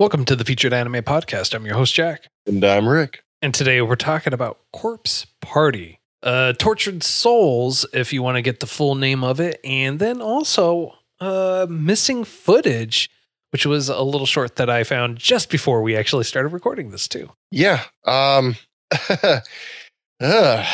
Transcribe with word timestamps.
Welcome 0.00 0.24
to 0.24 0.34
the 0.34 0.46
Featured 0.46 0.72
Anime 0.72 1.02
Podcast. 1.02 1.52
I'm 1.52 1.66
your 1.66 1.74
host, 1.74 1.92
Jack. 1.92 2.26
And 2.46 2.64
I'm 2.64 2.88
Rick. 2.88 3.22
And 3.42 3.52
today 3.52 3.82
we're 3.82 3.96
talking 3.96 4.32
about 4.32 4.58
Corpse 4.72 5.26
Party. 5.42 6.00
Uh, 6.22 6.54
Tortured 6.54 7.02
Souls, 7.02 7.84
if 7.92 8.10
you 8.10 8.22
want 8.22 8.36
to 8.36 8.42
get 8.42 8.60
the 8.60 8.66
full 8.66 8.94
name 8.94 9.22
of 9.22 9.40
it. 9.40 9.60
And 9.62 9.98
then 9.98 10.22
also 10.22 10.94
uh, 11.20 11.66
Missing 11.68 12.24
Footage, 12.24 13.10
which 13.50 13.66
was 13.66 13.90
a 13.90 14.00
little 14.00 14.24
short 14.24 14.56
that 14.56 14.70
I 14.70 14.84
found 14.84 15.18
just 15.18 15.50
before 15.50 15.82
we 15.82 15.94
actually 15.94 16.24
started 16.24 16.48
recording 16.48 16.92
this, 16.92 17.06
too. 17.06 17.30
Yeah. 17.50 17.82
Um, 18.06 18.56
uh, 20.18 20.66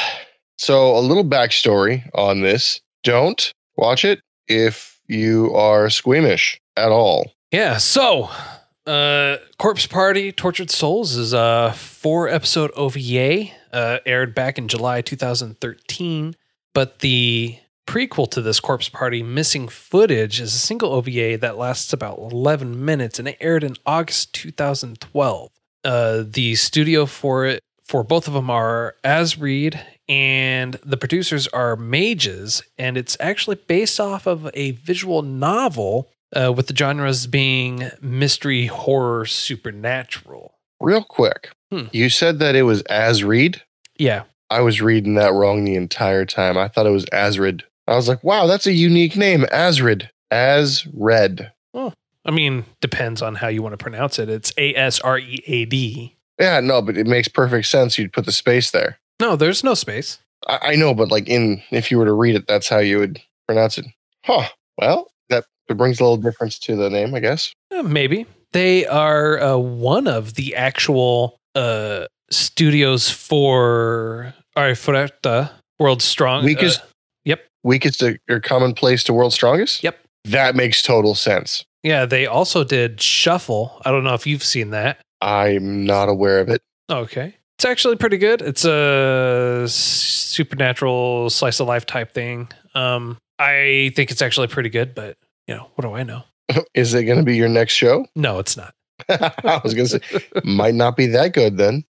so, 0.57 0.97
a 0.97 1.01
little 1.01 1.25
backstory 1.25 2.09
on 2.15 2.43
this 2.43 2.81
don't 3.03 3.53
watch 3.75 4.05
it 4.05 4.21
if 4.47 5.01
you 5.09 5.53
are 5.53 5.91
squeamish 5.91 6.61
at 6.77 6.93
all. 6.93 7.33
Yeah. 7.51 7.79
So, 7.79 8.31
uh, 8.87 9.39
Corpse 9.59 9.87
Party 9.87 10.33
Tortured 10.33 10.71
Souls 10.71 11.17
is 11.17 11.33
a 11.33 11.73
four 11.77 12.29
episode 12.29 12.71
OVA, 12.77 13.51
uh, 13.73 13.99
aired 14.07 14.35
back 14.35 14.59
in 14.59 14.69
July 14.69 15.01
2013. 15.01 16.35
But 16.73 17.01
the 17.01 17.59
prequel 17.87 18.31
to 18.31 18.43
this 18.43 18.61
Corpse 18.61 18.89
Party, 18.89 19.23
Missing 19.23 19.69
Footage, 19.69 20.41
is 20.41 20.55
a 20.55 20.59
single 20.59 20.93
OVA 20.93 21.39
that 21.39 21.57
lasts 21.57 21.93
about 21.93 22.19
11 22.19 22.85
minutes 22.85 23.19
and 23.19 23.29
it 23.29 23.37
aired 23.41 23.65
in 23.65 23.77
August 23.85 24.33
2012. 24.35 25.51
Uh, 25.85 26.25
the 26.27 26.55
studio 26.55 27.07
for 27.07 27.47
it, 27.47 27.63
for 27.85 28.03
both 28.03 28.27
of 28.27 28.35
them, 28.35 28.51
are 28.51 28.97
As 29.05 29.35
Asread, 29.35 29.81
and 30.09 30.75
the 30.85 30.97
producers 30.97 31.47
are 31.49 31.77
Mages, 31.77 32.63
and 32.77 32.97
it's 32.97 33.17
actually 33.21 33.57
based 33.57 34.01
off 34.01 34.27
of 34.27 34.51
a 34.55 34.73
visual 34.73 35.23
novel 35.23 36.11
uh, 36.35 36.53
with 36.53 36.67
the 36.69 36.77
genres 36.77 37.27
being 37.27 37.91
mystery, 38.01 38.67
horror, 38.67 39.27
supernatural. 39.27 40.55
Real 40.81 41.03
quick, 41.05 41.51
Hmm. 41.71 41.87
you 41.93 42.09
said 42.11 42.39
that 42.39 42.55
it 42.55 42.63
was 42.63 42.83
Asread. 42.85 43.63
Yeah. 43.99 44.25
I 44.51 44.61
was 44.61 44.81
reading 44.81 45.15
that 45.15 45.33
wrong 45.33 45.65
the 45.65 45.75
entire 45.75 46.25
time. 46.25 46.57
I 46.57 46.69
thought 46.69 46.87
it 46.87 46.91
was 46.91 47.07
Asrid. 47.07 47.63
I 47.89 47.97
was 47.97 48.09
like, 48.09 48.23
wow, 48.23 48.47
that's 48.47 48.67
a 48.67 48.73
unique 48.73 49.17
name. 49.17 49.43
Asrid. 49.53 50.09
Asred. 50.33 51.51
I 51.75 52.33
mean, 52.33 52.65
depends 52.81 53.23
on 53.23 53.37
how 53.37 53.47
you 53.47 53.63
want 53.63 53.75
to 53.75 53.77
pronounce 53.77 54.19
it. 54.19 54.29
It's 54.29 54.53
A 54.59 54.75
S 54.75 54.99
R 55.01 55.17
E 55.19 55.43
A 55.47 55.65
D. 55.65 56.17
Yeah, 56.41 56.59
no, 56.59 56.83
but 56.83 56.97
it 56.97 57.07
makes 57.07 57.29
perfect 57.29 57.67
sense. 57.69 57.97
You'd 57.97 58.13
put 58.13 58.27
the 58.27 58.33
space 58.33 58.73
there. 58.73 58.99
No, 59.21 59.37
there's 59.37 59.63
no 59.63 59.75
space. 59.75 60.19
I, 60.49 60.59
I 60.73 60.75
know, 60.75 60.93
but 60.93 61.09
like 61.13 61.29
in 61.29 61.63
if 61.71 61.89
you 61.91 61.99
were 61.99 62.05
to 62.05 62.13
read 62.13 62.35
it, 62.35 62.49
that's 62.49 62.69
how 62.69 62.79
you 62.79 62.99
would 62.99 63.21
pronounce 63.47 63.79
it. 63.79 63.87
Huh. 64.25 64.49
Well, 64.77 65.07
it 65.69 65.77
brings 65.77 66.01
a 66.01 66.05
little 66.05 66.17
difference 66.17 66.59
to 66.61 66.77
the 66.77 66.91
name, 66.91 67.15
I 67.15 67.21
guess. 67.21 67.53
Uh, 67.77 67.83
maybe 67.83 68.27
they 68.53 68.87
are 68.87 69.41
uh, 69.41 69.57
one 69.57 70.07
of 70.07 70.35
the 70.35 70.55
actual 70.55 71.37
uh, 71.55 72.07
studios 72.31 73.11
for 73.11 74.35
Arifureta 74.57 75.51
World 75.79 76.03
Strong. 76.03 76.45
Weakest- 76.45 76.81
uh, 76.81 76.87
yep. 77.25 77.47
Weakest 77.63 78.03
or 78.03 78.41
commonplace 78.41 79.03
to 79.05 79.13
world's 79.13 79.35
strongest? 79.35 79.83
Yep. 79.83 79.99
That 80.25 80.57
makes 80.57 80.83
total 80.83 81.15
sense. 81.15 81.65
Yeah, 81.83 82.05
they 82.05 82.27
also 82.27 82.65
did 82.65 83.01
Shuffle. 83.01 83.81
I 83.85 83.91
don't 83.93 84.03
know 84.05 84.15
if 84.15 84.27
you've 84.27 84.43
seen 84.43 84.71
that. 84.71 84.99
I'm 85.21 85.85
not 85.85 86.09
aware 86.09 86.41
of 86.41 86.49
it. 86.49 86.63
Okay. 86.91 87.37
It's 87.59 87.65
actually 87.65 87.97
pretty 87.97 88.19
good. 88.19 88.43
It's 88.43 88.65
a 88.65 89.67
supernatural 89.69 91.31
slice 91.31 91.61
of 91.61 91.67
life 91.67 91.87
type 91.87 92.13
thing. 92.13 92.49
Um, 92.75 93.17
I 93.39 93.93
think 93.95 94.11
it's 94.11 94.21
actually 94.21 94.49
pretty 94.49 94.69
good, 94.69 94.95
but 94.95 95.17
you 95.47 95.55
know, 95.55 95.71
what 95.75 95.83
do 95.83 95.93
I 95.95 96.03
know? 96.03 96.23
Is 96.75 96.95
it 96.95 97.05
going 97.05 97.19
to 97.19 97.25
be 97.25 97.37
your 97.37 97.49
next 97.49 97.73
show? 97.73 98.07
No, 98.17 98.39
it's 98.39 98.57
not. 98.57 98.75
I 99.09 99.61
was 99.63 99.75
going 99.75 99.87
to 99.89 100.01
say, 100.01 100.23
might 100.45 100.75
not 100.75 100.97
be 100.97 101.07
that 101.09 101.33
good 101.35 101.57
then. 101.59 101.85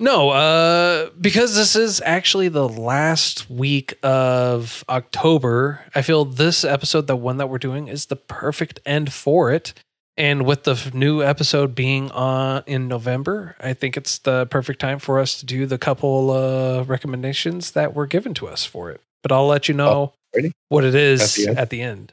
No, 0.00 0.30
uh, 0.30 1.10
because 1.20 1.56
this 1.56 1.74
is 1.74 2.00
actually 2.04 2.48
the 2.48 2.68
last 2.68 3.50
week 3.50 3.94
of 4.04 4.84
October. 4.88 5.80
I 5.94 6.02
feel 6.02 6.24
this 6.24 6.64
episode, 6.64 7.06
the 7.08 7.16
one 7.16 7.38
that 7.38 7.48
we're 7.48 7.58
doing, 7.58 7.88
is 7.88 8.06
the 8.06 8.16
perfect 8.16 8.78
end 8.86 9.12
for 9.12 9.50
it. 9.52 9.74
And 10.16 10.44
with 10.46 10.64
the 10.64 10.90
new 10.94 11.22
episode 11.22 11.74
being 11.76 12.10
on 12.12 12.62
in 12.66 12.86
November, 12.88 13.56
I 13.60 13.72
think 13.72 13.96
it's 13.96 14.18
the 14.18 14.46
perfect 14.46 14.80
time 14.80 14.98
for 14.98 15.18
us 15.20 15.38
to 15.40 15.46
do 15.46 15.64
the 15.66 15.78
couple 15.78 16.30
uh, 16.30 16.82
recommendations 16.84 17.72
that 17.72 17.94
were 17.94 18.06
given 18.06 18.34
to 18.34 18.48
us 18.48 18.64
for 18.64 18.90
it. 18.90 19.00
But 19.22 19.30
I'll 19.32 19.46
let 19.46 19.68
you 19.68 19.74
know 19.74 20.12
Alrighty. 20.36 20.50
what 20.68 20.84
it 20.84 20.94
is 20.96 21.20
At 21.22 21.34
the 21.36 21.48
end? 21.48 21.58
at 21.58 21.70
the 21.70 21.82
end. 21.82 22.10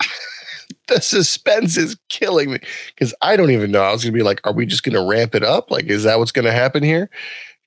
The 0.96 1.02
suspense 1.02 1.78
is 1.78 1.98
killing 2.10 2.52
me 2.52 2.60
because 2.94 3.14
I 3.24 3.36
don't 3.36 3.50
even 3.50 3.72
know. 3.72 3.82
I 3.82 3.92
was 3.92 4.04
going 4.04 4.14
to 4.14 4.18
be 4.18 4.24
like, 4.24 4.40
are 4.44 4.54
we 4.54 4.68
just 4.68 4.84
going 4.84 4.94
to 4.94 5.02
ramp 5.02 5.34
it 5.34 5.44
up? 5.44 5.72
Like, 5.72 5.86
is 5.86 6.04
that 6.04 6.20
what's 6.20 6.32
going 6.32 6.46
to 6.46 6.52
happen 6.52 6.84
here? 6.84 7.10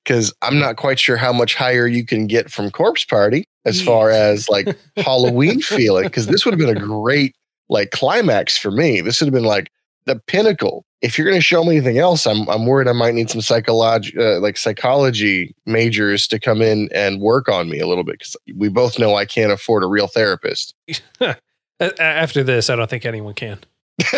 Because 0.03 0.33
I'm 0.41 0.57
not 0.57 0.77
quite 0.77 0.99
sure 0.99 1.17
how 1.17 1.33
much 1.33 1.53
higher 1.53 1.85
you 1.85 2.05
can 2.05 2.27
get 2.27 2.49
from 2.49 2.71
Corpse 2.71 3.03
Party 3.03 3.43
as 3.65 3.81
far 3.81 4.09
as 4.09 4.47
like 4.47 4.77
Halloween 4.97 5.61
feeling. 5.61 6.05
Because 6.05 6.27
this 6.27 6.45
would 6.45 6.53
have 6.53 6.59
been 6.59 6.75
a 6.75 6.79
great 6.79 7.35
like 7.67 7.91
climax 7.91 8.57
for 8.57 8.71
me. 8.71 9.01
This 9.01 9.19
would 9.19 9.27
have 9.27 9.33
been 9.33 9.43
like 9.43 9.69
the 10.05 10.15
pinnacle. 10.27 10.85
If 11.01 11.17
you're 11.17 11.27
going 11.27 11.37
to 11.37 11.41
show 11.41 11.63
me 11.63 11.77
anything 11.77 11.97
else, 11.97 12.25
I'm 12.25 12.47
I'm 12.49 12.65
worried 12.65 12.87
I 12.87 12.93
might 12.93 13.13
need 13.13 13.29
some 13.29 13.41
psychology 13.41 14.13
uh, 14.17 14.39
like 14.39 14.57
psychology 14.57 15.53
majors 15.65 16.27
to 16.27 16.39
come 16.39 16.61
in 16.61 16.89
and 16.93 17.21
work 17.21 17.49
on 17.49 17.69
me 17.69 17.79
a 17.79 17.87
little 17.87 18.03
bit 18.03 18.19
because 18.19 18.35
we 18.55 18.69
both 18.69 18.97
know 18.97 19.15
I 19.15 19.25
can't 19.25 19.51
afford 19.51 19.83
a 19.83 19.87
real 19.87 20.07
therapist. 20.07 20.73
After 21.79 22.43
this, 22.43 22.69
I 22.69 22.75
don't 22.75 22.89
think 22.89 23.05
anyone 23.05 23.33
can. 23.33 23.59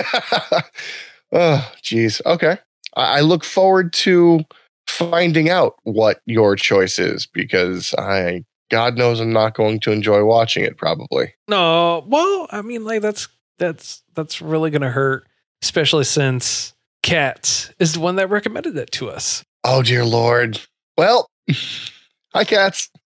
oh, 1.31 1.71
geez. 1.81 2.21
Okay. 2.25 2.57
I, 2.95 3.17
I 3.17 3.21
look 3.21 3.43
forward 3.43 3.93
to 3.93 4.43
finding 4.87 5.49
out 5.49 5.75
what 5.83 6.21
your 6.25 6.55
choice 6.55 6.99
is 6.99 7.25
because 7.25 7.93
I, 7.97 8.43
God 8.69 8.97
knows, 8.97 9.19
I'm 9.19 9.33
not 9.33 9.53
going 9.53 9.79
to 9.81 9.91
enjoy 9.91 10.23
watching 10.23 10.63
it. 10.63 10.77
Probably. 10.77 11.33
No, 11.47 12.03
well, 12.07 12.47
I 12.51 12.61
mean, 12.61 12.83
like 12.83 13.01
that's 13.01 13.27
that's 13.57 14.01
that's 14.15 14.41
really 14.41 14.71
gonna 14.71 14.89
hurt, 14.89 15.27
especially 15.61 16.03
since 16.03 16.73
Cats 17.03 17.71
is 17.79 17.93
the 17.93 17.99
one 17.99 18.15
that 18.17 18.29
recommended 18.29 18.77
it 18.77 18.91
to 18.91 19.09
us. 19.09 19.43
Oh 19.63 19.81
dear 19.81 20.05
Lord. 20.05 20.59
Well, 20.97 21.29
hi 22.33 22.43
cats. 22.43 22.89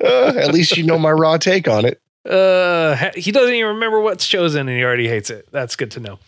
Uh, 0.00 0.32
at 0.36 0.52
least 0.52 0.76
you 0.76 0.84
know 0.84 0.98
my 0.98 1.10
raw 1.10 1.36
take 1.36 1.66
on 1.66 1.84
it. 1.84 2.00
Uh, 2.28 3.10
he 3.16 3.32
doesn't 3.32 3.54
even 3.54 3.74
remember 3.74 4.00
what's 4.00 4.26
chosen, 4.26 4.68
and 4.68 4.76
he 4.76 4.84
already 4.84 5.08
hates 5.08 5.30
it. 5.30 5.48
That's 5.50 5.76
good 5.76 5.90
to 5.92 6.00
know. 6.00 6.18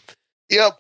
Yep. 0.49 0.79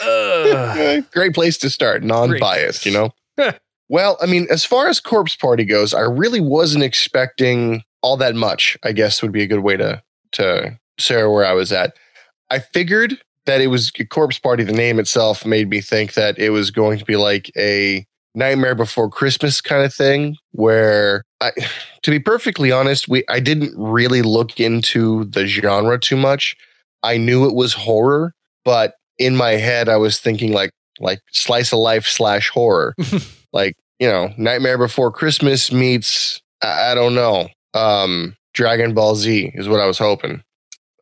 Uh, 0.00 1.00
Great 1.12 1.34
place 1.34 1.58
to 1.58 1.70
start, 1.70 2.02
non-biased, 2.02 2.86
you 2.86 2.92
know. 2.92 3.14
Well, 3.88 4.16
I 4.22 4.26
mean, 4.26 4.46
as 4.50 4.64
far 4.64 4.88
as 4.88 4.98
Corpse 4.98 5.36
Party 5.36 5.64
goes, 5.64 5.92
I 5.92 6.00
really 6.00 6.40
wasn't 6.40 6.84
expecting 6.84 7.82
all 8.02 8.16
that 8.16 8.34
much. 8.34 8.78
I 8.82 8.92
guess 8.92 9.22
would 9.22 9.32
be 9.32 9.42
a 9.42 9.46
good 9.46 9.60
way 9.60 9.76
to 9.76 10.02
to 10.32 10.78
say 10.98 11.22
where 11.24 11.44
I 11.44 11.52
was 11.52 11.70
at. 11.70 11.94
I 12.50 12.60
figured 12.60 13.18
that 13.46 13.60
it 13.60 13.66
was 13.66 13.92
Corpse 14.10 14.38
Party. 14.38 14.64
The 14.64 14.72
name 14.72 14.98
itself 14.98 15.44
made 15.44 15.68
me 15.68 15.80
think 15.80 16.14
that 16.14 16.38
it 16.38 16.50
was 16.50 16.70
going 16.70 16.98
to 16.98 17.04
be 17.04 17.16
like 17.16 17.50
a 17.56 18.06
Nightmare 18.34 18.74
Before 18.74 19.08
Christmas 19.08 19.60
kind 19.60 19.84
of 19.84 19.94
thing, 19.94 20.36
where 20.52 21.24
I, 21.40 21.52
to 22.02 22.10
be 22.10 22.18
perfectly 22.18 22.72
honest, 22.72 23.08
we 23.08 23.24
I 23.28 23.40
didn't 23.40 23.72
really 23.76 24.22
look 24.22 24.58
into 24.58 25.24
the 25.24 25.46
genre 25.46 25.98
too 25.98 26.16
much. 26.16 26.56
I 27.02 27.16
knew 27.16 27.46
it 27.46 27.54
was 27.54 27.72
horror, 27.74 28.34
but 28.64 28.94
in 29.18 29.36
my 29.36 29.52
head, 29.52 29.88
I 29.88 29.96
was 29.96 30.18
thinking 30.18 30.52
like 30.52 30.70
like 31.00 31.20
slice 31.32 31.72
of 31.72 31.78
life 31.78 32.06
slash 32.06 32.50
horror, 32.50 32.94
like 33.52 33.76
you 33.98 34.08
know, 34.08 34.32
Nightmare 34.36 34.78
Before 34.78 35.12
Christmas 35.12 35.70
meets 35.70 36.40
I, 36.62 36.92
I 36.92 36.94
don't 36.94 37.14
know, 37.14 37.48
um, 37.74 38.36
Dragon 38.52 38.94
Ball 38.94 39.14
Z 39.14 39.52
is 39.54 39.68
what 39.68 39.80
I 39.80 39.86
was 39.86 39.98
hoping. 39.98 40.42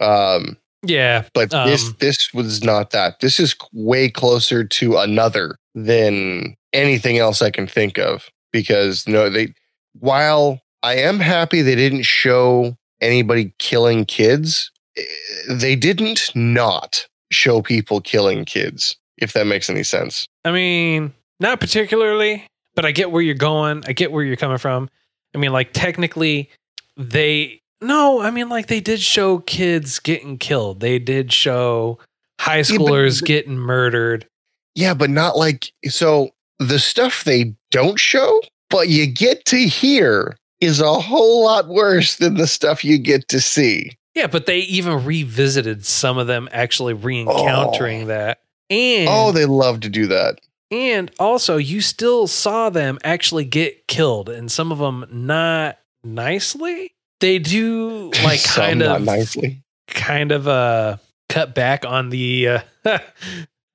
Um, 0.01 0.57
yeah, 0.85 1.25
but 1.33 1.51
this 1.51 1.89
Um, 1.89 1.97
this 2.01 2.35
was 2.35 2.63
not 2.65 2.91
that. 2.91 3.21
This 3.21 3.39
is 3.39 3.55
way 3.73 4.11
closer 4.11 4.65
to 4.65 4.99
another 4.99 5.57
than 5.75 6.55
anything 6.73 7.19
else 7.19 7.43
I 7.43 7.51
can 7.51 7.67
think 7.67 7.99
of 7.99 8.29
because 8.53 9.07
no, 9.07 9.29
they 9.31 9.55
while 9.99 10.61
I 10.83 10.97
am 10.97 11.21
happy 11.21 11.63
they 11.63 11.75
didn't 11.77 12.03
show 12.03 12.77
anybody 13.01 13.53
killing 13.59 14.05
kids, 14.05 14.71
eh, 14.97 15.03
they 15.49 15.77
didn't 15.77 16.31
not 16.35 17.07
show 17.31 17.63
people 17.63 18.01
killing 18.01 18.45
kids, 18.45 18.97
if 19.19 19.33
that 19.33 19.47
makes 19.47 19.69
any 19.71 19.83
sense. 19.83 20.27
I 20.45 20.53
mean, 20.53 21.13
not 21.41 21.61
particularly, 21.61 22.47
but 22.75 22.85
I 22.85 22.93
get 22.93 23.11
where 23.11 23.23
you're 23.23 23.35
going. 23.35 23.83
I 23.87 23.93
get 23.93 24.13
where 24.13 24.25
you're 24.25 24.37
coming 24.37 24.59
from. 24.59 24.89
I 25.35 25.39
mean, 25.39 25.53
like 25.53 25.73
technically, 25.73 26.51
they 26.97 27.61
no. 27.81 28.21
I 28.21 28.31
mean, 28.31 28.49
like 28.49 28.67
they 28.67 28.81
did 28.81 29.01
show 29.01 29.39
kids 29.39 29.99
getting 29.99 30.39
killed. 30.39 30.81
They 30.81 30.99
did 30.99 31.33
show 31.33 31.99
high 32.41 32.59
Yeah, 32.59 32.63
but- 32.63 32.69
schoolers 32.87 33.21
but- 33.21 33.27
getting 33.29 33.57
murdered. 33.59 34.27
Yeah, 34.75 34.95
but 34.95 35.11
not 35.11 35.37
like 35.37 35.73
so 35.89 36.31
the 36.59 36.79
stuff 36.79 37.25
they 37.25 37.55
don't 37.71 37.99
show, 37.99 38.41
but 38.71 38.89
you 38.89 39.07
get 39.07 39.45
to 39.47 39.57
hear 39.59 40.37
is 40.61 40.81
a 40.81 40.95
whole 40.95 41.45
lot 41.45 41.69
worse 41.69 42.17
than 42.17 42.35
the 42.35 42.47
stuff 42.47 42.85
you 42.85 42.99
get 42.99 43.29
to 43.29 43.41
see. 43.41 43.91
Yeah, 44.15 44.27
but 44.29 44.47
they 44.47 44.59
even 44.61 45.05
revisited 45.05 45.85
some 45.87 46.19
of 46.19 46.27
them 46.27 46.49
actually 46.53 46.93
re-encountering 46.95 48.07
that. 48.09 48.41
And 48.71 49.09
Oh, 49.11 49.33
they 49.33 49.45
love 49.47 49.81
to 49.81 49.89
do 49.89 50.07
that. 50.09 50.39
and 50.71 51.11
also 51.19 51.57
you 51.57 51.81
still 51.81 52.27
saw 52.27 52.71
them 52.71 52.99
actually 53.05 53.45
get 53.45 53.87
killed 53.89 54.29
and 54.29 54.51
some 54.53 54.71
of 54.73 54.79
them 54.79 55.05
not 55.11 55.79
nicely. 56.05 56.95
They 57.21 57.39
do 57.39 58.11
like 58.25 58.39
Some 58.41 58.65
kind 58.65 58.79
not 58.81 59.01
of 59.01 59.05
nicely. 59.07 59.63
kind 59.89 60.31
of 60.33 60.47
uh 60.49 60.97
cut 61.29 61.55
back 61.55 61.85
on 61.85 62.09
the 62.11 62.49
uh 62.85 62.99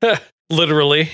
literally 0.50 1.10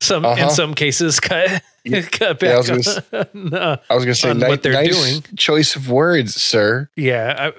some 0.00 0.24
in 0.24 0.30
Uh-huh. 0.32 0.48
some 0.50 0.74
cases 0.74 1.20
cut 1.20 1.62
Yeah. 1.84 2.02
cut 2.02 2.42
Yeah, 2.42 2.58
I 2.58 2.62
back 2.62 2.68
was 2.76 2.98
on, 3.12 3.54
uh, 3.54 3.76
I 3.88 3.94
was 3.94 4.04
gonna 4.04 4.14
say 4.14 4.30
on 4.30 4.38
ni- 4.38 4.48
what 4.48 4.62
they're 4.62 4.72
nice 4.72 4.96
doing. 4.96 5.22
choice 5.36 5.76
of 5.76 5.88
words, 5.90 6.34
sir. 6.34 6.88
yeah 6.96 7.52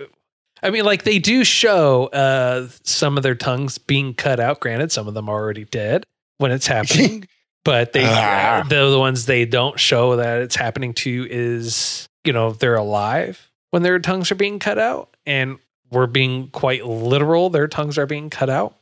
I, 0.62 0.68
I 0.68 0.70
mean 0.70 0.86
like 0.86 1.04
they 1.04 1.18
do 1.20 1.44
show 1.44 2.06
uh 2.08 2.68
some 2.84 3.18
of 3.18 3.24
their 3.24 3.36
tongues 3.36 3.78
being 3.78 4.14
cut 4.14 4.40
out 4.40 4.60
granted 4.60 4.92
some 4.92 5.08
of 5.08 5.14
them 5.14 5.28
are 5.30 5.40
already 5.42 5.66
dead 5.66 6.06
when 6.38 6.52
it's 6.52 6.68
happening 6.76 7.28
but 7.64 7.94
they 7.94 8.06
Ah. 8.06 8.64
the, 8.68 8.90
the 8.90 9.00
ones 9.00 9.26
they 9.26 9.46
don't 9.46 9.80
show 9.80 10.16
that 10.18 10.42
it's 10.42 10.56
happening 10.56 10.94
to 10.96 11.28
is 11.30 12.08
you 12.24 12.34
know 12.34 12.52
they're 12.54 12.76
alive 12.76 13.50
when 13.72 13.82
their 13.84 13.98
tongues 14.00 14.32
are 14.32 14.36
being 14.36 14.60
cut 14.60 14.78
out 14.80 15.16
and 15.26 15.58
we're 15.92 16.08
being 16.08 16.48
quite 16.50 16.86
literal 16.86 17.50
their 17.50 17.68
tongues 17.68 17.98
are 17.98 18.06
being 18.08 18.30
cut 18.30 18.50
out 18.52 18.76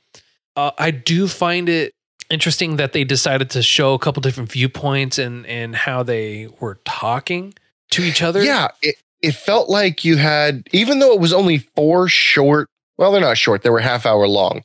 uh, 0.58 0.72
i 0.78 0.92
do 0.92 1.28
find 1.30 1.70
it 1.70 1.94
interesting 2.30 2.76
that 2.78 2.94
they 2.94 3.04
decided 3.04 3.50
to 3.52 3.62
show 3.62 3.94
a 3.94 4.00
couple 4.00 4.22
different 4.22 4.52
viewpoints 4.52 5.18
and 5.18 5.46
and 5.48 5.76
how 5.76 6.04
they 6.04 6.48
were 6.60 6.80
talking 6.86 7.54
to 7.92 8.04
each 8.04 8.22
other 8.22 8.44
Yeah, 8.44 8.68
it, 8.82 8.96
it 9.22 9.34
felt 9.34 9.70
like 9.70 10.06
you 10.06 10.18
had, 10.18 10.68
even 10.72 11.00
though 11.00 11.12
it 11.14 11.20
was 11.20 11.34
only 11.34 11.58
four 11.76 12.08
short, 12.08 12.68
well, 12.98 13.12
they're 13.12 13.22
not 13.22 13.38
short, 13.38 13.64
they 13.64 13.70
were 13.70 13.80
half 13.80 14.06
hour 14.06 14.28
long. 14.28 14.62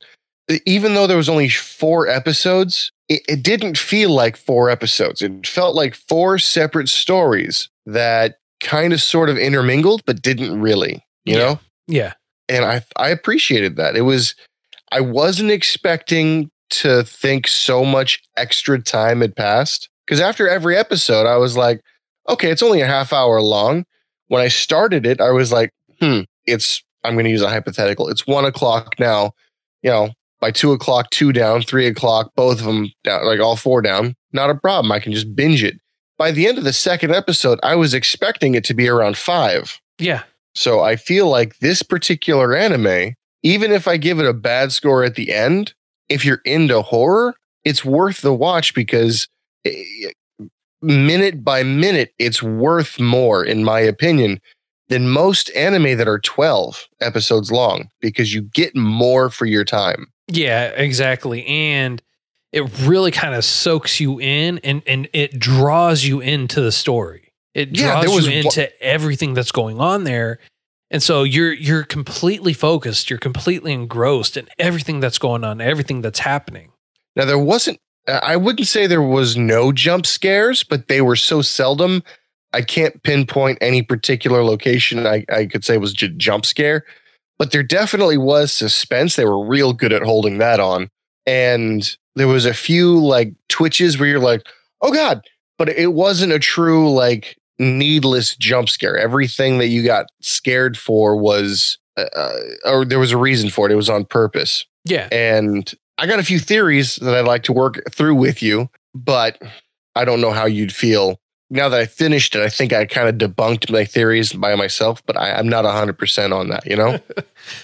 Even 0.66 0.94
though 0.94 1.06
there 1.06 1.16
was 1.16 1.28
only 1.30 1.48
four 1.48 2.06
episodes, 2.06 2.90
it, 3.08 3.22
it 3.28 3.42
didn't 3.42 3.78
feel 3.78 4.10
like 4.10 4.36
four 4.36 4.68
episodes. 4.68 5.22
It 5.22 5.46
felt 5.46 5.74
like 5.74 5.94
four 5.94 6.38
separate 6.38 6.88
stories 6.90 7.70
that 7.86 8.36
kind 8.60 8.92
of 8.92 9.00
sort 9.00 9.30
of 9.30 9.38
intermingled, 9.38 10.02
but 10.04 10.20
didn't 10.22 10.60
really, 10.60 11.02
you 11.24 11.34
Yeah. 11.34 11.38
know? 11.38 11.60
yeah 11.88 12.12
And 12.48 12.64
I, 12.64 12.82
I 12.96 13.08
appreciated 13.08 13.76
that. 13.76 13.96
It 13.96 14.02
was, 14.02 14.34
I 14.92 15.00
wasn't 15.00 15.50
expecting 15.50 16.50
to 16.80 17.04
think 17.04 17.46
so 17.46 17.84
much 17.84 18.22
extra 18.36 18.80
time 18.80 19.20
had 19.20 19.36
passed. 19.36 19.88
Because 20.06 20.20
after 20.20 20.48
every 20.48 20.76
episode, 20.76 21.26
I 21.26 21.36
was 21.36 21.56
like, 21.56 21.80
okay, 22.28 22.50
it's 22.50 22.62
only 22.62 22.80
a 22.80 22.86
half 22.86 23.12
hour 23.12 23.40
long. 23.40 23.84
When 24.28 24.42
I 24.42 24.48
started 24.48 25.06
it, 25.06 25.20
I 25.20 25.30
was 25.30 25.52
like, 25.52 25.70
hmm, 26.00 26.20
it's, 26.46 26.82
I'm 27.04 27.14
going 27.14 27.24
to 27.24 27.30
use 27.30 27.42
a 27.42 27.48
hypothetical. 27.48 28.08
It's 28.08 28.26
one 28.26 28.44
o'clock 28.44 28.94
now. 28.98 29.32
You 29.82 29.90
know, 29.90 30.10
by 30.40 30.50
two 30.50 30.72
o'clock, 30.72 31.10
two 31.10 31.32
down, 31.32 31.62
three 31.62 31.86
o'clock, 31.86 32.32
both 32.36 32.58
of 32.60 32.66
them 32.66 32.90
down, 33.02 33.26
like 33.26 33.40
all 33.40 33.56
four 33.56 33.82
down. 33.82 34.14
Not 34.32 34.50
a 34.50 34.54
problem. 34.54 34.92
I 34.92 35.00
can 35.00 35.12
just 35.12 35.34
binge 35.34 35.62
it. 35.62 35.76
By 36.18 36.30
the 36.30 36.46
end 36.46 36.58
of 36.58 36.64
the 36.64 36.72
second 36.72 37.14
episode, 37.14 37.58
I 37.62 37.74
was 37.74 37.94
expecting 37.94 38.54
it 38.54 38.64
to 38.64 38.74
be 38.74 38.88
around 38.88 39.16
five. 39.16 39.80
yeah 39.98 40.22
So 40.54 40.80
I 40.80 40.96
feel 40.96 41.28
like 41.28 41.58
this 41.58 41.82
particular 41.82 42.54
anime, 42.54 43.14
even 43.42 43.72
if 43.72 43.88
I 43.88 43.96
give 43.96 44.20
it 44.20 44.26
a 44.26 44.32
bad 44.32 44.72
score 44.72 45.02
at 45.04 45.16
the 45.16 45.32
end, 45.32 45.74
if 46.08 46.24
you're 46.24 46.40
into 46.44 46.82
horror, 46.82 47.34
it's 47.64 47.84
worth 47.84 48.20
the 48.20 48.34
watch 48.34 48.74
because 48.74 49.28
eh, 49.64 49.84
minute 50.82 51.44
by 51.44 51.62
minute, 51.62 52.12
it's 52.18 52.42
worth 52.42 53.00
more, 53.00 53.44
in 53.44 53.64
my 53.64 53.80
opinion, 53.80 54.40
than 54.88 55.08
most 55.08 55.50
anime 55.56 55.96
that 55.96 56.08
are 56.08 56.18
12 56.18 56.86
episodes 57.00 57.50
long 57.50 57.88
because 58.00 58.34
you 58.34 58.42
get 58.42 58.74
more 58.76 59.30
for 59.30 59.46
your 59.46 59.64
time. 59.64 60.06
Yeah, 60.28 60.66
exactly. 60.68 61.44
And 61.46 62.02
it 62.52 62.62
really 62.80 63.10
kind 63.10 63.34
of 63.34 63.44
soaks 63.44 63.98
you 63.98 64.20
in 64.20 64.58
and, 64.58 64.82
and 64.86 65.08
it 65.12 65.38
draws 65.38 66.04
you 66.04 66.20
into 66.20 66.60
the 66.60 66.70
story. 66.72 67.30
It 67.54 67.76
Yeah, 67.76 68.02
draws 68.02 68.14
was 68.14 68.26
you 68.26 68.32
one- 68.32 68.46
into 68.46 68.82
everything 68.82 69.32
that's 69.34 69.52
going 69.52 69.80
on 69.80 70.04
there. 70.04 70.38
And 70.90 71.02
so 71.02 71.22
you're 71.22 71.52
you're 71.52 71.84
completely 71.84 72.52
focused, 72.52 73.10
you're 73.10 73.18
completely 73.18 73.72
engrossed 73.72 74.36
in 74.36 74.48
everything 74.58 75.00
that's 75.00 75.18
going 75.18 75.44
on, 75.44 75.60
everything 75.60 76.02
that's 76.02 76.20
happening. 76.20 76.72
Now, 77.16 77.24
there 77.24 77.38
wasn't, 77.38 77.78
I 78.08 78.36
wouldn't 78.36 78.68
say 78.68 78.86
there 78.86 79.02
was 79.02 79.36
no 79.36 79.72
jump 79.72 80.06
scares, 80.06 80.64
but 80.64 80.88
they 80.88 81.00
were 81.00 81.16
so 81.16 81.42
seldom. 81.42 82.02
I 82.52 82.62
can't 82.62 83.02
pinpoint 83.02 83.58
any 83.60 83.82
particular 83.82 84.44
location 84.44 85.06
I, 85.06 85.24
I 85.28 85.46
could 85.46 85.64
say 85.64 85.78
was 85.78 85.92
jump 85.92 86.46
scare, 86.46 86.84
but 87.38 87.50
there 87.50 87.62
definitely 87.62 88.18
was 88.18 88.52
suspense. 88.52 89.16
They 89.16 89.24
were 89.24 89.44
real 89.44 89.72
good 89.72 89.92
at 89.92 90.02
holding 90.02 90.38
that 90.38 90.60
on. 90.60 90.88
And 91.26 91.96
there 92.14 92.28
was 92.28 92.46
a 92.46 92.54
few 92.54 92.98
like 92.98 93.32
twitches 93.48 93.98
where 93.98 94.08
you're 94.08 94.20
like, 94.20 94.46
oh 94.82 94.92
God, 94.92 95.22
but 95.58 95.68
it 95.68 95.94
wasn't 95.94 96.32
a 96.32 96.38
true 96.38 96.92
like 96.92 97.36
needless 97.58 98.36
jump 98.36 98.68
scare. 98.68 98.96
Everything 98.96 99.58
that 99.58 99.68
you 99.68 99.84
got 99.84 100.06
scared 100.20 100.76
for 100.76 101.16
was, 101.16 101.78
uh, 101.96 102.06
uh, 102.14 102.38
or 102.64 102.84
there 102.84 102.98
was 102.98 103.12
a 103.12 103.18
reason 103.18 103.50
for 103.50 103.66
it. 103.66 103.72
It 103.72 103.76
was 103.76 103.90
on 103.90 104.04
purpose. 104.04 104.64
Yeah. 104.84 105.08
And 105.12 105.72
I 105.98 106.06
got 106.06 106.18
a 106.18 106.24
few 106.24 106.38
theories 106.38 106.96
that 106.96 107.14
I'd 107.14 107.26
like 107.26 107.44
to 107.44 107.52
work 107.52 107.82
through 107.92 108.16
with 108.16 108.42
you, 108.42 108.68
but 108.94 109.40
I 109.94 110.04
don't 110.04 110.20
know 110.20 110.32
how 110.32 110.46
you'd 110.46 110.74
feel. 110.74 111.18
Now 111.50 111.68
that 111.68 111.78
I 111.78 111.86
finished 111.86 112.34
it, 112.34 112.42
I 112.42 112.48
think 112.48 112.72
I 112.72 112.84
kind 112.86 113.08
of 113.08 113.16
debunked 113.16 113.70
my 113.70 113.84
theories 113.84 114.32
by 114.32 114.56
myself, 114.56 115.04
but 115.06 115.16
I, 115.16 115.34
I'm 115.34 115.48
not 115.48 115.64
100% 115.64 116.32
on 116.32 116.48
that, 116.48 116.66
you 116.66 116.76
know? 116.76 116.98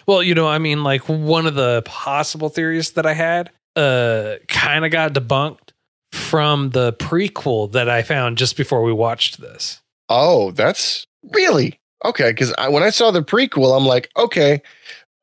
Well, 0.06 0.22
you 0.22 0.34
know, 0.34 0.46
I 0.46 0.58
mean, 0.58 0.84
like 0.84 1.08
one 1.08 1.46
of 1.46 1.54
the 1.54 1.80
possible 1.86 2.50
theories 2.50 2.90
that 2.92 3.06
I 3.06 3.14
had 3.14 3.50
uh 3.76 4.34
kind 4.46 4.84
of 4.84 4.90
got 4.90 5.14
debunked 5.14 5.70
from 6.12 6.70
the 6.70 6.92
prequel 6.94 7.72
that 7.72 7.88
I 7.88 8.02
found 8.02 8.38
just 8.38 8.56
before 8.56 8.82
we 8.82 8.92
watched 8.92 9.40
this. 9.40 9.79
Oh, 10.10 10.50
that's 10.50 11.06
really 11.32 11.80
okay. 12.04 12.30
Because 12.30 12.52
when 12.68 12.82
I 12.82 12.90
saw 12.90 13.10
the 13.10 13.22
prequel, 13.22 13.76
I'm 13.76 13.86
like, 13.86 14.10
okay, 14.16 14.60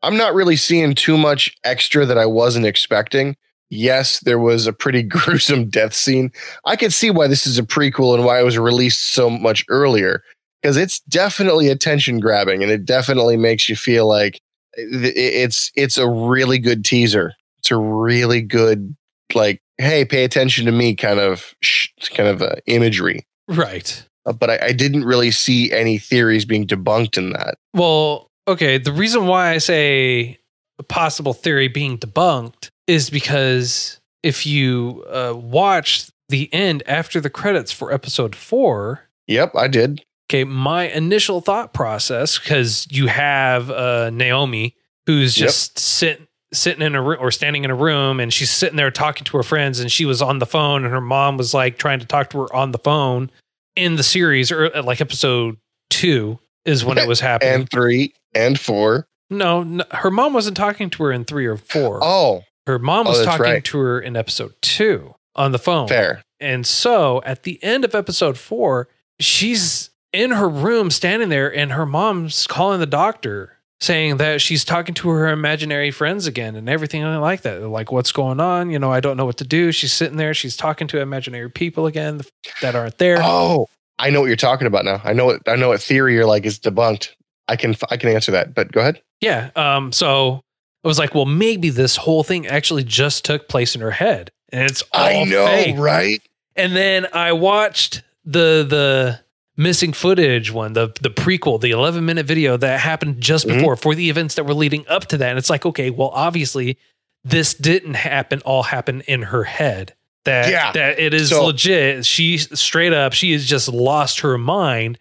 I'm 0.01 0.17
not 0.17 0.33
really 0.33 0.55
seeing 0.55 0.95
too 0.95 1.17
much 1.17 1.55
extra 1.63 2.05
that 2.05 2.17
I 2.17 2.25
wasn't 2.25 2.65
expecting. 2.65 3.35
Yes, 3.69 4.21
there 4.21 4.39
was 4.39 4.65
a 4.65 4.73
pretty 4.73 5.03
gruesome 5.03 5.69
death 5.69 5.93
scene. 5.93 6.31
I 6.65 6.75
could 6.75 6.93
see 6.93 7.11
why 7.11 7.27
this 7.27 7.45
is 7.45 7.59
a 7.59 7.63
prequel 7.63 8.15
and 8.15 8.25
why 8.25 8.39
it 8.39 8.45
was 8.45 8.57
released 8.57 9.13
so 9.13 9.29
much 9.29 9.65
earlier 9.69 10.23
because 10.61 10.77
it's 10.77 11.01
definitely 11.01 11.69
attention 11.69 12.19
grabbing 12.19 12.63
and 12.63 12.71
it 12.71 12.85
definitely 12.85 13.37
makes 13.37 13.69
you 13.69 13.75
feel 13.75 14.07
like 14.07 14.41
it's 14.73 15.71
it's 15.75 15.97
a 15.97 16.07
really 16.07 16.59
good 16.59 16.85
teaser. 16.85 17.33
It's 17.59 17.71
a 17.71 17.77
really 17.77 18.41
good 18.41 18.95
like 19.33 19.61
hey, 19.77 20.05
pay 20.05 20.23
attention 20.23 20.65
to 20.65 20.71
me 20.71 20.95
kind 20.95 21.19
of 21.19 21.53
sh- 21.61 21.89
kind 22.11 22.29
of 22.29 22.41
uh, 22.41 22.55
imagery. 22.65 23.27
Right. 23.47 24.06
Uh, 24.27 24.33
but 24.33 24.49
I, 24.49 24.67
I 24.67 24.71
didn't 24.73 25.05
really 25.05 25.31
see 25.31 25.71
any 25.71 25.97
theories 25.97 26.45
being 26.45 26.67
debunked 26.67 27.17
in 27.17 27.31
that. 27.31 27.55
Well, 27.73 28.29
okay. 28.47 28.77
The 28.77 28.91
reason 28.91 29.25
why 29.25 29.51
I 29.51 29.57
say 29.57 30.37
a 30.79 30.83
possible 30.83 31.33
theory 31.33 31.67
being 31.69 31.97
debunked 31.97 32.69
is 32.85 33.09
because 33.09 33.99
if 34.23 34.45
you 34.45 35.03
uh, 35.09 35.33
watch 35.35 36.09
the 36.29 36.53
end 36.53 36.83
after 36.87 37.19
the 37.21 37.29
credits 37.29 37.71
for 37.71 37.91
episode 37.93 38.35
four, 38.35 39.01
Yep, 39.27 39.53
I 39.55 39.67
did. 39.67 40.03
okay, 40.29 40.43
my 40.43 40.89
initial 40.89 41.41
thought 41.41 41.73
process, 41.73 42.37
because 42.39 42.87
you 42.91 43.07
have 43.07 43.69
uh, 43.71 44.09
Naomi 44.11 44.75
who's 45.05 45.37
Yep. 45.37 45.47
just 45.47 45.79
sitting 45.79 46.27
sitting 46.53 46.81
in 46.81 46.95
a 46.95 47.01
room 47.01 47.17
or 47.19 47.29
standing 47.31 47.65
in 47.65 47.71
a 47.71 47.75
room 47.75 48.19
and 48.21 48.33
she's 48.33 48.49
sitting 48.49 48.77
there 48.77 48.89
talking 48.91 49.25
to 49.25 49.35
her 49.35 49.43
friends 49.43 49.81
and 49.81 49.91
she 49.91 50.05
was 50.05 50.21
on 50.21 50.39
the 50.39 50.45
phone 50.45 50.85
and 50.85 50.93
her 50.93 51.01
mom 51.01 51.35
was 51.37 51.53
like 51.53 51.77
trying 51.77 51.99
to 51.99 52.05
talk 52.05 52.29
to 52.29 52.39
her 52.39 52.53
on 52.55 52.71
the 52.71 52.77
phone 52.77 53.29
in 53.77 53.95
the 53.95 54.03
series 54.03 54.51
or 54.51 54.75
uh, 54.75 54.83
like 54.83 54.99
episode 54.99 55.57
two 55.89 56.39
is 56.65 56.83
when 56.83 56.97
it 56.97 57.07
was 57.07 57.19
happening. 57.19 57.53
And 57.53 57.69
three 57.69 58.13
and 58.35 58.59
four. 58.59 59.07
No, 59.29 59.63
no, 59.63 59.83
her 59.91 60.11
mom 60.11 60.33
wasn't 60.33 60.57
talking 60.57 60.89
to 60.91 61.03
her 61.03 61.11
in 61.11 61.25
three 61.25 61.45
or 61.45 61.57
four. 61.57 61.99
Oh, 62.01 62.43
her 62.65 62.79
mom 62.79 63.07
oh, 63.07 63.11
was 63.11 63.23
talking 63.23 63.43
right. 63.43 63.63
to 63.65 63.77
her 63.77 63.99
in 63.99 64.15
episode 64.15 64.53
two 64.61 65.15
on 65.35 65.51
the 65.51 65.59
phone. 65.59 65.87
fair. 65.87 66.21
And 66.39 66.65
so 66.65 67.21
at 67.25 67.43
the 67.43 67.63
end 67.63 67.85
of 67.85 67.95
episode 67.95 68.37
four, 68.37 68.89
she's 69.19 69.89
in 70.13 70.31
her 70.31 70.49
room 70.49 70.91
standing 70.91 71.29
there 71.29 71.53
and 71.53 71.71
her 71.73 71.85
mom's 71.85 72.47
calling 72.47 72.79
the 72.79 72.85
doctor 72.85 73.56
saying 73.79 74.17
that 74.17 74.41
she's 74.41 74.65
talking 74.65 74.95
to 74.95 75.09
her 75.09 75.27
imaginary 75.29 75.91
friends 75.91 76.25
again 76.27 76.55
and 76.55 76.67
everything 76.67 77.03
like 77.03 77.41
that. 77.41 77.61
Like, 77.61 77.91
what's 77.91 78.11
going 78.11 78.39
on? 78.39 78.69
You 78.69 78.79
know, 78.79 78.91
I 78.91 78.99
don't 78.99 79.17
know 79.17 79.25
what 79.25 79.37
to 79.37 79.43
do. 79.43 79.71
She's 79.71 79.93
sitting 79.93 80.17
there, 80.17 80.33
she's 80.33 80.57
talking 80.57 80.87
to 80.89 80.99
imaginary 80.99 81.49
people 81.49 81.85
again 81.85 82.21
that 82.61 82.75
aren't 82.75 82.97
there. 82.97 83.19
Oh, 83.21 83.67
I 83.99 84.09
know 84.09 84.21
what 84.21 84.27
you're 84.27 84.35
talking 84.35 84.67
about 84.67 84.85
now. 84.85 85.01
I 85.03 85.13
know 85.13 85.25
what 85.25 85.47
I 85.47 85.55
know 85.55 85.69
what 85.69 85.81
theory 85.81 86.13
you're 86.13 86.25
like 86.25 86.45
is 86.45 86.59
debunked. 86.59 87.09
I 87.47 87.55
can 87.55 87.75
I 87.89 87.97
can 87.97 88.09
answer 88.09 88.31
that, 88.31 88.53
but 88.53 88.71
go 88.71 88.81
ahead. 88.81 89.01
Yeah. 89.21 89.49
Um. 89.55 89.91
So 89.91 90.41
I 90.83 90.87
was 90.87 90.99
like, 90.99 91.15
well, 91.15 91.25
maybe 91.25 91.69
this 91.69 91.95
whole 91.95 92.23
thing 92.23 92.47
actually 92.47 92.83
just 92.83 93.25
took 93.25 93.47
place 93.47 93.73
in 93.75 93.81
her 93.81 93.91
head, 93.91 94.31
and 94.51 94.69
it's 94.69 94.83
all 94.93 95.05
I 95.05 95.23
know, 95.23 95.45
fake. 95.45 95.75
right? 95.77 96.21
And 96.55 96.75
then 96.75 97.07
I 97.13 97.33
watched 97.33 98.03
the 98.25 98.65
the 98.67 99.19
missing 99.57 99.91
footage 99.91 100.51
one, 100.51 100.73
the 100.73 100.87
the 101.01 101.09
prequel, 101.09 101.59
the 101.59 101.71
11 101.71 102.05
minute 102.05 102.25
video 102.25 102.55
that 102.57 102.79
happened 102.79 103.19
just 103.19 103.47
Mhm. 103.47 103.55
before 103.55 103.75
for 103.75 103.95
the 103.95 104.09
events 104.09 104.35
that 104.35 104.45
were 104.45 104.53
leading 104.53 104.85
up 104.87 105.07
to 105.07 105.17
that. 105.17 105.29
And 105.29 105.37
it's 105.37 105.49
like, 105.49 105.65
okay, 105.65 105.89
well, 105.89 106.09
obviously 106.13 106.77
this 107.23 107.53
didn't 107.53 107.95
happen, 107.95 108.41
all 108.45 108.63
happen 108.63 109.01
in 109.01 109.23
her 109.23 109.43
head. 109.43 109.93
That 110.25 110.49
Yeah. 110.49 110.71
that 110.73 110.99
it 110.99 111.13
is 111.13 111.29
So- 111.29 111.45
legit. 111.45 112.05
She 112.05 112.37
straight 112.37 112.93
up, 112.93 113.13
she 113.13 113.31
has 113.33 113.45
just 113.45 113.67
lost 113.67 114.19
her 114.21 114.37
mind 114.37 114.97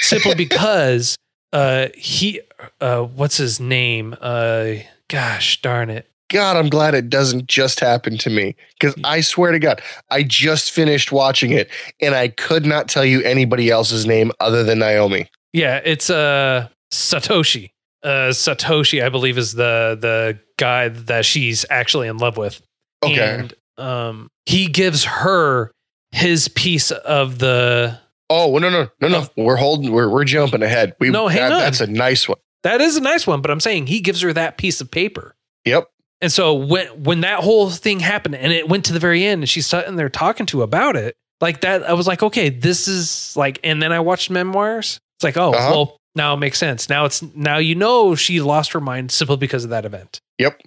simply 0.00 0.34
because 0.46 1.16
uh 1.52 1.88
he 1.96 2.40
uh 2.80 3.00
what's 3.02 3.36
his 3.36 3.58
name? 3.60 4.16
Uh 4.20 4.74
gosh 5.08 5.60
darn 5.62 5.90
it. 5.90 6.06
God, 6.30 6.56
I'm 6.56 6.68
glad 6.68 6.94
it 6.94 7.08
doesn't 7.08 7.46
just 7.46 7.80
happen 7.80 8.18
to 8.18 8.30
me 8.30 8.54
because 8.78 8.94
I 9.04 9.20
swear 9.22 9.52
to 9.52 9.58
God, 9.58 9.80
I 10.10 10.22
just 10.22 10.70
finished 10.70 11.10
watching 11.12 11.50
it 11.52 11.70
and 12.00 12.14
I 12.14 12.28
could 12.28 12.66
not 12.66 12.88
tell 12.88 13.04
you 13.04 13.22
anybody 13.22 13.70
else's 13.70 14.06
name 14.06 14.30
other 14.40 14.62
than 14.64 14.78
Naomi. 14.80 15.30
Yeah, 15.52 15.80
it's 15.84 16.10
uh 16.10 16.68
Satoshi. 16.92 17.70
Uh 18.02 18.30
Satoshi, 18.30 19.02
I 19.04 19.08
believe, 19.08 19.38
is 19.38 19.54
the 19.54 19.96
the 20.00 20.38
guy 20.58 20.88
that 20.88 21.24
she's 21.24 21.64
actually 21.70 22.08
in 22.08 22.18
love 22.18 22.36
with. 22.36 22.60
Okay. 23.02 23.34
And 23.38 23.54
um 23.78 24.28
he 24.46 24.66
gives 24.66 25.04
her 25.04 25.70
his 26.12 26.48
piece 26.48 26.90
of 26.90 27.38
the 27.38 27.98
oh 28.30 28.58
no 28.58 28.68
no 28.70 28.88
no 29.00 29.08
no! 29.08 29.26
We're 29.36 29.56
holding. 29.56 29.92
We're 29.92 30.08
we're 30.10 30.24
jumping 30.24 30.62
ahead. 30.62 30.94
We 31.00 31.10
No, 31.10 31.28
hang 31.28 31.42
that- 31.48 31.52
on. 31.52 31.58
That's 31.60 31.80
a 31.80 31.86
nice 31.86 32.28
one. 32.28 32.38
that 32.64 32.80
is 32.80 32.96
a 32.96 33.00
nice 33.00 33.26
one, 33.26 33.40
but 33.40 33.50
I'm 33.50 33.60
saying 33.60 33.86
he 33.86 34.00
gives 34.00 34.20
her 34.22 34.32
that 34.32 34.58
piece 34.58 34.80
of 34.80 34.90
paper. 34.90 35.34
Yep. 35.64 35.88
And 36.20 36.32
so 36.32 36.54
when 36.54 36.86
when 37.04 37.20
that 37.20 37.40
whole 37.40 37.70
thing 37.70 38.00
happened 38.00 38.34
and 38.34 38.52
it 38.52 38.68
went 38.68 38.84
to 38.86 38.92
the 38.92 38.98
very 38.98 39.24
end 39.24 39.42
and 39.42 39.48
she's 39.48 39.66
sitting 39.66 39.96
there 39.96 40.08
talking 40.08 40.46
to 40.46 40.62
about 40.62 40.96
it, 40.96 41.16
like 41.40 41.60
that, 41.60 41.84
I 41.84 41.92
was 41.92 42.06
like, 42.06 42.22
okay, 42.22 42.48
this 42.48 42.88
is 42.88 43.36
like 43.36 43.60
and 43.62 43.80
then 43.82 43.92
I 43.92 44.00
watched 44.00 44.28
memoirs. 44.30 45.00
It's 45.18 45.24
like, 45.24 45.36
oh, 45.36 45.52
Uh-huh. 45.52 45.70
well, 45.70 45.96
now 46.16 46.34
it 46.34 46.38
makes 46.38 46.58
sense. 46.58 46.88
Now 46.88 47.04
it's 47.04 47.22
now 47.22 47.58
you 47.58 47.74
know 47.76 48.14
she 48.16 48.40
lost 48.40 48.72
her 48.72 48.80
mind 48.80 49.12
simply 49.12 49.36
because 49.36 49.62
of 49.64 49.70
that 49.70 49.84
event. 49.84 50.20
Yep. 50.38 50.60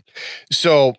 So, 0.52 0.96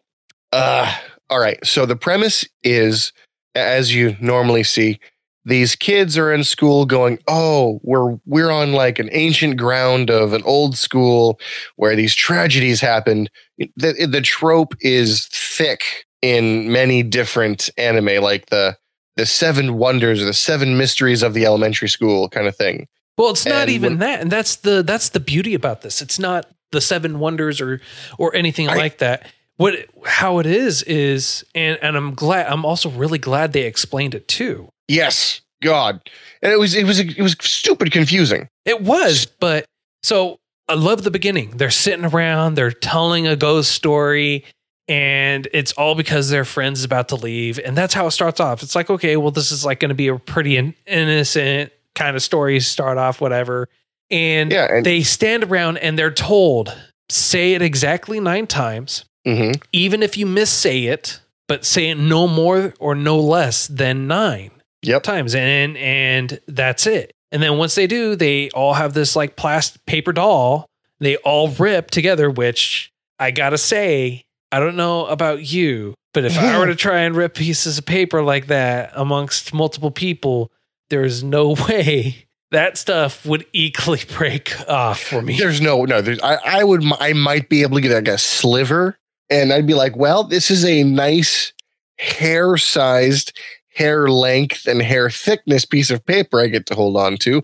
uh, 0.53 0.95
all 1.31 1.39
right. 1.41 1.65
So 1.67 1.87
the 1.87 1.97
premise 1.97 2.47
is, 2.63 3.13
as 3.55 3.95
you 3.95 4.17
normally 4.21 4.63
see, 4.65 4.99
these 5.45 5.75
kids 5.75 6.17
are 6.17 6.33
in 6.33 6.45
school 6.45 6.87
going, 6.87 7.19
"Oh, 7.29 7.81
we're 7.83 8.17
we're 8.27 8.51
on 8.51 8.73
like 8.73 8.99
an 8.99 9.09
ancient 9.13 9.57
ground 9.57 10.11
of 10.11 10.33
an 10.33 10.43
old 10.45 10.77
school 10.77 11.41
where 11.77 11.97
these 11.97 12.15
tragedies 12.15 12.81
happened." 12.81 13.31
The 13.77 14.07
the 14.11 14.21
trope 14.21 14.75
is 14.81 15.27
thick 15.33 16.07
in 16.21 16.71
many 16.71 17.03
different 17.03 17.71
anime, 17.77 18.23
like 18.23 18.47
the 18.47 18.77
the 19.17 19.27
seven 19.27 19.75
wonders 19.79 20.23
or 20.23 20.25
the 20.25 20.33
seven 20.33 20.79
mysteries 20.79 21.23
of 21.23 21.35
the 21.35 21.45
elementary 21.45 21.89
school 21.89 22.29
kind 22.29 22.47
of 22.47 22.57
thing. 22.57 22.87
Well, 23.19 23.31
it's 23.31 23.45
not 23.45 23.63
And 23.63 23.71
even 23.71 23.93
when- 23.93 23.99
that, 23.99 24.21
and 24.21 24.33
that's 24.33 24.57
the 24.57 24.83
that's 24.83 25.11
the 25.11 25.21
beauty 25.21 25.55
about 25.55 25.83
this. 25.83 26.01
It's 26.01 26.19
not 26.19 26.47
the 26.71 26.81
seven 26.81 27.19
wonders 27.19 27.61
or 27.61 27.81
or 28.19 28.35
anything 28.35 28.69
I- 28.71 28.77
like 28.77 28.99
that. 28.99 29.27
What 29.57 29.75
how 30.07 30.39
it 30.39 30.47
is 30.47 30.83
is, 30.85 31.45
and 31.55 31.79
and 31.83 31.95
I'm 31.97 32.15
glad. 32.15 32.47
I'm 32.47 32.65
also 32.65 32.89
really 32.89 33.19
glad 33.19 33.53
they 33.53 33.63
explained 33.65 34.15
it 34.15 34.27
too. 34.27 34.71
Yes, 34.89 35.41
God, 35.63 36.01
and 36.43 36.53
it 36.53 36.59
was 36.59 36.75
it 36.75 36.85
was 36.85 36.99
it 37.01 37.21
was 37.21 37.37
stupid 37.41 37.93
confusing. 37.93 38.49
It 38.65 38.83
was, 38.83 39.27
but 39.27 39.65
so 40.03 40.39
I 40.69 40.75
love 40.75 41.03
the 41.05 41.11
beginning. 41.11 41.57
They're 41.57 41.71
sitting 41.71 42.05
around, 42.05 42.55
they're 42.55 42.73
telling 42.73 43.27
a 43.27 43.37
ghost 43.37 43.73
story, 43.73 44.45
and 44.89 45.47
it's 45.53 45.73
all 45.73 45.95
because 45.95 46.31
their 46.31 46.45
friend's 46.45 46.81
is 46.81 46.85
about 46.85 47.09
to 47.11 47.17
leave. 47.17 47.59
And 47.65 47.77
that's 47.77 47.95
how 47.95 48.07
it 48.07 48.11
starts 48.13 48.41
off. 48.41 48.63
It's 48.63 48.75
like, 48.75 48.91
okay, 48.91 49.17
well, 49.17 49.31
this 49.31 49.51
is 49.53 49.65
like 49.65 49.81
going 49.81 49.91
to 49.91 49.95
be 49.95 50.09
a 50.09 50.19
pretty 50.19 50.57
in- 50.57 50.75
innocent 50.87 51.73
kind 51.95 52.17
of 52.17 52.23
story, 52.23 52.59
start 52.61 52.99
off, 52.99 53.21
whatever. 53.21 53.69
And, 54.11 54.51
Yeah, 54.53 54.67
and- 54.77 54.87
they 54.87 55.03
stand 55.03 55.45
around 55.45 55.79
and 55.79 55.99
they're 55.99 56.13
told, 56.13 56.77
say 57.11 57.55
it 57.55 57.63
exactly 57.63 58.19
nine 58.21 58.47
times, 58.47 59.05
hmm 59.25 59.53
even 59.73 60.03
if 60.03 60.17
you 60.17 60.27
missay 60.27 60.91
it, 60.91 61.21
but 61.49 61.65
say 61.65 61.91
it 61.91 61.97
no 61.97 62.27
more 62.27 62.75
or 62.81 62.95
no 62.95 63.19
less 63.21 63.67
than 63.69 64.07
nine 64.09 64.51
Yep. 64.83 65.03
times 65.03 65.35
and 65.35 65.77
and 65.77 66.41
that's 66.49 66.87
it 66.87 67.13
and 67.31 67.43
then 67.43 67.59
once 67.59 67.75
they 67.75 67.87
do 67.87 68.17
they 68.17 68.51
all 68.51 68.75
have 68.75 68.95
this 68.95 69.15
like 69.15 69.37
plastic 69.37 69.85
paper 69.87 70.13
doll 70.13 70.67
they 71.01 71.17
all 71.19 71.49
rip 71.49 71.91
together 71.91 72.31
which 72.31 72.91
i 73.19 73.31
gotta 73.31 73.59
say 73.59 74.25
i 74.51 74.59
don't 74.59 74.77
know 74.77 75.07
about 75.07 75.53
you 75.53 75.95
but 76.15 76.25
if 76.25 76.37
i 76.39 76.59
were 76.59 76.67
to 76.67 76.75
try 76.89 77.01
and 77.01 77.15
rip 77.15 77.35
pieces 77.35 77.79
of 77.79 77.87
paper 77.87 78.23
like 78.23 78.49
that 78.49 78.91
amongst 78.95 79.55
multiple 79.55 79.91
people 79.91 80.51
there's 80.91 81.23
no 81.23 81.55
way 81.69 82.27
that 82.51 82.77
stuff 82.77 83.25
would 83.25 83.47
equally 83.55 84.03
break 84.17 84.53
off 84.69 85.01
for 85.01 85.23
me 85.23 85.39
There's 85.39 85.61
no 85.61 85.85
no. 85.87 86.03
There's 86.03 86.21
I 86.21 86.35
I 86.45 86.65
would 86.65 86.85
I 87.01 87.15
might 87.15 87.49
be 87.49 87.63
able 87.63 87.77
to 87.77 87.81
get 87.81 87.95
like 87.95 88.09
a 88.09 88.19
sliver, 88.19 88.99
and 89.31 89.55
I'd 89.55 89.67
be 89.67 89.73
like, 89.73 89.97
well, 89.97 90.23
this 90.23 90.51
is 90.51 90.63
a 90.67 90.83
nice 90.85 91.55
hair 91.99 92.59
sized, 92.59 93.33
hair 93.75 94.09
length, 94.09 94.67
and 94.67 94.83
hair 94.83 95.11
thickness 95.11 95.65
piece 95.65 95.91
of 95.91 96.05
paper 96.05 96.41
I 96.41 96.47
get 96.49 96.67
to 96.67 96.75
hold 96.75 96.97
on 96.97 97.17
to. 97.19 97.43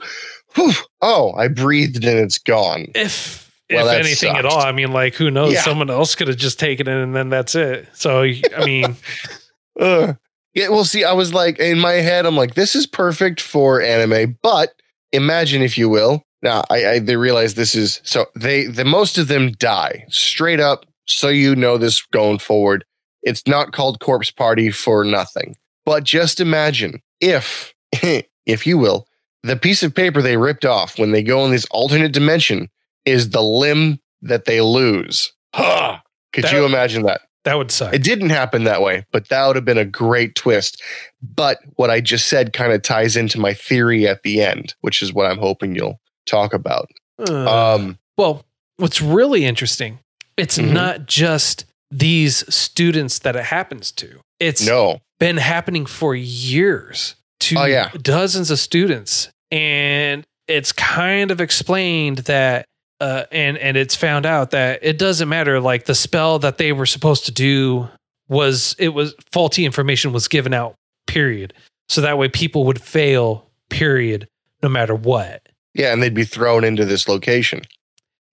Whew. 0.55 0.73
Oh, 1.01 1.33
I 1.35 1.49
breathed 1.49 2.05
and 2.05 2.19
it's 2.19 2.39
gone. 2.39 2.87
if 2.95 3.51
Well, 3.71 3.87
if 3.89 3.95
anything 4.05 4.35
at 4.37 4.47
all 4.47 4.61
i 4.61 4.73
mean 4.73 4.93
like 4.93 5.15
who 5.15 5.31
knows 5.31 5.53
Yeah. 5.53 5.63
someone 5.63 5.91
else 5.91 6.15
could 6.15 6.29
have 6.29 6.39
just 6.39 6.59
taken 6.59 6.89
it 6.89 7.03
and 7.03 7.15
then 7.15 7.29
that's 7.29 7.55
it 7.55 7.87
so 7.93 8.23
i 8.23 8.65
mean 8.65 8.97
Ugh. 9.81 10.17
Yeah, 10.55 10.71
well, 10.71 10.85
see, 10.85 11.05
I 11.05 11.13
was 11.13 11.33
like 11.33 11.61
in 11.61 11.79
my 11.79 11.93
head, 11.93 12.27
I'm 12.27 12.35
like, 12.37 12.55
this 12.55 12.75
is 12.75 12.85
perfect 12.87 13.41
for 13.41 13.81
anime, 13.81 14.37
but 14.43 14.71
imagine 15.13 15.63
if 15.63 15.79
you 15.79 15.89
will. 15.89 16.25
Now, 16.43 16.65
I, 16.71 16.87
I 16.87 16.99
they 16.99 17.17
realize 17.17 17.55
this 17.55 17.75
is 17.77 18.01
so 18.03 18.27
they 18.35 18.67
the 18.67 18.85
most 18.85 19.19
of 19.19 19.29
them 19.29 19.53
die 19.53 20.05
straight 20.09 20.59
up. 20.61 20.85
So 21.07 21.29
you 21.29 21.55
know 21.55 21.79
this 21.79 22.03
going 22.07 22.39
forward. 22.39 22.85
It's 23.23 23.47
not 23.47 23.73
called 23.73 24.01
Corpse 24.01 24.31
Party 24.33 24.71
for 24.71 25.05
nothing. 25.05 25.57
But 25.89 26.05
just 26.05 26.39
imagine 26.39 27.01
if, 27.19 27.73
if 28.45 28.67
you 28.67 28.77
will, 28.77 29.07
the 29.43 29.57
piece 29.57 29.83
of 29.83 29.95
paper 29.95 30.21
they 30.21 30.37
ripped 30.37 30.67
off 30.67 30.99
when 30.99 31.13
they 31.13 31.23
go 31.23 31.47
in 31.47 31.51
this 31.51 31.65
alternate 31.71 32.13
dimension 32.13 32.69
is 33.07 33.31
the 33.31 33.41
limb 33.43 33.99
that 34.21 34.45
they 34.45 34.61
lose. 34.61 35.33
Huh. 35.55 35.97
Could 36.35 36.45
That- 36.45 36.53
you 36.53 36.67
imagine 36.67 37.05
that? 37.05 37.23
that 37.45 37.57
would 37.57 37.71
suck 37.71 37.95
It 37.95 38.03
didn't 38.03 38.29
happen 38.29 38.65
that 38.65 38.83
way, 38.83 39.07
but 39.13 39.29
that 39.31 39.47
would 39.47 39.57
have 39.57 39.65
been 39.65 39.79
a 39.79 39.85
great 39.87 40.35
twist. 40.35 40.83
But 41.23 41.59
what 41.77 41.89
I 41.89 42.03
just 42.03 42.27
said 42.29 42.53
kind 42.53 42.73
of 42.73 42.83
ties 42.83 43.17
into 43.17 43.41
my 43.41 43.55
theory 43.55 44.07
at 44.07 44.23
the 44.25 44.43
end, 44.43 44.75
which 44.83 45.01
is 45.01 45.15
what 45.15 45.25
I'm 45.25 45.39
hoping 45.39 45.75
you'll 45.75 45.99
talk 46.27 46.53
about. 46.53 46.91
Uh, 47.19 47.75
Um, 47.77 47.99
Well, 48.19 48.45
what's 48.77 49.01
really 49.01 49.47
interesting, 49.47 50.01
it's 50.37 50.59
Mhm. 50.59 50.73
not 50.73 51.07
just 51.07 51.65
these 51.91 52.45
students 52.55 53.21
that 53.21 53.37
it 53.37 53.45
happens 53.45 53.91
to. 53.93 54.21
It's 54.39 54.61
no, 54.67 55.01
been 55.19 55.37
happening 55.37 55.87
for 55.87 56.15
years 56.15 57.15
to 57.41 57.57
Oh, 57.59 57.65
yeah. 57.65 57.91
dozens 58.03 58.51
of 58.51 58.59
students. 58.59 59.31
And 59.51 60.25
it's 60.47 60.73
kind 60.73 61.31
of 61.31 61.41
explained 61.41 62.19
that 62.19 62.67
uh, 63.01 63.25
and 63.31 63.57
and 63.59 63.77
it's 63.77 63.95
found 63.95 64.27
out 64.27 64.51
that 64.51 64.81
it 64.83 64.99
doesn't 64.99 65.29
matter 65.29 65.61
like 65.61 65.85
the 65.85 65.95
spell 65.95 66.41
that 66.41 66.59
they 66.59 66.73
were 66.73 66.87
supposed 66.87 67.25
to 67.27 67.33
do 67.33 67.89
was 68.29 68.75
it 68.79 68.89
was 68.89 69.15
faulty 69.33 69.65
information 69.65 70.13
was 70.13 70.27
given 70.27 70.53
out 70.53 70.75
period 71.07 71.55
so 71.89 72.01
that 72.01 72.19
way 72.19 72.29
people 72.29 72.65
would 72.65 72.83
fail 72.83 73.49
period 73.71 74.27
no 74.65 74.69
matter 74.69 74.97
what 74.97 75.49
yeah, 75.79 75.93
and 75.93 76.03
they'd 76.03 76.13
be 76.13 76.25
thrown 76.25 76.65
into 76.65 76.85
this 76.85 77.09
location. 77.09 77.63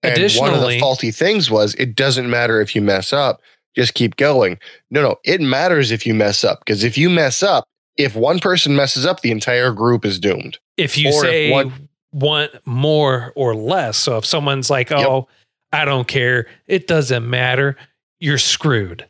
And 0.02 0.20
one 0.36 0.54
of 0.54 0.62
the 0.62 0.80
faulty 0.80 1.12
things 1.12 1.50
was 1.50 1.76
it 1.76 1.96
doesn't 1.96 2.30
matter 2.30 2.60
if 2.60 2.76
you 2.76 2.82
mess 2.82 3.14
up, 3.14 3.42
just 3.76 3.94
keep 3.94 4.16
going. 4.18 4.58
No, 4.90 5.02
no, 5.02 5.16
it 5.24 5.42
matters 5.42 5.92
if 5.92 6.06
you 6.06 6.14
mess 6.14 6.44
up 6.44 6.60
because 6.60 6.84
if 6.84 6.98
you 6.98 7.10
mess 7.10 7.44
up, 7.44 7.66
if 7.98 8.16
one 8.16 8.40
person 8.40 8.76
messes 8.76 9.06
up, 9.06 9.22
the 9.22 9.32
entire 9.32 9.72
group 9.72 10.06
is 10.06 10.20
doomed. 10.20 10.58
if 10.78 10.98
you 10.98 11.10
Or 11.14 11.26
if 11.26 11.32
say 11.32 11.52
one- 11.52 11.90
want 12.12 12.52
more 12.66 13.32
or 13.36 13.56
less. 13.56 13.98
So 13.98 14.18
if 14.18 14.26
someone's 14.26 14.70
like, 14.70 14.90
Yep. 14.90 15.00
"Oh, 15.00 15.28
I 15.72 15.86
don't 15.86 16.08
care. 16.08 16.48
It 16.68 16.88
doesn't 16.88 17.30
matter." 17.30 17.78
You're 18.20 18.38
screwed. 18.38 19.06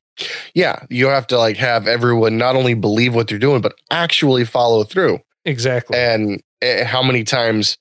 Yeah, 0.53 0.79
you 0.89 1.07
have 1.07 1.27
to 1.27 1.38
like 1.38 1.57
have 1.57 1.88
everyone 1.88 2.38
not 2.38 2.55
only 2.55 2.74
believe 2.74 3.13
what 3.15 3.27
they're 3.27 3.38
doing, 3.39 3.62
but 3.62 3.74
actually 3.91 4.45
follow 4.45 4.84
through. 4.84 5.19
Exactly. 5.48 5.95
and 5.98 6.41
uh, 6.63 6.86
how 6.86 7.03
many 7.03 7.24
times 7.24 7.77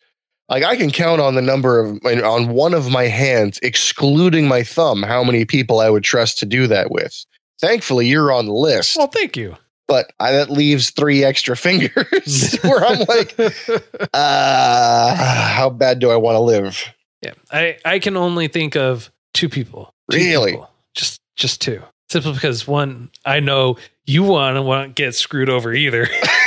Like 0.48 0.62
I 0.64 0.76
can 0.76 0.90
count 0.90 1.20
on 1.20 1.34
the 1.34 1.42
number 1.42 1.80
of 1.80 1.98
on 2.04 2.48
one 2.50 2.74
of 2.74 2.90
my 2.90 3.04
hands, 3.04 3.58
excluding 3.62 4.46
my 4.46 4.62
thumb, 4.62 5.02
how 5.02 5.24
many 5.24 5.44
people 5.44 5.80
I 5.80 5.88
would 5.90 6.04
trust 6.04 6.38
to 6.40 6.46
do 6.46 6.66
that 6.66 6.90
with. 6.90 7.24
Thankfully, 7.60 8.06
you're 8.08 8.30
on 8.32 8.46
the 8.46 8.52
list, 8.52 8.96
Well, 8.96 9.06
thank 9.06 9.36
you. 9.36 9.56
but 9.88 10.12
I, 10.20 10.32
that 10.32 10.50
leaves 10.50 10.90
three 10.90 11.24
extra 11.24 11.56
fingers 11.56 12.58
where 12.62 12.84
I'm 12.84 12.98
like, 13.08 13.34
uh, 14.12 15.14
how 15.16 15.70
bad 15.70 15.98
do 15.98 16.10
I 16.10 16.16
want 16.16 16.36
to 16.36 16.40
live? 16.40 16.92
yeah, 17.22 17.32
I 17.50 17.78
I 17.84 17.98
can 17.98 18.16
only 18.16 18.48
think 18.48 18.76
of 18.76 19.10
two 19.32 19.48
people. 19.48 19.94
Two 20.10 20.18
Really? 20.18 20.52
people. 20.52 20.70
Just 20.94 21.20
just 21.36 21.60
two. 21.60 21.80
Simply 22.10 22.32
because 22.34 22.66
one, 22.68 23.10
I 23.24 23.40
know 23.40 23.76
you 24.04 24.22
want 24.24 24.56
to 24.56 24.62
want 24.62 24.94
get 24.94 25.14
screwed 25.14 25.48
over 25.48 25.72
either, 25.72 26.06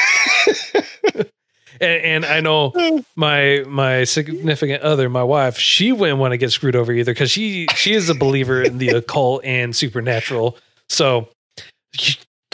and, 1.82 2.04
and 2.04 2.26
I 2.26 2.42
know 2.42 3.04
my 3.16 3.64
my 3.68 4.04
significant 4.04 4.84
other, 4.84 5.10
my 5.10 5.24
wife, 5.24 5.58
she 5.58 5.92
wouldn't 5.92 6.20
want 6.20 6.32
to 6.32 6.38
get 6.38 6.52
screwed 6.52 6.76
over 6.76 6.92
either 6.92 7.14
because 7.14 7.32
she 7.32 7.68
she 7.76 7.94
is 7.94 8.10
a 8.10 8.16
believer 8.16 8.62
in 8.62 8.78
the 8.78 8.90
occult 8.90 9.44
and 9.44 9.76
supernatural. 9.76 10.58
So 10.90 11.30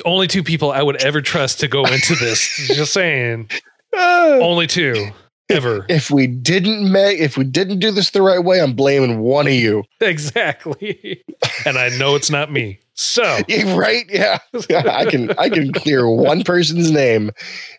only 0.05 0.27
two 0.27 0.43
people 0.43 0.71
I 0.71 0.81
would 0.81 1.01
ever 1.03 1.21
trust 1.21 1.59
to 1.61 1.67
go 1.67 1.85
into 1.85 2.15
this. 2.15 2.67
Just 2.73 2.93
saying, 2.93 3.49
only 3.95 4.67
two 4.67 5.11
ever. 5.49 5.85
if 5.89 6.09
we 6.09 6.27
didn't 6.27 6.91
make, 6.91 7.19
if 7.19 7.37
we 7.37 7.43
didn't 7.43 7.79
do 7.79 7.91
this 7.91 8.11
the 8.11 8.21
right 8.21 8.43
way, 8.43 8.61
I'm 8.61 8.73
blaming 8.73 9.19
one 9.19 9.47
of 9.47 9.53
you. 9.53 9.83
exactly, 10.01 11.23
and 11.65 11.77
I 11.77 11.89
know 11.97 12.15
it's 12.15 12.29
not 12.29 12.51
me. 12.51 12.79
So 12.95 13.23
right? 13.50 14.05
Yeah. 14.09 14.38
I 14.69 15.05
can 15.05 15.31
I 15.38 15.50
can 15.50 15.73
clear 15.73 16.07
one 16.09 16.43
person's 16.43 16.91
name, 16.91 17.31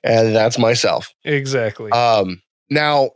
and 0.02 0.34
that's 0.34 0.58
myself. 0.58 1.12
exactly. 1.24 1.90
Um, 1.92 2.42
now 2.70 3.10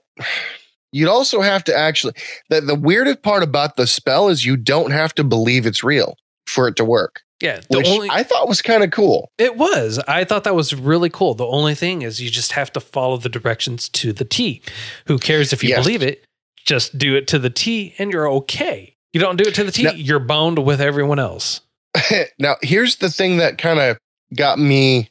you'd 0.92 1.08
also 1.08 1.40
have 1.40 1.64
to 1.64 1.76
actually 1.76 2.14
the, 2.50 2.60
the 2.60 2.74
weirdest 2.74 3.22
part 3.22 3.42
about 3.42 3.76
the 3.76 3.86
spell 3.86 4.28
is 4.28 4.44
you 4.44 4.56
don't 4.56 4.90
have 4.90 5.14
to 5.14 5.24
believe 5.24 5.66
it's 5.66 5.82
real 5.84 6.16
for 6.46 6.66
it 6.68 6.76
to 6.76 6.84
work. 6.84 7.20
yeah, 7.42 7.60
the 7.70 7.78
Which 7.78 7.88
only 7.88 8.08
I 8.10 8.22
thought 8.22 8.48
was 8.48 8.62
kind 8.62 8.82
of 8.82 8.90
cool. 8.90 9.30
It 9.38 9.56
was. 9.56 9.98
I 10.08 10.24
thought 10.24 10.44
that 10.44 10.54
was 10.54 10.74
really 10.74 11.10
cool. 11.10 11.34
The 11.34 11.46
only 11.46 11.74
thing 11.74 12.02
is 12.02 12.20
you 12.22 12.30
just 12.30 12.52
have 12.52 12.72
to 12.72 12.80
follow 12.80 13.16
the 13.16 13.28
directions 13.28 13.88
to 13.90 14.12
the 14.12 14.24
T. 14.24 14.62
Who 15.06 15.18
cares 15.18 15.52
if 15.52 15.62
you 15.62 15.70
Yes. 15.70 15.84
believe 15.84 16.02
it? 16.02 16.24
Just 16.64 16.96
do 16.98 17.14
it 17.16 17.26
to 17.28 17.38
the 17.38 17.50
T 17.50 17.94
and 17.98 18.12
you're 18.12 18.28
okay. 18.30 18.94
You 19.12 19.20
don't 19.20 19.36
do 19.36 19.44
it 19.48 19.54
to 19.56 19.64
the 19.64 19.72
T, 19.72 19.82
No. 19.84 19.90
you're 19.92 20.18
bound 20.20 20.64
with 20.64 20.80
everyone 20.80 21.18
else. 21.18 21.60
now 22.38 22.56
here's 22.62 22.96
the 22.96 23.10
thing 23.10 23.38
that 23.38 23.58
kind 23.58 23.78
of 23.78 23.98
got 24.34 24.58
me 24.58 25.08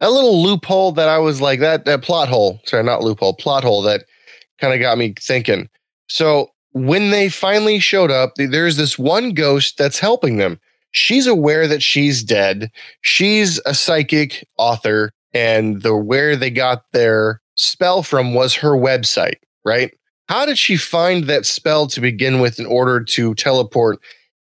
a 0.00 0.10
little 0.10 0.42
loophole 0.42 0.92
that 0.92 1.08
I 1.08 1.18
was 1.18 1.40
like 1.40 1.60
that 1.60 1.84
that 1.84 2.02
plot 2.02 2.28
hole. 2.28 2.60
Sorry, 2.64 2.82
not 2.82 3.02
loophole, 3.02 3.34
plot 3.34 3.64
hole 3.64 3.82
that 3.82 4.04
kind 4.60 4.72
of 4.72 4.80
got 4.80 4.98
me 4.98 5.14
thinking. 5.18 5.68
So 6.08 6.50
when 6.72 7.10
they 7.10 7.28
finally 7.28 7.78
showed 7.78 8.10
up, 8.10 8.32
there's 8.36 8.76
this 8.76 8.98
one 8.98 9.30
ghost 9.30 9.78
that's 9.78 9.98
helping 9.98 10.36
them. 10.36 10.60
She's 10.90 11.26
aware 11.26 11.66
that 11.68 11.82
she's 11.82 12.22
dead. 12.22 12.70
She's 13.02 13.60
a 13.66 13.74
psychic 13.74 14.46
author, 14.56 15.12
and 15.34 15.82
the 15.82 15.96
where 15.96 16.36
they 16.36 16.50
got 16.50 16.84
their 16.92 17.40
spell 17.56 18.02
from 18.02 18.34
was 18.34 18.54
her 18.54 18.72
website, 18.72 19.36
right? 19.64 19.92
How 20.28 20.46
did 20.46 20.58
she 20.58 20.76
find 20.76 21.24
that 21.24 21.46
spell 21.46 21.86
to 21.88 22.00
begin 22.00 22.40
with 22.40 22.58
in 22.58 22.66
order 22.66 23.02
to 23.02 23.34
teleport 23.34 23.98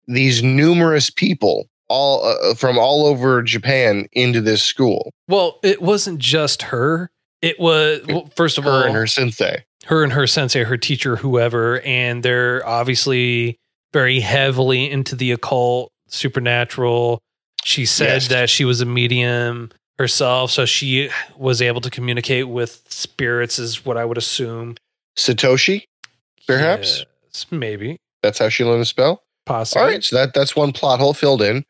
these 0.07 0.43
numerous 0.43 1.09
people 1.09 1.67
all 1.93 2.25
uh, 2.25 2.55
from 2.55 2.77
all 2.77 3.05
over 3.05 3.41
Japan 3.43 4.07
into 4.13 4.41
this 4.41 4.63
school? 4.63 5.12
Well, 5.27 5.59
it 5.63 5.81
wasn't 5.81 6.19
just 6.19 6.63
her. 6.63 7.12
It 7.41 7.59
was 7.59 8.01
well, 8.07 8.29
first 8.35 8.57
of 8.57 8.63
Her 8.63 8.69
all 8.71 8.83
and 8.83 8.95
her 8.95 9.05
sensei. 9.07 9.63
her 9.85 10.03
and 10.03 10.13
her 10.13 10.25
sensei, 10.27 10.63
her 10.63 10.77
teacher, 10.77 11.15
whoever, 11.17 11.81
and 11.81 12.23
they're 12.23 12.65
obviously 12.67 13.57
very 13.91 14.19
heavily 14.21 14.89
into 14.89 15.15
the 15.15 15.31
occult, 15.31 15.91
supernatural. 16.07 17.21
She 17.63 17.85
said 17.85 18.13
Yes. 18.23 18.27
that 18.29 18.50
she 18.50 18.65
was 18.65 18.81
a 18.81 18.85
medium 18.85 19.71
herself, 20.00 20.51
so 20.51 20.65
she 20.65 21.09
was 21.38 21.62
able 21.62 21.82
to 21.82 21.89
communicate 21.89 22.47
with 22.49 22.82
spirits, 22.89 23.60
is 23.60 23.86
what 23.86 23.95
I 23.97 24.06
would 24.06 24.17
assume. 24.17 24.75
Satoshi, 25.17 25.84
perhaps 26.47 27.06
Yes, 27.32 27.45
maybe, 27.51 27.97
that's 28.21 28.39
how 28.39 28.49
she 28.49 28.63
learned 28.63 28.82
the 28.82 28.86
spell. 28.86 29.21
possibly. 29.45 29.82
All 29.82 29.88
right, 29.89 30.03
so 30.03 30.15
that 30.15 30.34
that's 30.34 30.56
one 30.56 30.71
plot 30.71 30.99
hole 30.99 31.13
filled 31.13 31.41
in. 31.41 31.63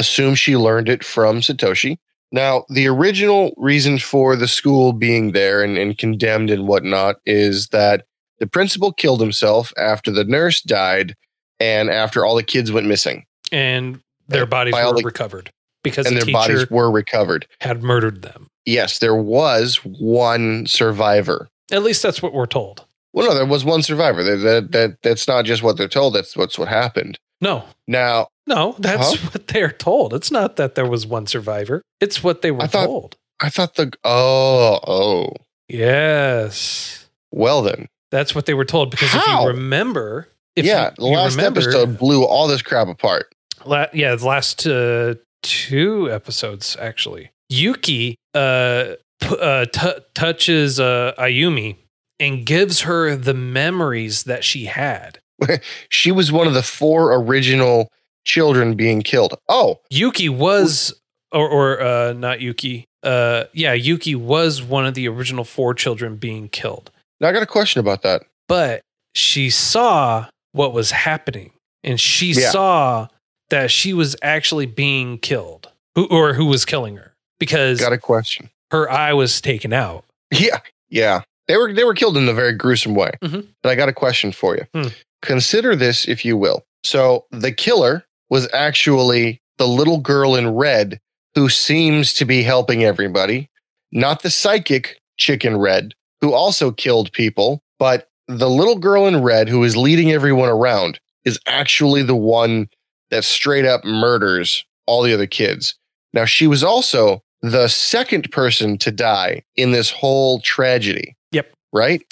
Assume 0.00 0.34
she 0.34 0.56
learned 0.56 0.88
it 0.88 1.04
from 1.04 1.40
Satoshi. 1.42 1.98
Now, 2.32 2.64
the 2.70 2.86
original 2.86 3.52
reason 3.58 3.98
for 3.98 4.34
the 4.34 4.48
school 4.48 4.94
being 4.94 5.32
there 5.32 5.62
and, 5.62 5.76
and 5.76 5.98
condemned 5.98 6.48
and 6.48 6.66
whatnot 6.66 7.16
is 7.26 7.68
that 7.68 8.06
the 8.38 8.46
principal 8.46 8.92
killed 8.94 9.20
himself 9.20 9.74
after 9.76 10.10
the 10.10 10.24
nurse 10.24 10.62
died 10.62 11.14
and 11.58 11.90
after 11.90 12.24
all 12.24 12.34
the 12.34 12.42
kids 12.42 12.72
went 12.72 12.86
missing 12.86 13.26
And 13.52 14.00
their 14.28 14.46
bodies 14.46 14.72
were 14.72 14.94
the- 14.94 15.02
recovered 15.04 15.52
because 15.82 16.06
and 16.06 16.16
the 16.16 16.24
their 16.24 16.32
bodies 16.32 16.70
were 16.70 16.90
recovered. 16.90 17.46
had 17.60 17.82
murdered 17.82 18.22
them. 18.22 18.48
Yes, 18.64 19.00
there 19.00 19.16
was 19.16 19.76
one 19.84 20.64
survivor. 20.66 21.48
At 21.70 21.82
least 21.82 22.02
that's 22.02 22.22
what 22.22 22.32
we're 22.32 22.46
told. 22.46 22.86
Well, 23.12 23.28
no, 23.28 23.34
there 23.34 23.44
was 23.44 23.66
one 23.66 23.82
survivor. 23.82 24.22
That, 24.22 24.36
that, 24.36 24.72
that 24.72 25.02
that's 25.02 25.28
not 25.28 25.44
just 25.44 25.62
what 25.62 25.76
they're 25.76 25.88
told. 25.88 26.14
That's 26.14 26.36
what's 26.36 26.58
what 26.58 26.68
happened. 26.68 27.18
No, 27.40 27.64
Now, 27.88 28.28
no, 28.46 28.74
that's 28.78 29.14
Huh? 29.16 29.28
what 29.32 29.46
they're 29.48 29.70
told. 29.72 30.12
It's 30.14 30.30
not 30.30 30.56
that 30.56 30.74
there 30.74 30.86
was 30.86 31.06
one 31.06 31.26
survivor. 31.26 31.82
It's 32.00 32.22
what 32.22 32.42
they 32.42 32.50
were 32.50 32.62
I 32.62 32.66
thought- 32.66 32.86
told. 32.86 33.16
I 33.42 33.48
thought 33.48 33.76
the 33.76 33.90
oh 34.04 34.78
oh 34.86 35.32
Yes. 35.68 37.08
well 37.32 37.62
then 37.62 37.86
That's 38.10 38.34
what 38.34 38.46
they 38.46 38.54
were 38.54 38.64
told 38.64 38.90
because 38.90 39.14
if 39.14 39.26
you 39.26 39.46
remember, 39.46 40.28
if 40.56 40.64
yeah. 40.66 40.90
you, 40.90 40.94
The 40.98 41.10
you 41.10 41.16
last 41.16 41.36
remember, 41.36 41.60
episode 41.60 41.96
blew 41.98 42.24
all 42.24 42.48
this 42.48 42.60
crap 42.62 42.88
apart. 42.88 43.32
la- 43.64 43.86
yeah, 43.94 44.14
the 44.16 44.26
last 44.26 44.66
uh, 44.66 45.14
two 45.42 46.10
episodes 46.12 46.76
actually. 46.80 47.30
Yuki 47.48 48.16
uh, 48.34 48.94
p- 49.20 49.36
uh, 49.40 49.64
t- 49.72 50.00
touches 50.14 50.78
uh, 50.80 51.12
Ayumi 51.18 51.76
and 52.18 52.44
gives 52.44 52.82
her 52.82 53.16
the 53.16 53.34
memories 53.34 54.24
that 54.24 54.44
she 54.44 54.66
had. 54.66 55.18
She 55.88 56.12
was 56.12 56.30
one 56.32 56.46
of 56.46 56.54
the 56.54 56.62
four 56.62 57.14
original 57.14 57.90
children 58.24 58.74
being 58.74 59.02
killed. 59.02 59.34
Oh, 59.48 59.80
Yuki 59.90 60.28
was, 60.28 60.92
or, 61.32 61.48
or 61.48 61.80
uh, 61.82 62.12
not 62.12 62.40
Yuki. 62.40 62.86
Uh, 63.02 63.44
yeah, 63.54 63.72
Yuki 63.72 64.14
was 64.14 64.62
one 64.62 64.86
of 64.86 64.94
the 64.94 65.08
original 65.08 65.44
four 65.44 65.72
children 65.74 66.16
being 66.16 66.48
killed. 66.48 66.90
now 67.20 67.28
I 67.28 67.32
got 67.32 67.42
a 67.42 67.46
question 67.46 67.80
about 67.80 68.02
that. 68.02 68.22
but 68.48 68.82
she 69.14 69.50
saw 69.50 70.26
what 70.52 70.72
was 70.72 70.90
happening 70.90 71.50
and 71.82 71.98
she 71.98 72.32
Yeah. 72.32 72.50
saw 72.50 73.08
that 73.48 73.70
she 73.70 73.92
was 73.94 74.14
actually 74.22 74.66
being 74.66 75.18
killed 75.18 75.68
who, 75.96 76.06
or 76.06 76.34
who 76.34 76.44
was 76.46 76.64
killing 76.64 76.96
her 76.96 77.12
because 77.40 77.80
Got 77.80 77.92
a 77.92 77.98
question. 77.98 78.50
her 78.70 78.88
eye 78.90 79.12
was 79.14 79.40
taken 79.40 79.72
out 79.72 80.04
Yeah, 80.30 80.58
yeah. 80.90 81.22
They 81.48 81.56
were 81.56 81.72
they 81.72 81.82
were 81.84 81.94
killed 81.94 82.16
in 82.16 82.28
a 82.28 82.32
very 82.34 82.52
gruesome 82.52 82.94
way. 82.94 83.10
Mhm. 83.22 83.48
But 83.62 83.70
I 83.70 83.74
got 83.74 83.88
a 83.88 83.92
question 83.92 84.30
for 84.30 84.56
you. 84.56 84.64
Hmm. 84.74 84.88
Consider 85.22 85.76
this, 85.76 86.08
if 86.08 86.24
you 86.24 86.36
will. 86.36 86.64
So 86.84 87.26
the 87.30 87.52
killer 87.52 88.04
was 88.28 88.48
actually 88.52 89.42
the 89.58 89.68
little 89.68 89.98
girl 89.98 90.34
in 90.34 90.54
red 90.54 91.00
who 91.34 91.48
seems 91.48 92.12
to 92.14 92.24
be 92.24 92.42
helping 92.42 92.84
everybody, 92.84 93.50
not 93.92 94.22
the 94.22 94.30
psychic 94.30 95.00
chicken 95.16 95.56
red 95.56 95.94
who 96.20 96.32
also 96.32 96.70
killed 96.70 97.12
people, 97.12 97.62
but 97.78 98.08
the 98.26 98.50
little 98.50 98.78
girl 98.78 99.06
in 99.06 99.22
red 99.22 99.48
who 99.48 99.64
is 99.64 99.76
leading 99.76 100.12
everyone 100.12 100.48
around 100.48 101.00
is 101.24 101.38
actually 101.46 102.02
the 102.02 102.16
one 102.16 102.68
that 103.10 103.24
straight 103.24 103.64
up 103.64 103.84
murders 103.84 104.64
all 104.86 105.02
the 105.02 105.12
other 105.12 105.26
kids. 105.26 105.74
Now, 106.12 106.24
she 106.24 106.46
was 106.46 106.62
also 106.62 107.22
the 107.42 107.68
second 107.68 108.30
person 108.30 108.78
to 108.78 108.90
die 108.90 109.42
in 109.56 109.72
this 109.72 109.90
whole 109.90 110.40
tragedy. 110.40 111.16
Yep. 111.32 111.52
Right? 111.72 112.02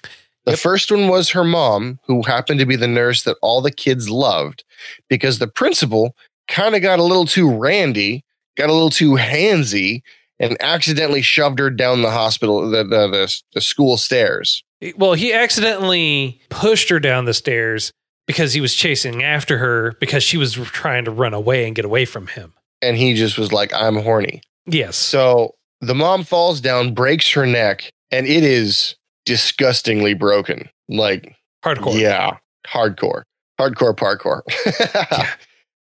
The 0.48 0.52
Yep. 0.54 0.60
first 0.60 0.90
one 0.90 1.08
was 1.08 1.30
her 1.30 1.44
mom, 1.44 1.98
who 2.06 2.22
happened 2.22 2.58
to 2.60 2.66
be 2.66 2.76
the 2.76 2.88
nurse 2.88 3.22
that 3.24 3.36
all 3.42 3.60
the 3.60 3.70
kids 3.70 4.08
loved 4.08 4.64
because 5.08 5.38
the 5.38 5.46
principal 5.48 6.14
kind 6.48 6.74
of 6.74 6.80
got 6.82 6.98
a 6.98 7.02
little 7.04 7.26
too 7.26 7.50
randy, 7.54 8.24
got 8.56 8.70
a 8.70 8.72
little 8.72 8.88
too 8.90 9.12
handsy, 9.12 10.00
and 10.40 10.56
accidentally 10.60 11.20
shoved 11.22 11.58
her 11.58 11.68
down 11.68 12.00
the 12.02 12.10
hospital, 12.10 12.70
the, 12.70 12.84
the, 12.84 13.08
the, 13.08 13.42
the 13.54 13.60
school 13.60 13.96
stairs. 13.98 14.62
well 14.96 15.12
he 15.14 15.32
accidentally 15.32 16.40
pushed 16.48 16.88
her 16.88 17.00
down 17.00 17.24
the 17.24 17.34
stairs 17.34 17.92
because 18.26 18.52
he 18.52 18.60
was 18.60 18.74
chasing 18.74 19.22
after 19.22 19.58
her 19.58 19.94
because 20.00 20.22
she 20.22 20.36
was 20.36 20.52
trying 20.54 21.04
to 21.04 21.10
run 21.10 21.34
away 21.34 21.66
and 21.66 21.74
get 21.76 21.84
away 21.84 22.04
from 22.04 22.26
him 22.28 22.52
And 22.82 22.96
he 22.96 23.14
just 23.14 23.36
was 23.38 23.52
like, 23.52 23.72
I'm 23.74 23.96
horny. 23.96 24.40
yes 24.66 24.96
So 24.96 25.54
the 25.80 25.94
mom 25.94 26.24
falls 26.24 26.60
down, 26.60 26.94
breaks 26.94 27.30
her 27.32 27.46
neck, 27.46 27.90
and 28.10 28.26
it 28.26 28.44
is 28.44 28.94
disgustingly 29.28 30.14
broken. 30.14 30.68
Like, 30.88 31.36
hardcore 31.62 32.00
yeah, 32.00 32.38
hardcore, 32.66 33.22
hardcore 33.60 33.94
parkour. 33.94 34.40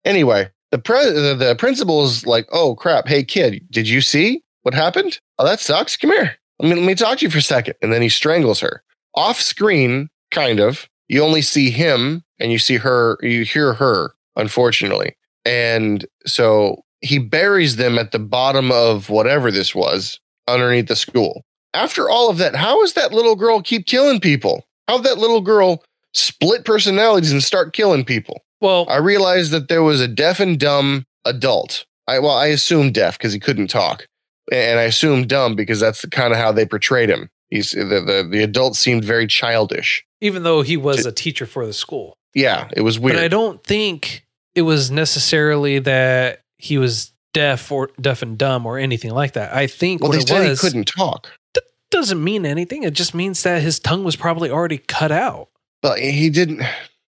Anyway, 0.04 0.50
the, 0.70 0.78
pre- 0.78 1.11
the 1.11 1.35
the 1.35 1.54
principal 1.57 2.04
is 2.04 2.26
like, 2.26 2.46
"Oh 2.52 2.74
crap! 2.74 3.09
Hey 3.09 3.24
kid, 3.24 3.66
did 3.70 3.88
you 3.88 4.00
see 4.02 4.42
what 4.62 4.74
happened? 4.74 5.18
Oh, 5.38 5.44
that 5.46 5.61
sucks. 5.61 5.96
Come 5.96 6.11
here. 6.11 6.37
Let 6.59 6.68
me 6.68 6.74
let 6.74 6.87
me 6.87 6.94
talk 6.94 7.18
to 7.18 7.24
you 7.24 7.30
for 7.30 7.38
a 7.38 7.42
second. 7.42 7.74
And 7.80 7.90
then 7.92 8.02
he 8.02 8.09
strangles 8.11 8.61
her 8.61 8.83
off 9.14 9.40
screen. 9.40 10.09
kind 10.30 10.61
of. 10.61 10.88
You 11.09 11.22
only 11.22 11.42
see 11.42 11.70
him 11.70 12.22
and 12.38 12.50
you 12.52 12.59
see 12.59 12.76
her, 12.76 13.18
you 13.22 13.44
hear 13.44 13.72
her, 13.74 14.14
unfortunately. 14.37 15.16
And 15.44 16.04
so 16.26 16.83
he 17.00 17.18
buries 17.18 17.76
them 17.76 17.98
at 17.98 18.11
the 18.12 18.18
bottom 18.18 18.72
of 18.72 19.11
whatever 19.11 19.50
this 19.50 19.74
was 19.74 20.18
underneath 20.48 20.88
the 20.88 20.96
school. 20.96 21.44
After 21.75 22.09
all 22.09 22.31
of 22.31 22.39
that, 22.39 22.55
how 22.55 22.81
does 22.81 22.95
that 22.95 23.13
little 23.13 23.35
girl 23.37 23.61
keep 23.61 23.87
killing 23.87 24.21
people? 24.21 24.65
How 24.89 24.99
that 24.99 25.19
little 25.19 25.41
girl 25.41 25.83
split 26.13 26.65
personalities 26.65 27.33
and 27.33 27.43
start 27.43 27.73
killing 27.75 28.05
people? 28.05 28.43
Well, 28.61 28.87
I 28.89 28.97
realized 28.97 29.51
that 29.53 29.69
there 29.69 29.83
was 29.83 30.01
a 30.01 30.09
deaf 30.09 30.41
and 30.41 30.59
dumb 30.59 31.05
adult. 31.25 31.85
I 32.07 32.19
well, 32.21 32.33
I 32.37 32.47
assume 32.47 32.93
deaf 32.93 33.19
because 33.19 33.33
he 33.33 33.41
couldn't 33.41 33.69
talk, 33.69 34.07
and 34.53 34.79
I 34.79 34.85
assume 34.85 35.27
dumb 35.27 35.55
because 35.57 35.81
that's 35.81 36.03
the 36.03 36.09
kind 36.11 36.33
of 36.33 36.39
how 36.39 36.53
they 36.53 36.65
portrayed 36.67 37.11
him. 37.11 37.29
He's 37.51 37.73
the 37.73 37.85
the, 37.85 38.27
the 38.31 38.43
adult 38.43 38.77
seemed 38.77 39.05
very 39.05 39.27
childish. 39.27 40.05
even 40.21 40.43
though 40.45 40.63
he 40.63 40.77
was 40.77 41.05
a 41.07 41.13
teacher 41.13 41.47
for 41.47 41.67
the 41.67 41.73
school, 41.73 42.17
Yeah, 42.35 42.69
it 42.77 42.83
was 42.83 42.99
weird. 42.99 43.17
but 43.17 43.25
I 43.25 43.29
don't 43.29 43.63
think 43.65 44.25
it 44.55 44.63
was 44.63 44.91
necessarily 44.91 45.79
that 45.81 46.41
he 46.59 46.79
was 46.79 47.13
deaf 47.33 47.71
or 47.73 47.91
deaf 48.01 48.23
and 48.23 48.39
dumb 48.39 48.65
or 48.67 48.79
anything 48.79 49.11
like 49.11 49.33
that. 49.33 49.53
I 49.55 49.67
think 49.67 50.01
well, 50.01 50.11
what 50.11 50.17
they 50.17 50.23
it 50.23 50.29
said 50.29 50.49
was 50.49 50.61
he 50.61 50.67
couldn't 50.69 50.87
talk, 50.89 51.31
doesn't 51.94 52.22
mean 52.22 52.44
anything. 52.44 52.83
It 52.83 52.92
just 52.94 53.14
means 53.14 53.42
that 53.44 53.62
his 53.62 53.78
tongue 53.78 54.04
was 54.04 54.16
probably 54.16 54.50
already 54.50 54.78
cut 54.78 55.11
out. 55.12 55.48
but 55.83 55.98
he 55.98 56.28
didn't. 56.30 56.62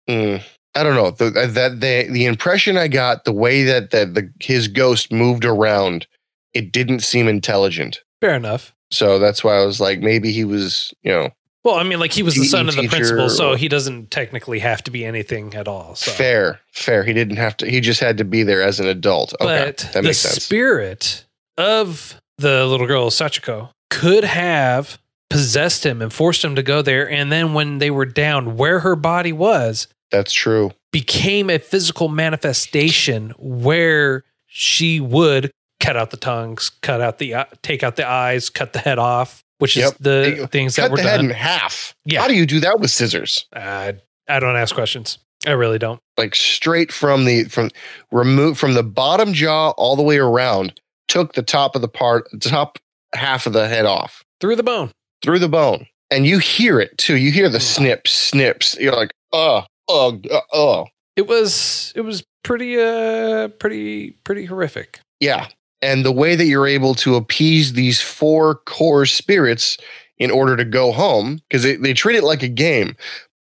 Mm, 0.09 0.41
I 0.75 0.83
don't 0.83 0.95
know 0.95 1.11
the, 1.11 1.29
that 1.29 1.79
the 1.81 2.07
the 2.11 2.25
impression 2.25 2.77
I 2.77 2.87
got, 2.87 3.25
the 3.25 3.31
way 3.31 3.63
that 3.63 3.91
that 3.91 4.13
the 4.15 4.31
his 4.39 4.67
ghost 4.67 5.11
moved 5.11 5.45
around, 5.45 6.07
it 6.53 6.71
didn't 6.71 7.01
seem 7.01 7.27
intelligent. 7.27 8.01
Fair 8.21 8.33
enough. 8.35 8.73
So 8.91 9.19
that's 9.19 9.43
why 9.43 9.55
I 9.57 9.65
was 9.65 9.79
like, 9.79 9.99
maybe 9.99 10.31
he 10.31 10.43
was, 10.43 10.91
you 11.03 11.11
know, 11.11 11.29
Well, 11.63 11.75
I 11.75 11.83
mean, 11.83 11.99
like 11.99 12.11
he 12.11 12.23
was 12.23 12.33
the 12.35 12.45
son 12.45 12.67
of 12.67 12.75
the 12.75 12.87
principal, 12.87 13.29
so 13.29 13.53
he 13.55 13.67
doesn't 13.67 14.09
technically 14.09 14.57
have 14.59 14.83
to 14.85 14.91
be 14.91 15.05
anything 15.05 15.53
at 15.53 15.67
all. 15.67 15.93
So. 15.95 16.11
fair, 16.11 16.59
fair. 16.73 17.03
He 17.03 17.13
didn't 17.13 17.37
have 17.37 17.55
to. 17.57 17.69
He 17.69 17.81
just 17.81 17.99
had 17.99 18.17
to 18.17 18.25
be 18.25 18.41
there 18.43 18.63
as 18.63 18.79
an 18.79 18.87
adult. 18.87 19.33
Okay, 19.39 19.45
But 19.65 19.77
that 19.77 19.93
the 19.93 20.01
makes 20.01 20.17
sense. 20.19 20.43
spirit 20.43 21.25
of 21.57 22.19
the 22.39 22.65
little 22.65 22.87
girl 22.87 23.09
Sachiko 23.11 23.69
could 23.89 24.23
have 24.23 24.99
possessed 25.29 25.85
him 25.85 26.01
and 26.01 26.11
forced 26.11 26.43
him 26.43 26.55
to 26.55 26.63
go 26.63 26.81
there. 26.81 27.09
And 27.09 27.31
then 27.31 27.53
when 27.53 27.77
they 27.77 27.91
were 27.91 28.05
down 28.05 28.55
where 28.57 28.79
her 28.79 28.95
body 28.95 29.31
was, 29.31 29.87
That's 30.11 30.33
true. 30.33 30.71
became 30.91 31.49
a 31.49 31.59
physical 31.59 32.07
manifestation 32.09 33.33
where 33.37 34.23
she 34.47 34.99
would 34.99 35.51
cut 35.79 35.95
out 35.95 36.09
the 36.11 36.17
tongues, 36.17 36.71
cut 36.81 36.99
out 37.01 37.19
the, 37.19 37.33
uh, 37.35 37.45
take 37.61 37.83
out 37.83 37.95
the 37.95 38.07
eyes, 38.07 38.49
cut 38.49 38.73
the 38.73 38.79
head 38.79 38.97
off, 38.99 39.43
which 39.59 39.77
Yep. 39.77 39.85
is 39.93 39.97
the 39.99 40.35
They- 40.39 40.45
things 40.47 40.75
that 40.75 40.83
Cut 40.83 40.91
were 40.91 40.97
the 40.97 41.03
head 41.03 41.17
done. 41.17 41.25
in 41.25 41.31
half. 41.31 41.93
Yeah. 42.05 42.21
How 42.21 42.27
do 42.27 42.33
you 42.35 42.45
do 42.45 42.59
that 42.61 42.79
with 42.79 42.91
scissors? 42.91 43.45
Uh, 43.55 43.93
I 44.27 44.39
don't 44.39 44.55
ask 44.57 44.73
questions. 44.75 45.19
I 45.47 45.51
really 45.51 45.79
don't. 45.79 45.99
Like 46.17 46.35
straight 46.35 46.91
from 46.91 47.23
the 47.25 47.45
from 47.45 47.69
remove 48.11 48.57
from 48.57 48.73
the 48.73 48.83
bottom 48.83 49.33
jaw 49.33 49.69
all 49.71 49.95
the 49.95 50.03
way 50.03 50.17
around. 50.17 50.73
Took 51.07 51.33
the 51.33 51.41
top 51.43 51.75
of 51.75 51.81
the 51.81 51.87
part, 51.87 52.27
top 52.41 52.77
half 53.13 53.45
of 53.45 53.53
the 53.53 53.67
head 53.67 53.85
off 53.85 54.23
Through 54.41 54.55
the 54.55 54.63
bone. 54.63 54.91
through 55.23 55.39
the 55.39 55.49
bone, 55.49 55.85
and 56.11 56.25
you 56.25 56.39
hear 56.39 56.79
it 56.79 56.97
too. 56.97 57.17
You 57.17 57.31
hear 57.31 57.49
the 57.49 57.59
snips, 57.59 58.11
snips. 58.11 58.77
You're 58.79 58.95
like, 58.95 59.11
oh, 59.33 59.63
oh, 59.87 60.19
oh. 60.53 60.85
It 61.15 61.27
was, 61.27 61.91
it 61.95 62.01
was 62.01 62.23
pretty, 62.43 62.79
uh, 62.79 63.49
pretty, 63.59 64.11
pretty 64.23 64.45
horrific. 64.45 64.99
Yeah. 65.19 65.47
And 65.81 66.05
the 66.05 66.11
way 66.11 66.35
that 66.35 66.45
you're 66.45 66.67
able 66.67 66.93
to 66.95 67.15
appease 67.15 67.73
these 67.73 68.01
four 68.01 68.55
core 68.65 69.05
spirits 69.05 69.77
in 70.17 70.31
order 70.31 70.55
to 70.57 70.65
go 70.65 70.91
home, 70.91 71.39
because 71.49 71.63
they, 71.63 71.75
they 71.75 71.93
treat 71.93 72.15
it 72.17 72.23
like 72.23 72.43
a 72.43 72.47
game. 72.49 72.95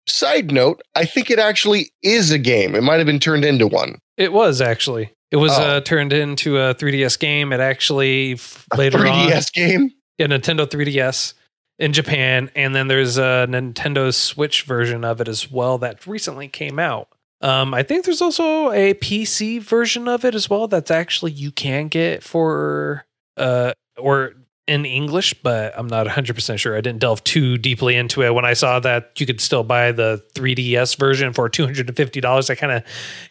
Side 0.08 0.52
note, 0.52 0.82
I 0.96 1.06
think 1.06 1.30
it 1.30 1.40
actually 1.40 1.90
is 2.02 2.32
a 2.32 2.38
game. 2.40 2.76
It 2.76 2.82
might 2.84 2.98
have 2.98 3.06
been 3.06 3.20
turned 3.20 3.44
into 3.44 3.68
one. 3.68 4.00
It 4.18 4.34
was 4.34 4.62
actually. 4.62 5.12
It 5.32 5.38
was 5.38 5.52
Oh. 5.58 5.62
uh, 5.62 5.82
turned 5.82 6.14
into 6.14 6.58
a 6.58 6.74
3DS 6.74 7.20
game. 7.20 7.52
It 7.54 7.60
actually 7.60 8.34
f- 8.34 8.66
A 8.72 8.78
later 8.78 8.98
3DS 9.00 9.52
game. 9.52 9.92
on, 10.20 10.32
a 10.32 10.40
Nintendo 10.40 10.66
3DS 10.68 11.34
in 11.80 11.94
Japan, 11.94 12.50
and 12.56 12.74
then 12.74 12.88
there's 12.88 13.18
a 13.18 13.46
Nintendo 13.50 14.14
Switch 14.14 14.64
version 14.64 15.04
of 15.04 15.22
it 15.22 15.28
as 15.28 15.52
well 15.52 15.78
that 15.80 16.08
recently 16.08 16.48
came 16.48 16.80
out. 16.80 17.10
Um, 17.42 17.74
I 17.74 17.84
think 17.84 18.06
there's 18.06 18.22
also 18.22 18.72
a 18.72 18.96
PC 18.96 19.62
version 19.62 20.08
of 20.08 20.26
it 20.26 20.34
as 20.34 20.50
well 20.50 20.68
that's 20.68 20.90
actually 20.90 21.34
you 21.34 21.52
can 21.52 21.88
get 21.88 22.24
for 22.24 23.06
uh 23.38 23.74
or 23.96 24.34
in 24.68 24.86
English, 24.86 25.34
but 25.44 25.74
I'm 25.78 25.88
not 25.88 26.08
100% 26.08 26.60
sure. 26.60 26.76
I 26.78 26.82
didn't 26.82 27.00
delve 27.00 27.24
too 27.24 27.58
deeply 27.58 27.96
into 27.96 28.22
it. 28.24 28.34
When 28.34 28.46
I 28.46 28.54
saw 28.54 28.80
that 28.82 29.12
you 29.20 29.26
could 29.26 29.40
still 29.40 29.64
buy 29.64 29.92
the 29.92 30.22
3DS 30.36 30.98
version 31.00 31.32
for 31.34 31.50
$250, 31.50 32.50
I 32.50 32.56
kind 32.56 32.72
of 32.74 32.84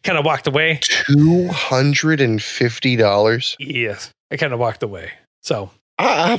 kind 0.03 0.19
of 0.19 0.25
walked 0.25 0.47
away. 0.47 0.81
Two 0.83 1.49
hundred 1.49 2.21
and 2.21 2.43
fifty 2.43 2.97
dollars. 2.97 3.55
Yes, 3.59 4.11
I 4.31 4.37
kind 4.37 4.53
of 4.53 4.59
walked 4.59 4.83
away. 4.83 5.13
So 5.43 5.71
Ah, 5.99 6.37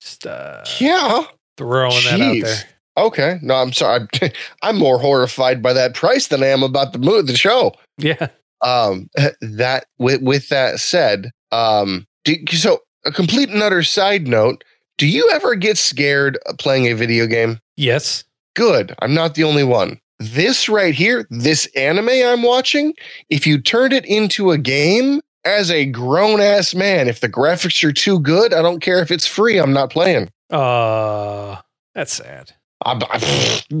just 0.00 0.26
uh, 0.26 0.64
yeah. 0.80 1.22
throwing 1.56 2.02
that 2.04 2.20
out 2.20 2.36
there. 2.42 2.56
Okay. 2.96 3.38
No, 3.42 3.54
I'm 3.54 3.72
sorry. 3.72 4.06
I'm 4.62 4.76
more 4.78 4.98
horrified 4.98 5.62
by 5.62 5.72
that 5.72 5.94
price 5.94 6.26
than 6.28 6.42
I 6.42 6.46
am 6.48 6.62
about 6.62 6.92
the 6.92 6.98
mo- 6.98 7.22
the 7.22 7.36
show. 7.36 7.72
Yeah. 7.98 8.28
um 8.64 9.08
that 9.40 9.84
with 9.98 10.22
with 10.22 10.48
that 10.48 10.80
said 10.80 11.30
um 11.52 12.04
do, 12.24 12.34
so 12.48 12.80
a 13.04 13.12
complete 13.12 13.48
and 13.50 13.62
utter 13.62 13.82
side 13.82 14.26
note 14.26 14.64
do 14.96 15.06
you 15.06 15.28
ever 15.32 15.54
get 15.54 15.78
scared 15.78 16.38
playing 16.58 16.86
a 16.86 16.94
video 16.94 17.26
game 17.26 17.60
Yes. 17.76 18.24
good 18.56 18.94
i'm 19.00 19.14
not 19.14 19.34
the 19.34 19.44
only 19.44 19.64
one 19.64 20.00
this 20.18 20.68
right 20.68 20.94
here 20.94 21.26
this 21.30 21.66
anime 21.76 22.08
i'm 22.08 22.42
watching 22.42 22.92
if 23.30 23.46
you 23.46 23.60
turned 23.60 23.92
it 23.92 24.04
into 24.06 24.50
a 24.50 24.58
game 24.58 25.20
as 25.44 25.70
a 25.70 25.86
grown-ass 25.86 26.74
man 26.74 27.08
if 27.08 27.20
the 27.20 27.28
graphics 27.28 27.82
are 27.84 27.92
too 27.92 28.18
good 28.20 28.52
i 28.52 28.60
don't 28.60 28.80
care 28.80 29.00
if 29.00 29.10
it's 29.10 29.26
free 29.26 29.58
i'm 29.58 29.72
not 29.72 29.90
playing 29.90 30.28
Uh, 30.50 31.56
that's 31.94 32.12
sad. 32.14 32.52
I'm, 32.84 33.00
I'm- 33.10 33.80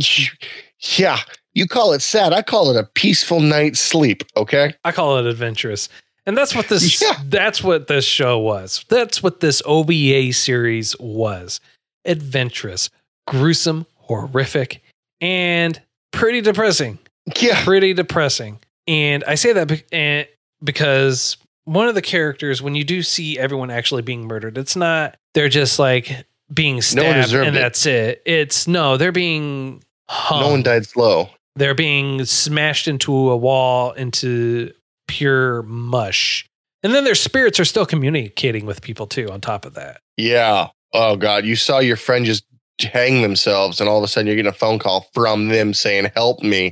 yeah 0.96 1.18
you 1.54 1.66
call 1.66 1.92
it 1.92 2.02
sad 2.02 2.32
i 2.32 2.42
call 2.42 2.70
it 2.70 2.76
a 2.76 2.88
peaceful 2.94 3.40
night's 3.40 3.80
sleep 3.80 4.22
okay 4.36 4.74
I 4.84 4.92
call 4.92 5.18
it 5.18 5.26
adventurous. 5.26 5.88
And 6.28 6.36
that's 6.36 6.54
what 6.54 6.68
this 6.68 7.00
Yeah. 7.02 7.14
that's 7.24 7.64
what 7.64 7.86
this 7.88 8.04
show 8.04 8.38
was. 8.38 8.84
That's 8.88 9.22
what 9.22 9.40
this 9.40 9.62
OVA 9.64 10.32
series 10.32 10.94
was. 11.00 11.58
Adventurous, 12.04 12.90
gruesome, 13.26 13.86
horrific, 13.96 14.82
and 15.20 15.80
pretty 16.12 16.40
depressing. 16.42 16.98
yeah 17.40 17.64
Pretty 17.64 17.94
depressing. 17.94 18.58
And 18.86 19.24
I 19.24 19.34
say 19.36 19.52
that 19.54 19.68
be- 19.68 20.26
because 20.62 21.36
one 21.64 21.88
of 21.88 21.94
the 21.94 22.02
characters 22.02 22.62
when 22.62 22.74
you 22.74 22.84
do 22.84 23.02
see 23.02 23.38
everyone 23.38 23.70
actually 23.70 24.02
being 24.02 24.26
murdered, 24.26 24.56
it's 24.58 24.76
not 24.76 25.16
they're 25.34 25.48
just 25.48 25.78
like 25.78 26.26
being 26.52 26.80
stabbed 26.82 27.22
deserved 27.26 27.48
and 27.48 27.56
it. 27.56 27.60
that's 27.60 27.84
it. 27.86 28.22
It's 28.26 28.68
no, 28.68 28.96
they're 28.96 29.12
being 29.12 29.82
hung. 30.08 30.40
no 30.40 30.50
one 30.50 30.62
died 30.62 30.86
slow 30.86 31.30
They're 31.56 31.74
being 31.74 32.24
smashed 32.24 32.86
into 32.88 33.30
a 33.30 33.36
wall 33.36 33.92
into 33.92 34.72
pure 35.08 35.62
mush. 35.64 36.46
And 36.84 36.94
then 36.94 37.02
their 37.04 37.16
spirits 37.16 37.58
are 37.58 37.64
still 37.64 37.84
communicating 37.86 38.64
with 38.64 38.82
people 38.82 39.06
too, 39.08 39.28
on 39.30 39.40
top 39.40 39.64
of 39.64 39.74
that. 39.74 40.00
Yeah. 40.16 40.68
Oh 40.94 41.16
God, 41.16 41.44
you 41.44 41.56
saw 41.56 41.80
your 41.80 41.96
friend 41.96 42.24
just 42.24 42.44
hang 42.80 43.22
themselves, 43.22 43.80
and 43.80 43.88
all 43.90 43.98
of 43.98 44.04
a 44.04 44.08
sudden 44.08 44.28
you're 44.28 44.36
getting 44.36 44.48
a 44.48 44.54
phone 44.54 44.78
call 44.78 45.08
from 45.12 45.48
them 45.48 45.74
saying, 45.74 46.10
"Help 46.14 46.42
me, 46.42 46.70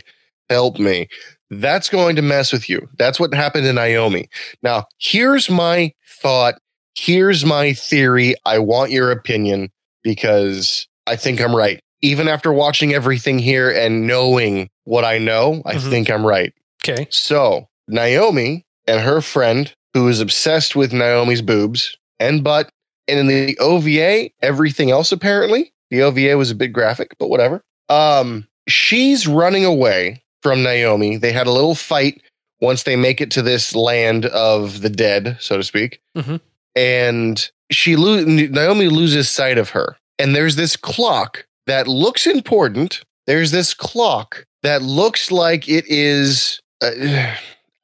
help 0.48 0.78
me." 0.78 1.08
That's 1.50 1.88
going 1.88 2.16
to 2.16 2.22
mess 2.22 2.52
with 2.52 2.68
you. 2.68 2.88
That's 2.98 3.18
what 3.20 3.34
happened 3.34 3.64
to 3.64 3.72
Naomi. 3.72 4.28
Now, 4.62 4.86
here's 4.98 5.50
my 5.50 5.92
thought. 6.20 6.54
Here's 6.94 7.44
my 7.44 7.72
theory. 7.72 8.34
I 8.44 8.58
want 8.58 8.90
your 8.90 9.10
opinion 9.10 9.70
because 10.02 10.86
I 11.06 11.16
think 11.16 11.40
I'm 11.40 11.54
right. 11.54 11.80
Even 12.02 12.26
after 12.28 12.52
watching 12.52 12.94
everything 12.94 13.38
here 13.38 13.70
and 13.70 14.06
knowing 14.06 14.70
what 14.84 15.04
I 15.04 15.18
know, 15.18 15.62
I 15.66 15.74
Mhm. 15.74 15.90
think 15.90 16.10
I'm 16.10 16.24
right. 16.26 16.52
Okay. 16.84 17.06
So 17.10 17.68
Naomi 17.88 18.64
and 18.86 19.00
her 19.00 19.20
friend, 19.20 19.72
who 19.94 20.08
is 20.08 20.20
obsessed 20.20 20.76
with 20.76 20.92
Naomi's 20.92 21.42
boobs 21.42 21.96
and 22.20 22.42
butt, 22.44 22.68
and 23.08 23.18
in 23.18 23.26
the 23.26 23.56
OVA, 23.58 24.30
everything 24.42 24.90
else 24.90 25.12
apparently. 25.12 25.72
The 25.90 26.02
OVA 26.02 26.36
was 26.36 26.50
a 26.50 26.54
bit 26.54 26.68
graphic, 26.72 27.14
but 27.18 27.28
whatever. 27.28 27.62
Um, 27.88 28.46
she's 28.68 29.26
running 29.28 29.64
away 29.64 30.22
from 30.42 30.62
Naomi. 30.62 31.16
They 31.16 31.32
had 31.32 31.46
a 31.46 31.52
little 31.52 31.74
fight 31.76 32.20
once 32.60 32.82
they 32.82 32.96
make 32.96 33.20
it 33.20 33.30
to 33.32 33.42
this 33.42 33.74
land 33.76 34.26
of 34.26 34.80
the 34.80 34.90
dead, 34.90 35.36
so 35.40 35.56
to 35.56 35.62
speak. 35.62 36.00
Mhm. 36.16 36.40
And 36.74 37.50
she 37.70 37.96
lo- 37.96 38.24
Naomi 38.24 38.88
loses 38.88 39.28
sight 39.28 39.58
of 39.58 39.70
her. 39.70 39.96
And 40.18 40.34
there's 40.34 40.56
this 40.56 40.76
clock 40.76 41.46
that 41.66 41.86
looks 41.86 42.26
important. 42.26 43.02
There's 43.26 43.50
this 43.50 43.74
clock 43.74 44.44
that 44.62 44.82
looks 44.82 45.30
like 45.30 45.68
it 45.68 45.84
is 45.88 46.60
uh, 46.82 46.90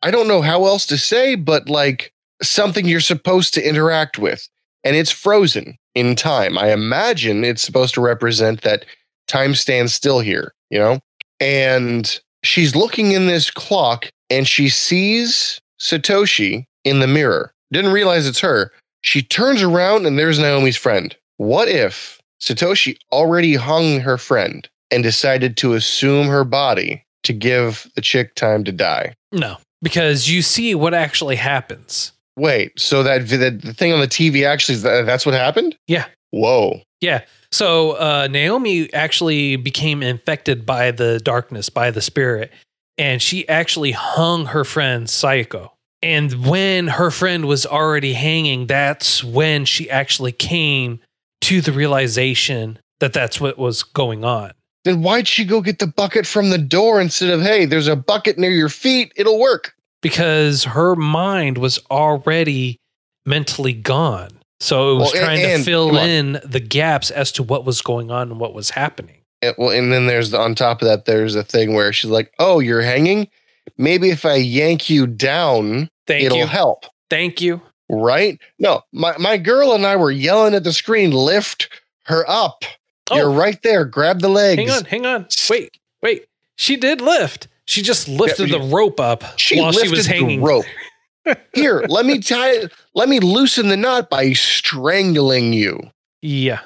I 0.03 0.11
don't 0.11 0.29
know 0.29 0.43
how 0.43 0.67
else 0.67 0.87
to 0.87 0.99
say, 0.99 1.35
but 1.35 1.69
like 1.69 2.13
something 2.43 2.87
you're 2.87 3.01
supposed 3.01 3.55
to 3.55 3.69
interact 3.69 4.19
with. 4.19 4.49
And 4.85 4.97
it's 4.97 5.13
frozen 5.13 5.79
in 5.95 6.17
time. 6.17 6.59
I 6.59 6.73
imagine 6.73 7.45
it's 7.45 7.63
supposed 7.63 7.95
to 7.95 8.01
represent 8.01 8.63
that 8.63 8.85
Time 9.29 9.55
stands 9.55 9.95
still 9.95 10.21
here, 10.21 10.53
you 10.71 10.79
know? 10.79 10.99
And 11.41 12.21
she's 12.43 12.77
looking 12.77 13.13
in 13.13 13.27
this 13.27 13.51
clock 13.51 14.11
and 14.31 14.47
she 14.47 14.69
sees 14.69 15.61
Satoshi 15.81 16.67
in 16.85 17.01
the 17.01 17.07
mirror. 17.07 17.53
Didn't 17.73 17.93
realize 17.93 18.27
it's 18.27 18.41
her. 18.41 18.73
She 19.01 19.23
turns 19.23 19.63
around 19.63 20.07
and 20.07 20.19
there's 20.19 20.39
Naomi's 20.39 20.77
friend. 20.77 21.17
What 21.39 21.69
if 21.69 22.21
Satoshi 22.41 22.97
already 23.11 23.55
hung 23.55 24.01
her 24.01 24.19
friend 24.19 24.69
and 24.91 25.03
decided 25.03 25.57
to 25.59 25.75
assume 25.75 26.27
her 26.27 26.45
body 26.45 27.05
to 27.23 27.33
give 27.33 27.91
the 27.95 28.03
chick 28.03 28.35
time 28.35 28.65
to 28.65 28.73
die? 28.73 29.15
No, 29.33 29.57
because 29.83 30.29
you 30.29 30.43
see 30.43 30.75
what 30.75 30.95
actually 30.95 31.37
happens. 31.37 32.13
Wait, 32.37 32.73
so 32.79 33.03
that 33.03 33.29
the, 33.29 33.51
the 33.51 33.75
thing 33.75 33.93
on 33.93 34.01
the 34.01 34.09
TV 34.09 34.47
actually 34.47 34.79
that's 34.79 35.27
what 35.27 35.35
happened? 35.35 35.77
Yeah. 35.87 36.07
Whoa. 36.31 36.81
Yeah. 37.01 37.23
So 37.51 37.93
uh, 37.93 38.29
Naomi 38.31 38.93
actually 38.95 39.57
became 39.57 40.03
infected 40.03 40.65
by 40.65 40.93
the 40.93 41.19
darkness, 41.19 41.69
by 41.69 41.91
the 41.91 42.01
spirit, 42.01 42.51
and 42.97 43.21
she 43.21 43.47
actually 43.49 43.93
hung 43.93 44.47
her 44.47 44.65
friend 44.65 45.07
Seiko. 45.07 45.71
And 46.03 46.47
when 46.47 46.89
her 46.89 47.11
friend 47.11 47.45
was 47.45 47.67
already 47.67 48.15
hanging, 48.15 48.67
that's 48.67 49.23
when 49.23 49.65
she 49.65 49.91
actually 49.91 50.33
came 50.33 51.01
to 51.43 51.61
the 51.61 51.73
realization 51.73 52.79
that 53.01 53.13
that's 53.13 53.41
what 53.41 53.59
was 53.59 53.83
going 53.83 54.25
on. 54.25 54.53
Then 54.85 55.03
why'd 55.03 55.29
she 55.29 55.45
go 55.45 55.61
get 55.61 55.79
the 55.79 55.87
bucket 55.87 56.27
from 56.27 56.51
the 56.51 56.59
door 56.59 57.01
instead 57.01 57.31
of, 57.31 57.41
hey, 57.41 57.65
there's 57.65 57.89
a 57.89 57.97
bucket 57.97 58.39
near 58.39 58.51
your 58.51 58.69
feet, 58.69 59.13
it'll 59.17 59.39
work? 59.39 59.75
Because 60.01 60.65
her 60.65 60.97
mind 60.97 61.59
was 61.59 61.79
already 61.91 62.81
mentally 63.25 63.73
gone. 63.73 64.31
So 64.61 64.93
it 64.93 64.99
was 64.99 65.13
well, 65.13 65.25
trying 65.25 65.45
and, 65.45 65.65
to 65.65 65.65
fill 65.65 65.97
in 65.97 66.41
the 66.45 66.61
gaps 66.61 67.11
as 67.11 67.33
to 67.33 67.43
what 67.43 67.65
was 67.65 67.83
going 67.83 68.11
on 68.11 68.31
and 68.31 68.41
what 68.41 68.55
was 68.55 68.71
happening. 68.71 69.23
And, 69.41 69.55
well, 69.59 69.71
and 69.71 69.93
then 69.93 70.07
there's 70.07 70.31
the, 70.31 70.39
on 70.39 70.55
top 70.55 70.83
of 70.83 70.89
that, 70.89 71.05
there's 71.05 71.35
a 71.35 71.43
thing 71.43 71.75
where 71.75 71.93
she's 71.93 72.11
like, 72.13 72.33
"Oh, 72.39 72.61
you're 72.61 72.81
hanging. 72.83 73.29
Maybe 73.77 74.11
if 74.11 74.25
I 74.25 74.37
yank 74.37 74.89
you 74.89 75.09
down, 75.09 75.89
Thank 76.07 76.25
it'll 76.25 76.39
you. 76.39 76.47
help." 76.47 76.85
Thank 77.11 77.41
you. 77.41 77.61
Right? 77.91 78.39
No, 78.61 78.83
my 78.93 79.17
my 79.19 79.37
girl 79.37 79.73
and 79.73 79.85
I 79.85 79.97
were 79.97 80.13
yelling 80.13 80.55
at 80.55 80.63
the 80.63 80.73
screen, 80.73 81.11
"Lift 81.11 81.69
her 82.05 82.25
up! 82.29 82.65
Oh, 83.11 83.17
you're 83.17 83.31
right 83.31 83.61
there. 83.63 83.85
Grab 83.85 84.21
the 84.21 84.29
legs." 84.29 84.61
Hang 84.61 84.71
on, 84.71 84.85
hang 84.85 85.07
on. 85.07 85.27
Wait, 85.51 85.77
wait. 86.03 86.27
She 86.57 86.77
did 86.77 87.01
lift. 87.01 87.49
She 87.65 87.83
just 87.83 88.09
lifted 88.09 88.51
yeah, 88.51 88.59
the 88.59 88.65
rope 88.65 89.01
up 89.01 89.25
she 89.39 89.61
while 89.61 89.73
she 89.73 89.89
was 89.89 90.07
hanging. 90.07 90.43
rope. 90.43 90.65
Here, 91.55 91.85
let 91.89 92.05
me 92.05 92.19
tie 92.19 92.69
let 92.95 93.09
me 93.09 93.21
loosen 93.21 93.69
the 93.69 93.77
knot 93.77 94.11
by 94.11 94.33
strangling 94.33 95.53
you. 95.53 95.81
Yeah. 96.21 96.61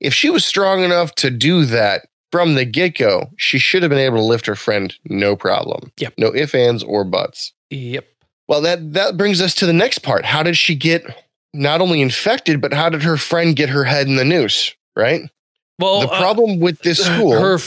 If 0.00 0.14
she 0.14 0.30
was 0.30 0.44
strong 0.44 0.82
enough 0.82 1.14
to 1.16 1.30
do 1.30 1.64
that 1.66 2.06
from 2.32 2.54
the 2.54 2.64
get-go, 2.64 3.30
she 3.36 3.58
should 3.58 3.82
have 3.82 3.90
been 3.90 3.98
able 3.98 4.16
to 4.18 4.22
lift 4.22 4.46
her 4.46 4.54
friend 4.54 4.94
no 5.04 5.36
problem. 5.36 5.92
Yep. 5.98 6.14
No 6.18 6.34
ifs, 6.34 6.54
ands, 6.54 6.82
or 6.82 7.04
buts. 7.04 7.52
Yep. 7.70 8.06
Well, 8.48 8.60
that 8.62 8.92
that 8.92 9.16
brings 9.16 9.40
us 9.40 9.54
to 9.56 9.66
the 9.66 9.72
next 9.72 10.00
part. 10.00 10.24
How 10.24 10.42
did 10.42 10.56
she 10.56 10.74
get 10.74 11.02
not 11.52 11.80
only 11.80 12.00
infected, 12.00 12.60
but 12.60 12.72
how 12.72 12.88
did 12.88 13.02
her 13.02 13.16
friend 13.16 13.56
get 13.56 13.68
her 13.68 13.84
head 13.84 14.06
in 14.06 14.16
the 14.16 14.24
noose? 14.24 14.74
Right. 14.94 15.22
Well, 15.78 16.00
the 16.00 16.08
uh, 16.08 16.18
problem 16.18 16.52
uh, 16.52 16.64
with 16.64 16.80
this 16.80 17.04
school, 17.04 17.38
her 17.38 17.58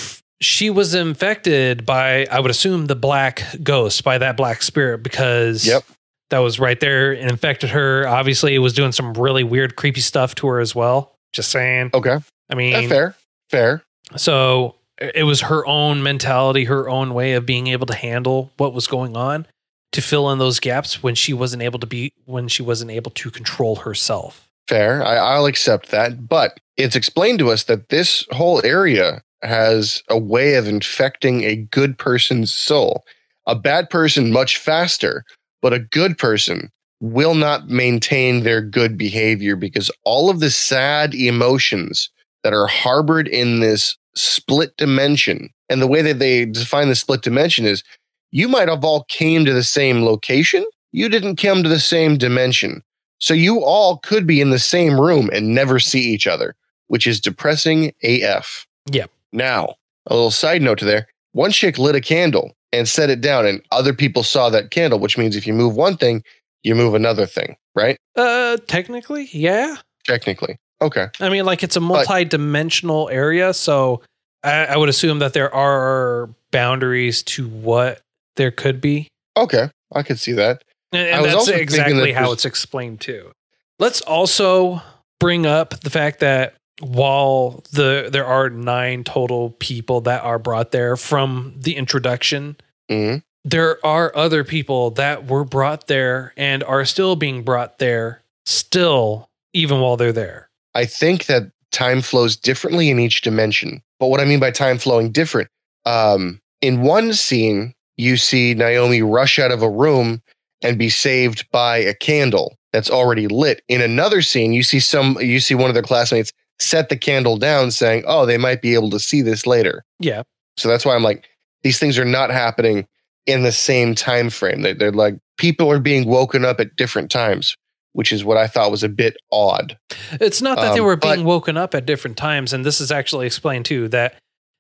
she 0.42 0.70
was 0.70 0.96
infected 0.96 1.86
by, 1.86 2.26
I 2.32 2.40
would 2.40 2.50
assume, 2.50 2.88
the 2.88 2.96
black 2.96 3.44
ghost 3.62 4.04
by 4.04 4.18
that 4.20 4.38
black 4.38 4.62
spirit 4.62 5.04
because 5.04 5.66
yep 5.66 5.84
that 6.30 6.40
was 6.40 6.60
right 6.60 6.80
there 6.80 7.12
and 7.12 7.30
infected 7.30 7.72
her. 7.72 8.08
Obviously, 8.08 8.56
it 8.56 8.60
was 8.60 8.74
doing 8.74 8.92
some 8.92 9.14
really 9.14 9.44
weird, 9.44 9.76
creepy 9.76 10.02
stuff 10.02 10.36
to 10.36 10.48
her 10.48 10.60
as 10.60 10.76
well. 10.76 11.16
Just 11.34 11.52
saying. 11.52 11.92
Okay. 11.94 12.18
I 12.50 12.56
mean, 12.56 12.74
That's 12.74 12.88
fair. 12.88 13.16
Fair. 13.50 13.84
So 14.16 14.76
it 14.98 15.24
was 15.24 15.42
her 15.42 15.66
own 15.66 16.04
mentality, 16.04 16.66
her 16.66 16.90
own 16.90 17.14
way 17.14 17.34
of 17.34 17.46
being 17.46 17.68
able 17.68 17.88
to 17.88 17.96
handle 17.96 18.52
what 18.58 18.74
was 18.74 18.88
going 18.88 19.16
on 19.16 19.46
to 19.92 20.02
fill 20.02 20.30
in 20.32 20.40
those 20.40 20.60
gaps 20.60 21.02
when 21.02 21.16
she 21.16 21.34
wasn't 21.34 21.64
able 21.64 21.80
to 21.80 21.88
be, 21.88 22.14
when 22.26 22.48
she 22.48 22.62
wasn't 22.62 22.92
able 22.92 23.12
to 23.12 23.32
control 23.32 23.78
herself. 23.78 24.49
Fair. 24.70 25.06
I, 25.06 25.16
I'll 25.16 25.48
accept 25.48 25.90
that. 25.90 26.28
But 26.28 26.60
it's 26.78 26.96
explained 26.96 27.40
to 27.40 27.50
us 27.50 27.64
that 27.66 27.90
this 27.90 28.26
whole 28.32 28.64
area 28.66 29.22
has 29.42 30.04
a 30.10 30.18
way 30.18 30.56
of 30.56 30.68
infecting 30.68 31.44
a 31.44 31.56
good 31.56 31.98
person's 31.98 32.54
soul. 32.54 33.04
A 33.48 33.56
bad 33.56 33.90
person 33.90 34.32
much 34.32 34.58
faster 34.58 35.26
but 35.62 35.74
a 35.74 35.80
good 35.80 36.18
person 36.18 36.72
will 37.02 37.36
not 37.36 37.70
maintain 37.70 38.44
their 38.44 38.62
good 38.62 38.98
behavior 38.98 39.56
because 39.56 39.92
all 40.04 40.30
of 40.30 40.40
the 40.40 40.50
sad 40.50 41.14
emotions 41.14 42.10
that 42.44 42.54
are 42.54 42.68
harbored 42.68 43.28
in 43.28 43.60
this 43.60 43.98
split 44.16 44.76
dimension 44.78 45.50
and 45.70 45.82
the 45.82 45.88
way 45.88 46.02
that 46.02 46.20
they 46.20 46.46
define 46.46 46.90
the 46.90 46.96
split 46.96 47.22
dimension 47.22 47.66
is 47.66 47.84
you 48.32 48.48
might 48.48 48.68
have 48.68 48.84
all 48.84 49.06
came 49.06 49.46
to 49.46 49.54
the 49.54 49.64
same 49.64 50.04
location 50.04 50.66
you 50.92 51.08
didn't 51.08 51.38
come 51.38 51.64
to 51.64 51.70
the 51.70 51.80
same 51.80 52.18
dimension 52.18 52.82
so 53.20 53.34
you 53.34 53.64
all 53.64 53.98
could 53.98 54.26
be 54.26 54.42
in 54.42 54.50
the 54.50 54.60
same 54.60 55.00
room 55.00 55.30
and 55.34 55.54
never 55.54 55.80
see 55.80 56.02
each 56.02 56.28
other 56.28 56.56
which 56.88 57.06
is 57.06 57.20
depressing 57.20 57.94
af 58.04 58.66
yep 58.92 59.12
now 59.32 59.76
a 60.10 60.14
little 60.14 60.32
side 60.32 60.62
note 60.62 60.80
to 60.80 60.86
there. 60.86 61.08
One 61.32 61.52
chick 61.52 61.78
lit 61.78 61.96
a 61.96 62.02
candle 62.02 62.56
and 62.74 62.88
set 62.88 63.10
it 63.10 63.22
down 63.22 63.46
and 63.46 63.62
other 63.72 63.94
people 63.94 64.24
saw 64.24 64.50
that 64.50 64.72
candle 64.72 65.00
which 65.00 65.18
means 65.18 65.36
if 65.36 65.48
you 65.48 65.54
move 65.54 65.76
one 65.76 65.98
thing 65.98 66.24
you 66.64 66.76
move 66.76 66.94
another 66.94 67.26
thing 67.26 67.56
right? 67.76 67.98
Uh 68.16 68.58
technically 68.68 69.30
yeah. 69.32 69.78
Technically. 70.06 70.58
Okay. 70.82 71.08
I 71.20 71.30
mean 71.30 71.46
like 71.46 71.64
it's 71.64 71.76
a 71.76 71.82
multi-dimensional 71.82 73.06
but, 73.06 73.14
area 73.14 73.54
so 73.54 74.02
I, 74.44 74.66
I, 74.68 74.78
would 74.78 74.88
assume 74.88 75.20
that 75.20 75.34
there 75.34 75.54
are 75.54 76.30
boundaries 76.52 77.24
to 77.24 77.50
what 77.50 78.00
there 78.38 78.52
could 78.52 78.80
be. 78.80 79.10
Okay. 79.36 79.70
I 79.94 80.02
could 80.02 80.18
see 80.18 80.32
that 80.34 80.64
and, 80.92 81.08
and 81.08 81.26
that's 81.26 81.48
exactly 81.48 82.12
how 82.12 82.32
it's 82.32 82.46
explained 82.46 83.00
too 83.00 83.32
let's 83.80 84.02
also 84.02 84.82
bring 85.20 85.46
up 85.46 85.80
the 85.82 85.90
fact 85.90 86.20
that 86.20 86.56
while 86.82 87.64
the 87.72 88.10
there 88.12 88.26
are 88.26 88.50
nine 88.50 89.04
total 89.04 89.52
people 89.60 90.02
that 90.02 90.24
are 90.24 90.40
brought 90.40 90.72
there 90.72 90.96
from 90.96 91.54
the 91.58 91.76
introduction, 91.76 92.56
mm-hmm. 92.90 93.18
there 93.44 93.86
are 93.86 94.16
other 94.16 94.44
people 94.44 94.92
that 94.92 95.28
were 95.28 95.44
brought 95.44 95.88
there 95.88 96.34
and 96.38 96.64
are 96.64 96.86
still 96.86 97.16
being 97.16 97.44
brought 97.44 97.80
there 97.80 98.22
still, 98.46 99.30
even 99.54 99.82
while 99.82 99.98
they're 99.98 100.14
there. 100.14 100.50
I 100.74 100.86
think 100.86 101.26
that 101.26 101.52
time 101.72 102.02
flows 102.02 102.36
differently 102.36 102.90
in 102.90 103.00
each 103.00 103.22
dimension. 103.22 103.82
But 104.00 104.08
what 104.08 104.22
I 104.22 104.26
mean 104.26 104.40
by 104.40 104.52
time 104.52 104.78
flowing 104.78 105.12
different, 105.12 105.50
um, 105.86 106.40
in 106.62 106.82
one 106.82 107.14
scene, 107.14 107.74
you 107.98 108.16
see 108.16 108.54
Naomi 108.54 109.02
rush 109.02 109.40
out 109.40 109.52
of 109.52 109.62
a 109.62 109.70
room 109.70 110.22
and 110.62 110.78
be 110.78 110.90
saved 110.90 111.50
by 111.52 111.78
a 111.78 111.94
candle 111.94 112.58
that's 112.72 112.90
already 112.90 113.28
lit. 113.28 113.62
In 113.68 113.82
another 113.82 114.22
scene, 114.22 114.54
you 114.54 114.64
see 114.64 114.80
some 114.80 115.18
you 115.20 115.40
see 115.40 115.56
one 115.56 115.70
of 115.70 115.74
their 115.74 115.84
classmates 115.84 116.32
set 116.60 116.90
the 116.90 116.98
candle 116.98 117.38
down 117.38 117.72
saying, 117.72 118.04
oh, 118.06 118.26
they 118.26 118.38
might 118.38 118.62
be 118.62 118.74
able 118.74 118.90
to 118.90 119.00
see 119.00 119.22
this 119.22 119.48
later. 119.48 119.84
Yeah. 120.00 120.24
So 120.58 120.68
that's 120.68 120.86
why 120.86 120.94
I'm 120.94 121.04
like, 121.04 121.30
these 121.64 121.80
things 121.80 121.98
are 121.98 122.06
not 122.06 122.32
happening 122.32 122.86
in 123.26 123.44
the 123.44 123.52
same 123.52 123.96
time 123.96 124.30
frame. 124.30 124.62
They, 124.62 124.74
they're 124.74 124.92
like 124.92 125.16
people 125.38 125.72
are 125.72 125.80
being 125.80 126.08
woken 126.08 126.44
up 126.46 126.60
at 126.60 126.76
different 126.76 127.10
times, 127.12 127.56
which 127.94 128.12
is 128.12 128.24
what 128.24 128.38
I 128.38 128.48
thought 128.48 128.72
was 128.72 128.84
a 128.84 128.90
bit 128.90 129.16
odd. 129.32 129.78
It's 130.14 130.42
not 130.42 130.58
that 130.58 130.70
um, 130.70 130.76
they 130.76 130.82
were 130.82 130.96
being 130.96 131.24
but, 131.24 131.26
woken 131.26 131.58
up 131.58 131.74
at 131.74 131.86
different 131.86 132.18
times, 132.18 132.54
and 132.54 132.66
this 132.66 132.82
is 132.82 132.92
actually 132.92 133.26
explained 133.26 133.66
too 133.66 133.88
that 133.90 134.16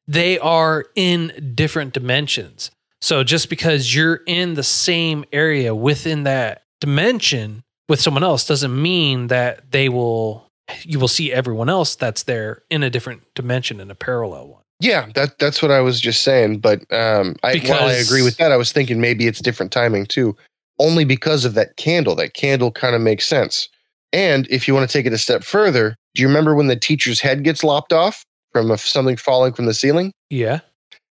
they 0.07 0.39
are 0.39 0.85
in 0.95 1.53
different 1.55 1.93
dimensions. 1.93 2.71
So 3.01 3.23
just 3.23 3.49
because 3.49 3.95
you're 3.95 4.21
in 4.27 4.55
the 4.55 4.63
same 4.63 5.25
area 5.31 5.73
within 5.73 6.23
that 6.23 6.63
dimension 6.81 7.63
with 7.87 8.01
someone 8.01 8.23
else 8.23 8.45
doesn't 8.45 8.81
mean 8.81 9.27
that 9.27 9.71
they 9.71 9.89
will 9.89 10.49
you 10.83 10.99
will 10.99 11.07
see 11.07 11.33
everyone 11.33 11.69
else 11.69 11.95
that's 11.95 12.23
there 12.23 12.63
in 12.69 12.83
a 12.83 12.89
different 12.89 13.23
dimension 13.33 13.79
in 13.79 13.89
a 13.89 13.95
parallel 13.95 14.49
one. 14.49 14.61
Yeah, 14.79 15.07
that 15.15 15.39
that's 15.39 15.61
what 15.61 15.71
I 15.71 15.81
was 15.81 15.99
just 15.99 16.21
saying. 16.21 16.59
But 16.59 16.81
um, 16.93 17.35
I, 17.43 17.53
because, 17.53 17.69
while 17.69 17.89
I 17.89 17.93
agree 17.93 18.21
with 18.21 18.37
that, 18.37 18.51
I 18.51 18.57
was 18.57 18.71
thinking 18.71 19.01
maybe 19.01 19.27
it's 19.27 19.39
different 19.39 19.71
timing 19.71 20.05
too, 20.05 20.37
only 20.77 21.03
because 21.03 21.43
of 21.43 21.53
that 21.55 21.75
candle. 21.77 22.15
That 22.15 22.33
candle 22.33 22.71
kind 22.71 22.95
of 22.95 23.01
makes 23.01 23.25
sense. 23.25 23.67
And 24.13 24.47
if 24.49 24.67
you 24.67 24.73
want 24.73 24.89
to 24.89 24.93
take 24.97 25.05
it 25.05 25.13
a 25.13 25.17
step 25.17 25.43
further, 25.43 25.95
do 26.15 26.21
you 26.21 26.27
remember 26.27 26.55
when 26.55 26.67
the 26.67 26.75
teacher's 26.75 27.19
head 27.19 27.43
gets 27.43 27.63
lopped 27.63 27.93
off 27.93 28.23
from 28.51 28.71
a, 28.71 28.77
something 28.77 29.17
falling 29.17 29.53
from 29.53 29.65
the 29.65 29.73
ceiling? 29.73 30.11
Yeah. 30.29 30.61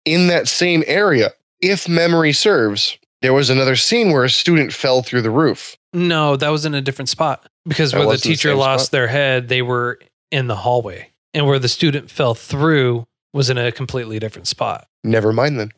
In 0.05 0.27
that 0.27 0.49
same 0.49 0.83
area, 0.87 1.31
if 1.63 1.89
memory 1.89 2.33
serves, 2.33 2.99
there 3.23 3.33
was 3.33 3.49
another 3.49 3.77
scene 3.77 4.13
where 4.13 4.25
a 4.25 4.31
student 4.31 4.73
fell 4.73 5.03
through 5.03 5.23
the 5.23 5.31
roof. 5.31 5.77
No, 5.95 6.37
that 6.37 6.49
was 6.49 6.67
in 6.67 6.75
a 6.75 6.83
different 6.83 7.09
spot 7.09 7.49
because 7.67 7.95
where 7.95 8.07
the 8.07 8.17
teacher 8.19 8.51
the 8.51 8.57
lost 8.57 8.87
spot? 8.87 8.93
their 8.93 9.07
head, 9.07 9.49
they 9.49 9.63
were 9.63 10.01
in 10.31 10.49
the 10.49 10.57
hallway, 10.57 11.11
and 11.33 11.47
where 11.47 11.59
the 11.59 11.69
student 11.69 12.11
fell 12.11 12.35
through 12.35 13.07
was 13.33 13.49
in 13.49 13.59
a 13.59 13.73
completely 13.73 14.19
different 14.19 14.49
spot. 14.49 14.87
Never 15.05 15.33
mind 15.33 15.59
then. 15.59 15.71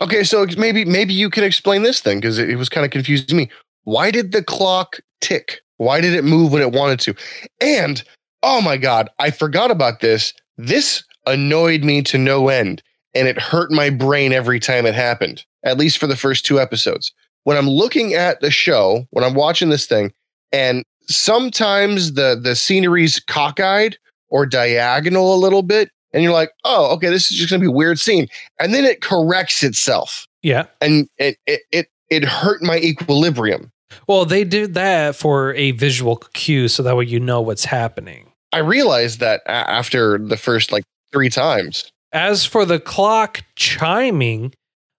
okay, 0.00 0.24
so 0.24 0.46
maybe 0.56 0.84
maybe 0.84 1.12
you 1.12 1.28
can 1.28 1.44
explain 1.44 1.82
this 1.82 2.00
thing 2.00 2.18
because 2.18 2.38
it, 2.38 2.48
it 2.48 2.56
was 2.56 2.68
kind 2.68 2.84
of 2.84 2.90
confusing 2.90 3.36
me. 3.36 3.50
Why 3.84 4.10
did 4.10 4.32
the 4.32 4.42
clock 4.42 5.00
tick? 5.20 5.60
Why 5.76 6.00
did 6.00 6.14
it 6.14 6.24
move 6.24 6.52
when 6.52 6.62
it 6.62 6.72
wanted 6.72 7.00
to? 7.00 7.14
And 7.60 8.02
oh 8.42 8.60
my 8.60 8.76
god, 8.76 9.10
I 9.18 9.30
forgot 9.30 9.70
about 9.70 10.00
this. 10.00 10.32
This 10.56 11.02
annoyed 11.26 11.82
me 11.82 12.02
to 12.02 12.18
no 12.18 12.48
end, 12.48 12.82
and 13.14 13.28
it 13.28 13.38
hurt 13.38 13.70
my 13.70 13.90
brain 13.90 14.32
every 14.32 14.60
time 14.60 14.86
it 14.86 14.94
happened, 14.94 15.44
at 15.64 15.78
least 15.78 15.98
for 15.98 16.06
the 16.06 16.16
first 16.16 16.44
two 16.44 16.60
episodes. 16.60 17.12
When 17.44 17.56
I'm 17.56 17.68
looking 17.68 18.14
at 18.14 18.40
the 18.40 18.50
show, 18.50 19.06
when 19.10 19.24
I'm 19.24 19.34
watching 19.34 19.70
this 19.70 19.86
thing, 19.86 20.12
and 20.52 20.84
sometimes 21.06 22.14
the 22.14 22.38
the 22.40 22.54
scenery's 22.54 23.20
cockeyed 23.20 23.96
or 24.28 24.46
diagonal 24.46 25.34
a 25.34 25.38
little 25.38 25.62
bit, 25.62 25.90
and 26.12 26.22
you're 26.22 26.32
like, 26.32 26.52
oh, 26.64 26.92
okay, 26.94 27.08
this 27.08 27.30
is 27.30 27.36
just 27.36 27.50
gonna 27.50 27.60
be 27.60 27.66
a 27.66 27.72
weird 27.72 27.98
scene. 27.98 28.26
And 28.58 28.74
then 28.74 28.84
it 28.84 29.00
corrects 29.00 29.62
itself. 29.62 30.26
Yeah. 30.42 30.66
And 30.80 31.08
it 31.18 31.36
it 31.46 31.62
it, 31.72 31.86
it 32.10 32.24
hurt 32.24 32.62
my 32.62 32.78
equilibrium. 32.78 33.72
Well, 34.06 34.24
they 34.24 34.44
did 34.44 34.74
that 34.74 35.16
for 35.16 35.54
a 35.54 35.72
visual 35.72 36.16
cue 36.16 36.68
so 36.68 36.82
that 36.82 36.96
way 36.96 37.04
you 37.04 37.20
know 37.20 37.40
what's 37.40 37.64
happening. 37.64 38.32
I 38.52 38.58
realized 38.58 39.20
that 39.20 39.42
after 39.46 40.18
the 40.18 40.36
first 40.36 40.72
like 40.72 40.84
three 41.12 41.30
times. 41.30 41.90
As 42.12 42.44
for 42.44 42.64
the 42.64 42.80
clock 42.80 43.44
chiming, 43.54 44.52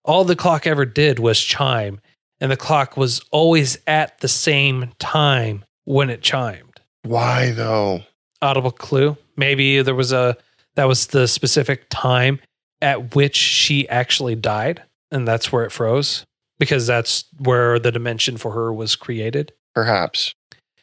all 0.05 0.23
the 0.23 0.35
clock 0.35 0.65
ever 0.65 0.85
did 0.85 1.19
was 1.19 1.39
chime, 1.39 1.99
and 2.39 2.51
the 2.51 2.57
clock 2.57 2.95
was 2.95 3.21
always 3.31 3.77
at 3.85 4.19
the 4.19 4.27
same 4.27 4.91
time 4.99 5.65
when 5.85 6.09
it 6.09 6.21
chimed. 6.21 6.79
Why 7.03 7.51
though? 7.51 8.03
Audible 8.41 8.71
clue. 8.71 9.17
Maybe 9.35 9.81
there 9.81 9.95
was 9.95 10.11
a 10.11 10.37
that 10.75 10.85
was 10.85 11.07
the 11.07 11.27
specific 11.27 11.87
time 11.89 12.39
at 12.81 13.15
which 13.15 13.35
she 13.35 13.87
actually 13.89 14.35
died, 14.35 14.81
and 15.11 15.27
that's 15.27 15.51
where 15.51 15.65
it 15.65 15.71
froze 15.71 16.25
because 16.59 16.87
that's 16.87 17.25
where 17.39 17.79
the 17.79 17.91
dimension 17.91 18.37
for 18.37 18.51
her 18.51 18.71
was 18.71 18.95
created. 18.95 19.51
Perhaps. 19.75 20.33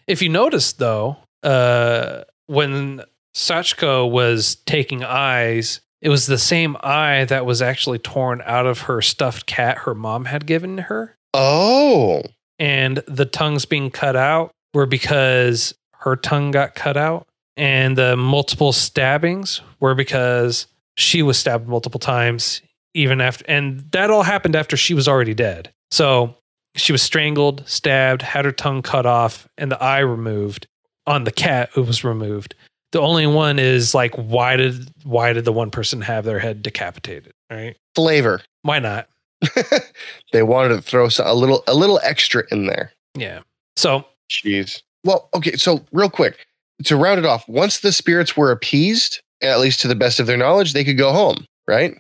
If 0.07 0.23
you 0.23 0.29
notice 0.29 0.73
though, 0.73 1.17
uh, 1.43 2.25
when 2.47 3.03
Sachiko 3.35 4.11
was 4.11 4.57
taking 4.67 5.05
eyes, 5.05 5.81
it 6.01 6.09
was 6.09 6.27
the 6.27 6.39
same 6.39 6.77
eye 6.81 7.25
that 7.27 7.47
was 7.47 7.61
actually 7.61 7.99
torn 7.99 8.43
out 8.45 8.67
of 8.67 8.83
her 8.83 9.03
stuffed 9.03 9.47
cat 9.47 9.79
her 9.79 9.95
mom 9.95 10.27
had 10.27 10.47
given 10.47 10.79
her. 10.79 11.17
Oh. 11.35 12.23
And 12.59 12.99
the 13.07 13.25
tongues 13.25 13.65
being 13.65 13.91
cut 13.91 14.17
out 14.17 14.53
were 14.75 14.87
because 14.87 15.75
her 16.01 16.17
tongue 16.17 16.51
got 16.51 16.75
cut 16.75 16.97
out. 16.97 17.27
And 17.57 17.99
the 17.99 18.17
multiple 18.17 18.73
stabbings 18.73 19.61
were 19.81 19.97
because 19.97 20.69
she 20.97 21.23
was 21.23 21.39
stabbed 21.39 21.69
multiple 21.69 21.99
times, 21.99 22.63
even 22.95 23.21
after, 23.21 23.45
and 23.49 23.91
that 23.91 24.11
all 24.11 24.23
happened 24.23 24.55
after 24.55 24.77
she 24.77 24.95
was 24.95 25.09
already 25.09 25.35
dead. 25.35 25.73
So 25.91 26.37
she 26.77 26.93
was 26.93 27.03
strangled, 27.03 27.65
stabbed, 27.67 28.23
had 28.23 28.45
her 28.45 28.53
tongue 28.53 28.83
cut 28.83 29.07
off, 29.07 29.49
and 29.59 29.73
the 29.73 29.83
eye 29.83 30.01
removed. 30.01 30.69
On 31.07 31.25
the 31.25 31.33
cat, 31.33 31.71
it 31.77 31.81
was 31.81 32.05
removed. 32.05 32.55
The 32.93 33.01
only 33.01 33.27
one 33.27 33.59
is 33.59 33.95
like, 33.95 34.15
why 34.15 34.57
did 34.57 34.91
why 35.05 35.33
did 35.33 35.45
the 35.45 35.53
one 35.53 35.71
person 35.71 36.01
have 36.01 36.25
their 36.25 36.39
head 36.39 36.63
decapitated? 36.63 37.33
Right? 37.51 37.77
Flavor. 37.95 38.43
Why 38.63 38.79
not? 38.79 39.09
they 40.33 40.43
wanted 40.43 40.69
to 40.69 40.83
throw 40.83 41.09
a 41.21 41.35
little 41.35 41.63
a 41.67 41.75
little 41.75 42.01
extra 42.03 42.45
in 42.51 42.67
there. 42.67 42.93
Yeah. 43.15 43.41
So 43.77 44.05
Jeez. 44.31 44.83
Well, 45.05 45.29
okay, 45.35 45.57
so 45.57 45.85
real 45.93 46.11
quick, 46.11 46.47
to 46.85 46.97
round 46.97 47.19
it 47.19 47.25
off, 47.25 47.49
once 47.49 47.81
the 47.81 47.93
spirits 47.93 48.37
were 48.37 48.51
appeased, 48.51 49.23
at 49.41 49.61
least 49.61 49.81
to 49.81 49.89
the 49.89 49.95
best 49.95 50.19
of 50.19 50.27
their 50.27 50.37
knowledge, 50.37 50.73
they 50.73 50.85
could 50.85 50.99
go 50.99 51.13
home, 51.13 51.47
right? 51.67 51.97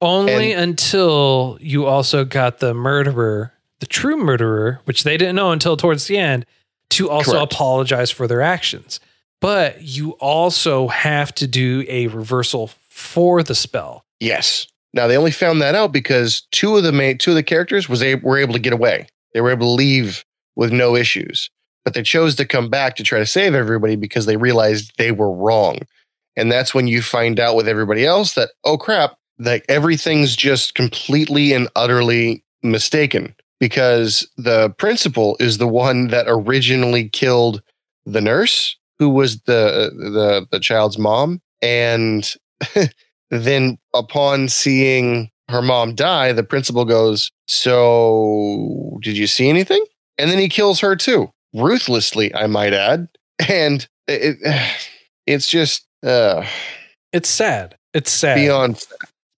only 0.00 0.52
until 0.52 1.58
you 1.60 1.86
also 1.86 2.24
got 2.24 2.58
the 2.58 2.72
murderer, 2.74 3.52
the 3.80 3.86
true 3.86 4.16
murderer, 4.16 4.80
which 4.84 5.04
they 5.04 5.16
didn't 5.16 5.36
know 5.36 5.52
until 5.52 5.76
towards 5.76 6.06
the 6.06 6.16
end, 6.16 6.46
to 6.90 7.10
also 7.10 7.32
Correct. 7.32 7.52
apologize 7.52 8.10
for 8.10 8.26
their 8.26 8.40
actions. 8.40 9.00
But 9.40 9.82
you 9.82 10.12
also 10.12 10.88
have 10.88 11.34
to 11.36 11.46
do 11.46 11.84
a 11.88 12.08
reversal 12.08 12.70
for 12.88 13.42
the 13.42 13.54
spell. 13.54 14.04
Yes. 14.20 14.66
Now 14.92 15.06
they 15.06 15.16
only 15.16 15.30
found 15.30 15.62
that 15.62 15.74
out 15.74 15.92
because 15.92 16.42
two 16.50 16.76
of 16.76 16.82
the 16.82 16.92
main 16.92 17.18
two 17.18 17.30
of 17.30 17.36
the 17.36 17.42
characters 17.42 17.88
was 17.88 18.02
a, 18.02 18.16
were 18.16 18.38
able 18.38 18.52
to 18.52 18.58
get 18.58 18.72
away. 18.72 19.06
They 19.32 19.40
were 19.40 19.50
able 19.50 19.66
to 19.66 19.72
leave 19.72 20.24
with 20.56 20.72
no 20.72 20.96
issues. 20.96 21.50
But 21.84 21.94
they 21.94 22.02
chose 22.02 22.34
to 22.36 22.44
come 22.44 22.68
back 22.68 22.96
to 22.96 23.02
try 23.02 23.18
to 23.18 23.26
save 23.26 23.54
everybody 23.54 23.96
because 23.96 24.26
they 24.26 24.36
realized 24.36 24.92
they 24.98 25.12
were 25.12 25.32
wrong. 25.32 25.78
And 26.36 26.52
that's 26.52 26.74
when 26.74 26.86
you 26.86 27.00
find 27.00 27.40
out 27.40 27.56
with 27.56 27.66
everybody 27.66 28.04
else 28.04 28.34
that, 28.34 28.50
oh 28.64 28.76
crap, 28.76 29.16
like 29.38 29.64
everything's 29.68 30.36
just 30.36 30.74
completely 30.74 31.52
and 31.54 31.68
utterly 31.74 32.44
mistaken 32.62 33.34
because 33.58 34.28
the 34.36 34.70
principal 34.70 35.36
is 35.40 35.58
the 35.58 35.68
one 35.68 36.08
that 36.08 36.26
originally 36.28 37.08
killed 37.08 37.62
the 38.04 38.20
nurse 38.20 38.76
who 39.00 39.08
was 39.08 39.40
the 39.42 39.90
the 39.96 40.46
the 40.52 40.60
child's 40.60 40.98
mom 40.98 41.40
and 41.62 42.34
then 43.30 43.78
upon 43.94 44.48
seeing 44.48 45.28
her 45.48 45.62
mom 45.62 45.94
die 45.96 46.32
the 46.32 46.44
principal 46.44 46.84
goes 46.84 47.32
so 47.48 48.98
did 49.02 49.16
you 49.16 49.26
see 49.26 49.48
anything 49.48 49.84
and 50.18 50.30
then 50.30 50.38
he 50.38 50.48
kills 50.48 50.78
her 50.78 50.94
too 50.94 51.28
ruthlessly 51.54 52.32
i 52.36 52.46
might 52.46 52.72
add 52.74 53.08
and 53.48 53.88
it, 54.06 54.36
it's 55.26 55.48
just 55.48 55.86
uh 56.04 56.44
It's 57.12 57.28
sad. 57.28 57.76
It's 57.94 58.12
sad. 58.12 58.36
beyond 58.36 58.86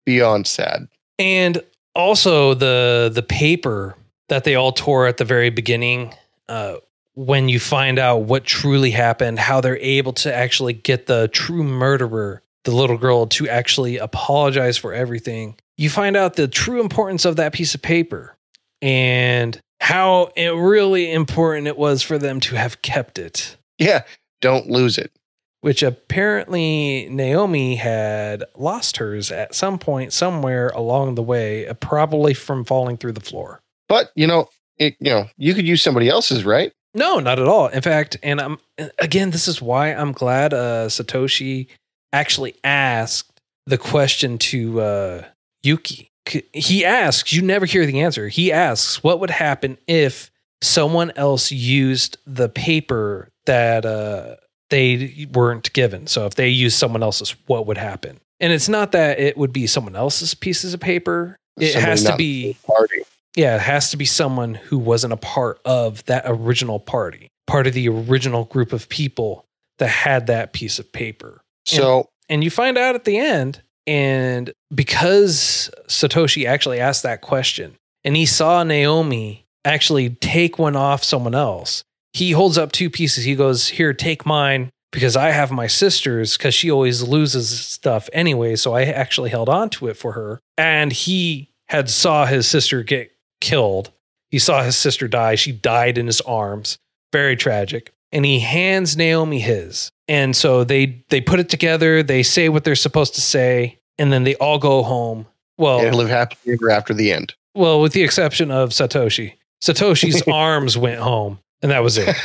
beyond 0.07 0.47
sad 0.49 0.89
and 1.19 1.63
also 1.95 2.55
the 2.55 3.11
the 3.13 3.23
paper 3.23 3.95
that 4.29 4.45
they 4.45 4.55
all 4.55 4.73
tore 4.73 5.07
at 5.07 5.19
the 5.19 5.25
very 5.25 5.51
beginning 5.51 6.13
uh, 6.49 6.77
when 7.15 7.49
you 7.49 7.59
find 7.59 7.99
out 7.99 8.23
what 8.23 8.45
truly 8.45 8.91
happened 8.91 9.39
how 9.39 9.61
they're 9.61 9.79
able 9.79 10.13
to 10.13 10.35
actually 10.35 10.73
get 10.73 11.07
the 11.07 11.29
true 11.29 11.63
murderer 11.63 12.43
the 12.65 12.71
little 12.71 12.99
girl 12.99 13.27
to 13.27 13.49
actually 13.49 13.97
apologize 13.99 14.77
for 14.77 14.93
everything 14.93 15.57
you 15.77 15.89
find 15.89 16.17
out 16.17 16.35
the 16.35 16.47
true 16.49 16.81
importance 16.81 17.25
of 17.25 17.37
that 17.37 17.53
piece 17.53 17.75
of 17.75 17.83
paper 17.83 18.37
and 18.83 19.61
how 19.81 20.31
it 20.37 20.51
really 20.51 21.11
important 21.11 21.67
it 21.67 21.79
was 21.79 22.03
for 22.03 22.19
them 22.19 22.39
to 22.39 22.55
have 22.55 22.83
kept 22.83 23.19
it. 23.19 23.57
Yeah 23.79 24.03
don't 24.41 24.69
lose 24.69 24.99
it. 24.99 25.13
Which 25.61 25.83
apparently 25.83 27.09
Naomi 27.11 27.77
had 27.77 28.45
lost 28.57 28.97
hers 28.97 29.31
at 29.31 29.55
some 29.55 29.79
point 29.79 30.13
somewhere 30.15 30.69
along 30.69 31.17
the 31.17 31.23
way, 31.23 31.67
uh, 31.67 31.75
probably 31.75 32.33
from 32.33 32.65
falling 32.65 32.97
through 32.97 33.13
the 33.13 33.21
floor. 33.21 33.61
but 33.89 34.11
you 34.15 34.27
know 34.27 34.49
it 34.79 34.97
you 35.01 35.11
know 35.11 35.27
you 35.37 35.55
could 35.55 35.67
use 35.67 35.83
somebody 35.83 36.09
else's 36.09 36.45
right 36.45 36.73
No, 36.95 37.21
not 37.21 37.39
at 37.39 37.47
all. 37.47 37.69
In 37.69 37.83
fact, 37.83 38.17
and 38.23 38.41
I'm 38.41 38.59
again, 38.99 39.31
this 39.31 39.47
is 39.47 39.63
why 39.63 39.93
I'm 39.93 40.13
glad 40.13 40.53
uh, 40.53 40.89
Satoshi 40.89 41.69
actually 42.13 42.55
asked 42.65 43.41
the 43.67 43.79
question 43.79 44.39
to 44.39 44.81
uh, 44.81 45.25
Yuki. 45.63 46.11
He 46.53 46.85
asks, 46.85 47.33
you 47.33 47.43
never 47.43 47.67
hear 47.67 47.87
the 47.87 48.01
answer. 48.01 48.29
He 48.29 48.53
asks, 48.53 49.03
what 49.03 49.21
would 49.21 49.31
happen 49.31 49.79
if 49.87 50.31
someone 50.63 51.13
else 51.17 51.51
used 51.51 52.19
the 52.27 52.49
paper 52.49 53.29
that 53.47 53.85
uh, 53.85 54.37
they 54.71 55.29
weren't 55.33 55.73
given? 55.73 56.07
So 56.07 56.27
if 56.27 56.35
they 56.35 56.49
used 56.49 56.79
someone 56.79 57.03
else's, 57.03 57.35
what 57.47 57.67
would 57.67 57.79
happen? 57.79 58.21
And 58.39 58.53
it's 58.53 58.69
not 58.69 58.93
that 58.93 59.19
it 59.19 59.37
would 59.37 59.53
be 59.53 59.67
someone 59.67 59.97
else's 59.97 60.35
pieces 60.35 60.75
of 60.75 60.81
paper. 60.81 61.37
It 61.57 61.73
Somebody 61.73 61.91
has 61.91 62.05
to 62.05 62.17
be 62.17 62.57
party 62.67 63.03
yeah, 63.37 63.57
it 63.57 63.63
has 63.63 63.91
to 63.91 63.97
be 63.97 64.05
someone 64.05 64.55
who 64.55 64.79
wasn't 64.79 65.13
a 65.13 65.17
part 65.17 65.61
of 65.65 66.05
that 66.07 66.25
original 66.27 66.81
party, 66.81 67.29
part 67.47 67.67
of 67.67 67.75
the 67.75 67.89
original 67.89 68.45
group 68.45 68.73
of 68.73 68.89
people 68.89 69.45
that 69.79 69.89
had 69.89 70.27
that 70.27 70.53
piece 70.53 70.79
of 70.79 70.93
paper. 70.93 71.41
so 71.65 72.09
And 72.29 72.45
you 72.45 72.51
find 72.51 72.77
out 72.77 72.95
at 72.95 73.05
the 73.05 73.19
end, 73.19 73.63
and 73.87 74.53
because 74.75 75.71
Satoshi 75.87 76.47
actually 76.47 76.81
asked 76.81 77.03
that 77.03 77.23
question 77.23 77.77
and 78.05 78.17
he 78.17 78.27
saw 78.27 78.63
Naomi 78.63 79.47
actually 79.65 80.11
take 80.11 80.59
one 80.59 80.77
off 80.77 81.05
someone 81.05 81.35
else, 81.35 81.83
he 82.13 82.33
holds 82.33 82.59
up 82.59 82.73
two 82.73 82.91
pieces. 82.91 83.25
He 83.25 83.35
goes, 83.35 83.69
Here, 83.69 83.93
take 83.93 84.27
mine 84.27 84.71
because 84.93 85.17
I 85.17 85.31
have 85.31 85.51
my 85.51 85.67
sister's 85.67 86.37
because 86.37 86.55
she 86.55 86.71
always 86.71 87.03
loses 87.03 87.49
stuff 87.49 88.09
anyway. 88.13 88.57
So 88.57 88.75
I 88.75 88.85
actually 88.85 89.31
held 89.31 89.49
on 89.49 89.71
to 89.71 89.89
it 89.89 89.97
for 89.97 90.13
her. 90.13 90.41
And 90.59 90.93
he 90.93 91.51
had 91.69 91.89
saw 91.89 92.27
his 92.27 92.49
sister 92.49 92.83
get 92.83 93.13
killed. 93.41 93.93
He 94.31 94.39
saw 94.39 94.63
his 94.63 94.77
sister 94.77 95.09
die. 95.09 95.35
She 95.35 95.53
died 95.53 95.99
in 95.99 96.07
his 96.07 96.21
arms. 96.23 96.79
Very 97.13 97.37
tragic. 97.37 97.93
And 98.13 98.25
he 98.25 98.41
hands 98.41 98.97
Naomi 98.97 99.41
his. 99.41 99.91
And 100.09 100.35
so 100.35 100.65
they 100.65 101.05
they 101.09 101.21
put 101.21 101.41
it 101.41 101.49
together, 101.49 102.03
they 102.03 102.23
say 102.23 102.49
what 102.49 102.65
they're 102.65 102.75
supposed 102.75 103.15
to 103.15 103.21
say, 103.21 103.79
and 103.99 104.13
then 104.13 104.25
they 104.25 104.35
all 104.37 104.59
go 104.59 104.83
home. 104.83 105.27
Well, 105.59 105.81
and 105.81 105.95
live 105.95 106.09
happily 106.09 106.55
ever 106.55 106.71
after 106.71 106.95
the 106.95 107.13
end 107.13 107.35
well, 107.55 107.81
with 107.81 107.93
the 107.93 108.03
exception 108.03 108.51
of 108.51 108.71
Satoshi. 108.71 109.35
Satoshi's 109.63 110.23
arms 110.33 110.79
went 110.79 111.01
home, 111.01 111.39
and 111.63 111.71
that 111.71 111.83
was 111.83 111.99
it. 111.99 112.17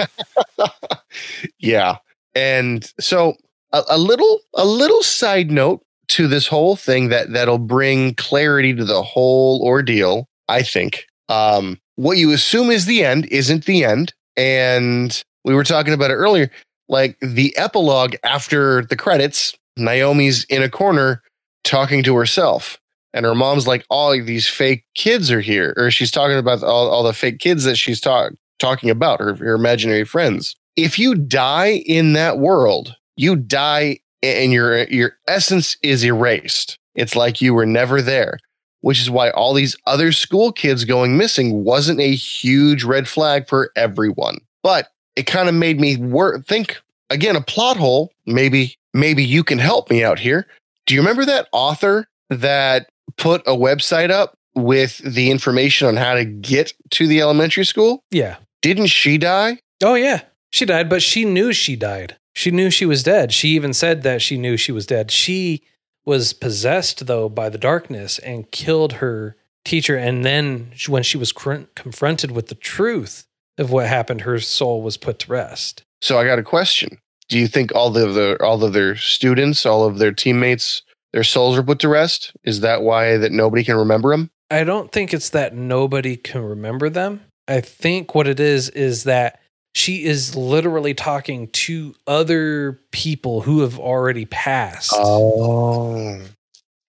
yeah 1.59 1.97
and 2.35 2.91
so 2.99 3.35
a, 3.71 3.83
a 3.89 3.97
little 3.97 4.41
a 4.53 4.65
little 4.65 5.01
side 5.01 5.49
note 5.49 5.81
to 6.07 6.27
this 6.27 6.47
whole 6.47 6.75
thing 6.75 7.09
that 7.09 7.31
that'll 7.31 7.57
bring 7.57 8.13
clarity 8.15 8.73
to 8.75 8.85
the 8.85 9.01
whole 9.01 9.61
ordeal 9.63 10.27
i 10.47 10.61
think 10.61 11.05
um 11.29 11.79
what 11.95 12.17
you 12.17 12.31
assume 12.31 12.69
is 12.69 12.85
the 12.85 13.03
end 13.03 13.25
isn't 13.27 13.65
the 13.65 13.83
end 13.83 14.13
and 14.35 15.23
we 15.43 15.53
were 15.53 15.63
talking 15.63 15.93
about 15.93 16.11
it 16.11 16.15
earlier 16.15 16.49
like 16.89 17.17
the 17.21 17.55
epilogue 17.57 18.15
after 18.23 18.83
the 18.85 18.95
credits 18.95 19.55
Naomi's 19.77 20.45
in 20.45 20.63
a 20.63 20.69
corner 20.69 21.21
talking 21.63 22.03
to 22.03 22.15
herself. 22.15 22.79
And 23.13 23.25
her 23.25 23.35
mom's 23.35 23.67
like, 23.67 23.85
all 23.89 24.11
these 24.11 24.47
fake 24.47 24.83
kids 24.93 25.31
are 25.31 25.41
here. 25.41 25.73
Or 25.77 25.89
she's 25.89 26.11
talking 26.11 26.37
about 26.37 26.63
all, 26.63 26.89
all 26.89 27.03
the 27.03 27.13
fake 27.13 27.39
kids 27.39 27.63
that 27.63 27.77
she's 27.77 28.01
talk, 28.01 28.33
talking 28.59 28.89
about, 28.89 29.19
her, 29.19 29.35
her 29.35 29.55
imaginary 29.55 30.03
friends. 30.03 30.55
If 30.75 30.99
you 30.99 31.15
die 31.15 31.83
in 31.85 32.13
that 32.13 32.39
world, 32.39 32.95
you 33.15 33.37
die 33.37 33.99
and 34.21 34.51
your 34.51 34.83
your 34.85 35.13
essence 35.27 35.77
is 35.81 36.03
erased. 36.03 36.77
It's 36.95 37.15
like 37.15 37.41
you 37.41 37.53
were 37.53 37.65
never 37.65 38.01
there, 38.01 38.39
which 38.85 39.01
is 39.01 39.09
why 39.09 39.31
all 39.31 39.55
these 39.55 39.75
other 39.87 40.11
school 40.11 40.51
kids 40.51 40.85
going 40.85 41.17
missing 41.17 41.63
wasn't 41.63 41.99
a 41.99 42.13
huge 42.13 42.83
red 42.83 43.07
flag 43.07 43.47
for 43.47 43.71
everyone. 43.75 44.37
But 44.61 44.89
it 45.15 45.23
kind 45.23 45.49
of 45.49 45.55
made 45.55 45.79
me 45.79 45.97
wor- 45.97 46.39
think 46.41 46.79
again 47.09 47.35
a 47.35 47.41
plot 47.41 47.77
hole. 47.77 48.11
Maybe 48.27 48.77
maybe 48.93 49.23
you 49.23 49.43
can 49.43 49.57
help 49.57 49.89
me 49.89 50.03
out 50.03 50.19
here. 50.19 50.45
Do 50.85 50.93
you 50.93 51.01
remember 51.01 51.25
that 51.25 51.47
author 51.51 52.05
that 52.29 52.87
put 53.17 53.41
a 53.47 53.55
website 53.55 54.11
up 54.11 54.37
with 54.53 54.99
the 54.99 55.31
information 55.31 55.87
on 55.87 55.95
how 55.95 56.13
to 56.13 56.23
get 56.23 56.71
to 56.91 57.07
the 57.07 57.21
elementary 57.21 57.65
school? 57.65 58.03
Yeah. 58.11 58.35
Didn't 58.61 58.87
she 58.87 59.17
die? 59.17 59.57
Oh 59.83 59.95
yeah. 59.95 60.21
She 60.51 60.63
died, 60.63 60.89
but 60.89 61.01
she 61.01 61.25
knew 61.25 61.53
she 61.53 61.75
died. 61.75 62.17
She 62.35 62.51
knew 62.51 62.69
she 62.69 62.85
was 62.85 63.01
dead. 63.01 63.33
She 63.33 63.47
even 63.49 63.73
said 63.73 64.03
that 64.03 64.21
she 64.21 64.37
knew 64.37 64.57
she 64.57 64.71
was 64.71 64.85
dead. 64.85 65.09
She 65.09 65.63
was 66.05 66.33
possessed 66.33 67.07
though 67.07 67.29
by 67.29 67.49
the 67.49 67.57
darkness 67.57 68.19
and 68.19 68.51
killed 68.51 68.93
her 68.93 69.35
teacher 69.63 69.97
and 69.97 70.23
then 70.23 70.71
when 70.87 71.03
she 71.03 71.17
was 71.17 71.31
confronted 71.31 72.31
with 72.31 72.47
the 72.47 72.55
truth 72.55 73.25
of 73.57 73.71
what 73.71 73.87
happened 73.87 74.21
her 74.21 74.39
soul 74.39 74.81
was 74.81 74.97
put 74.97 75.19
to 75.19 75.31
rest. 75.31 75.83
So 76.01 76.19
I 76.19 76.25
got 76.25 76.39
a 76.39 76.43
question. 76.43 76.99
Do 77.29 77.39
you 77.39 77.47
think 77.47 77.73
all 77.73 77.97
of 77.97 78.13
the 78.13 78.37
all 78.41 78.63
of 78.63 78.73
their 78.73 78.95
students, 78.95 79.65
all 79.65 79.85
of 79.85 79.97
their 79.97 80.11
teammates, 80.11 80.83
their 81.11 81.23
souls 81.23 81.57
are 81.57 81.63
put 81.63 81.79
to 81.79 81.89
rest? 81.89 82.33
Is 82.43 82.59
that 82.59 82.83
why 82.83 83.17
that 83.17 83.31
nobody 83.31 83.63
can 83.63 83.75
remember 83.75 84.11
them? 84.11 84.29
I 84.51 84.63
don't 84.63 84.91
think 84.91 85.13
it's 85.13 85.29
that 85.31 85.55
nobody 85.55 86.17
can 86.17 86.43
remember 86.43 86.89
them. 86.89 87.21
I 87.47 87.61
think 87.61 88.13
what 88.13 88.27
it 88.27 88.39
is 88.39 88.69
is 88.69 89.05
that 89.05 89.39
she 89.75 90.05
is 90.05 90.35
literally 90.37 90.93
talking 90.93 91.49
to 91.49 91.93
other 92.07 92.79
people 92.91 93.41
who 93.41 93.59
have 93.59 93.77
already 93.77 94.25
passed. 94.25 94.93
Oh, 94.95 96.21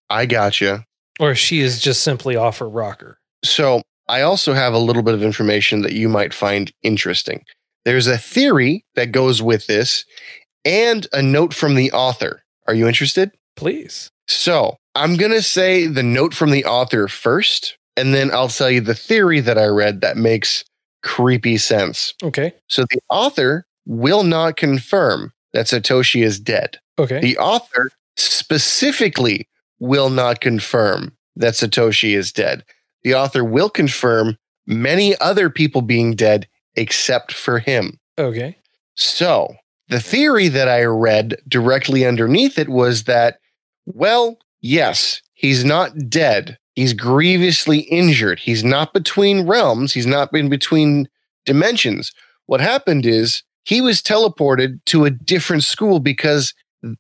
I 0.09 0.25
gotcha. 0.27 0.85
Or 1.19 1.35
she 1.35 1.61
is 1.61 1.81
just 1.81 2.05
simply 2.05 2.37
off 2.37 2.59
her 2.59 2.69
rocker. 2.69 3.19
So 3.45 3.83
I 4.09 4.23
also 4.23 4.55
have 4.55 4.73
a 4.73 4.79
little 4.79 5.03
bit 5.03 5.15
of 5.15 5.23
information 5.23 5.83
that 5.83 5.95
you 5.95 6.09
might 6.09 6.33
find 6.33 6.73
interesting. 6.85 7.45
There's 7.85 8.07
a 8.07 8.17
theory 8.17 8.85
that 8.95 9.11
goes 9.11 9.43
with 9.43 9.67
this 9.67 10.05
and 10.65 11.09
a 11.13 11.23
note 11.23 11.55
from 11.55 11.75
the 11.75 11.91
author. 11.91 12.45
Are 12.69 12.75
you 12.75 12.87
interested? 12.87 13.33
Please. 13.57 14.11
So 14.29 14.77
I'm 14.95 15.17
going 15.17 15.33
to 15.33 15.43
say 15.43 15.89
the 15.89 16.05
note 16.05 16.35
from 16.35 16.53
the 16.53 16.65
author 16.65 17.09
first, 17.09 17.77
and 17.97 18.15
then 18.15 18.31
I'll 18.33 18.49
tell 18.49 18.71
you 18.71 18.81
the 18.81 18.95
theory 18.95 19.41
that 19.41 19.59
I 19.59 19.67
read 19.67 20.03
that 20.03 20.17
makes 20.17 20.65
creepy 21.03 21.57
sense. 21.57 22.15
Okay. 22.23 22.53
So 22.69 22.83
the 22.91 23.01
author 23.11 23.67
will 23.87 24.25
not 24.25 24.57
confirm 24.57 25.33
that 25.53 25.67
Satoshi 25.67 26.23
is 26.23 26.41
dead. 26.41 26.79
Okay. 26.99 27.21
The 27.21 27.39
author 27.39 27.91
specifically 28.17 29.49
will 29.79 30.11
not 30.11 30.41
confirm 30.41 31.17
that 31.37 31.55
Satoshi 31.55 32.17
is 32.17 32.33
dead. 32.33 32.65
The 33.03 33.15
author 33.15 33.45
will 33.45 33.71
confirm 33.71 34.37
many 34.67 35.17
other 35.21 35.49
people 35.51 35.83
being 35.83 36.15
dead 36.15 36.49
except 36.75 37.33
for 37.33 37.59
him. 37.59 37.99
Okay. 38.19 38.57
So 38.95 39.55
the 39.89 40.01
theory 40.01 40.49
that 40.49 40.69
I 40.69 40.85
read 40.85 41.37
directly 41.47 42.05
underneath 42.05 42.59
it 42.59 42.69
was 42.69 43.05
that, 43.05 43.39
well, 43.85 44.39
yes, 44.61 45.23
he's 45.35 45.65
not 45.65 45.93
dead, 46.09 46.59
He's 46.77 46.93
grievously 46.93 47.81
injured. 47.81 48.39
He's 48.39 48.63
not 48.63 48.93
between 48.93 49.47
realms. 49.47 49.93
He's 49.95 50.07
not 50.07 50.33
in 50.35 50.49
between 50.49 51.09
dimensions. 51.47 52.13
What 52.47 52.61
happened 52.61 53.07
is 53.07 53.43
he 53.65 53.81
was 53.81 54.03
teleported 54.03 54.85
to 54.87 55.05
a 55.05 55.11
different 55.11 55.65
school 55.65 56.01
because 56.01 56.55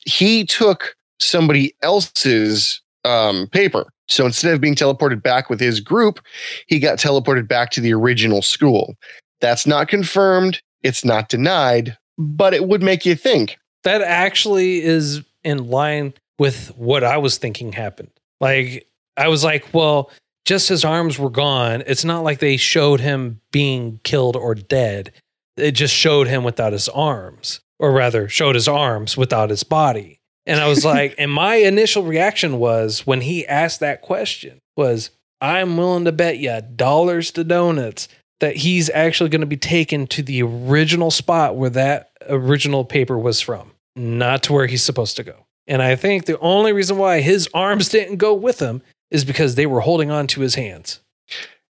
he 0.07 0.45
took 0.45 0.97
somebody 1.21 1.75
else's 1.83 2.81
um, 3.05 3.49
paper. 3.53 3.87
So 4.09 4.25
instead 4.25 4.55
of 4.55 4.61
being 4.61 4.75
teleported 4.75 5.23
back 5.23 5.51
with 5.51 5.61
his 5.61 5.81
group, 5.81 6.21
he 6.67 6.79
got 6.79 6.99
teleported 6.99 7.47
back 7.47 7.71
to 7.73 7.81
the 7.81 7.93
original 7.93 8.43
school. 8.43 8.95
That's 9.41 9.67
not 9.67 9.89
confirmed. 9.89 10.61
It's 10.83 11.05
not 11.05 11.29
denied, 11.29 11.97
but 12.19 12.55
it 12.55 12.67
would 12.67 12.83
make 12.83 13.05
you 13.05 13.15
think. 13.15 13.59
That 13.85 14.01
actually 14.01 14.83
is 14.83 15.23
in 15.45 15.69
line 15.69 16.15
with 16.39 16.69
what 16.77 17.05
I 17.05 17.19
was 17.19 17.39
thinking 17.39 17.73
happened. 17.73 18.11
Like 18.41 18.87
I 19.17 19.29
was 19.29 19.45
like, 19.45 19.73
well, 19.73 20.11
just 20.45 20.69
his 20.69 20.85
arms 20.85 21.19
were 21.19 21.31
gone. 21.31 21.83
It's 21.87 22.05
not 22.05 22.23
like 22.23 22.39
they 22.39 22.57
showed 22.57 23.01
him 23.01 23.41
being 23.51 24.01
killed 24.05 24.37
or 24.37 24.55
dead. 24.55 25.13
It 25.57 25.73
just 25.73 25.95
showed 25.95 26.29
him 26.29 26.45
without 26.45 26.73
his 26.73 26.89
arms, 26.89 27.61
or 27.79 27.91
rather, 27.91 28.29
showed 28.29 28.55
his 28.55 28.69
arms 28.69 29.17
without 29.17 29.51
his 29.51 29.65
body. 29.65 30.21
And 30.47 30.61
I 30.61 30.69
was 30.69 30.85
like, 30.85 31.15
and 31.19 31.33
my 31.33 31.57
initial 31.57 32.05
reaction 32.05 32.59
was 32.59 33.07
when 33.07 33.23
he 33.23 33.47
asked 33.47 33.81
that 33.81 34.03
question 34.03 34.59
was, 34.77 35.11
I'm 35.41 35.77
willing 35.77 36.05
to 36.05 36.13
bet 36.13 36.39
you 36.39 36.61
dollars 36.77 37.31
to 37.33 37.45
donuts 37.45 38.09
that 38.41 38.57
he's 38.57 38.91
actually 38.91 39.31
going 39.31 39.41
to 39.41 39.47
be 39.47 39.57
taken 39.57 40.07
to 40.09 40.23
the 40.23 40.43
original 40.43 41.11
spot 41.11 41.57
where 41.57 41.71
that 41.71 42.11
original 42.29 42.85
paper 42.85 43.19
was 43.19 43.41
from, 43.41 43.73
not 43.95 44.43
to 44.45 44.53
where 44.53 44.67
he's 44.67 44.83
supposed 44.83 45.17
to 45.17 45.25
go. 45.25 45.47
And 45.67 45.83
I 45.83 45.97
think 45.97 46.27
the 46.27 46.39
only 46.39 46.73
reason 46.73 46.97
why 46.97 47.21
his 47.21 47.49
arms 47.53 47.89
didn't 47.89 48.17
go 48.17 48.35
with 48.35 48.61
him 48.61 48.83
is 49.11 49.25
because 49.25 49.55
they 49.55 49.67
were 49.67 49.81
holding 49.81 50.11
on 50.11 50.27
to 50.29 50.41
his 50.41 50.55
hands. 50.55 51.01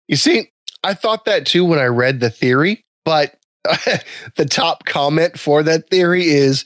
You 0.08 0.16
see, 0.16 0.50
I 0.84 0.94
thought 0.94 1.24
that 1.24 1.46
too 1.46 1.64
when 1.64 1.78
I 1.78 1.86
read 1.86 2.20
the 2.20 2.30
theory, 2.30 2.84
but 3.04 3.36
the 4.36 4.46
top 4.48 4.84
comment 4.84 5.38
for 5.38 5.62
that 5.62 5.90
theory 5.90 6.24
is 6.26 6.64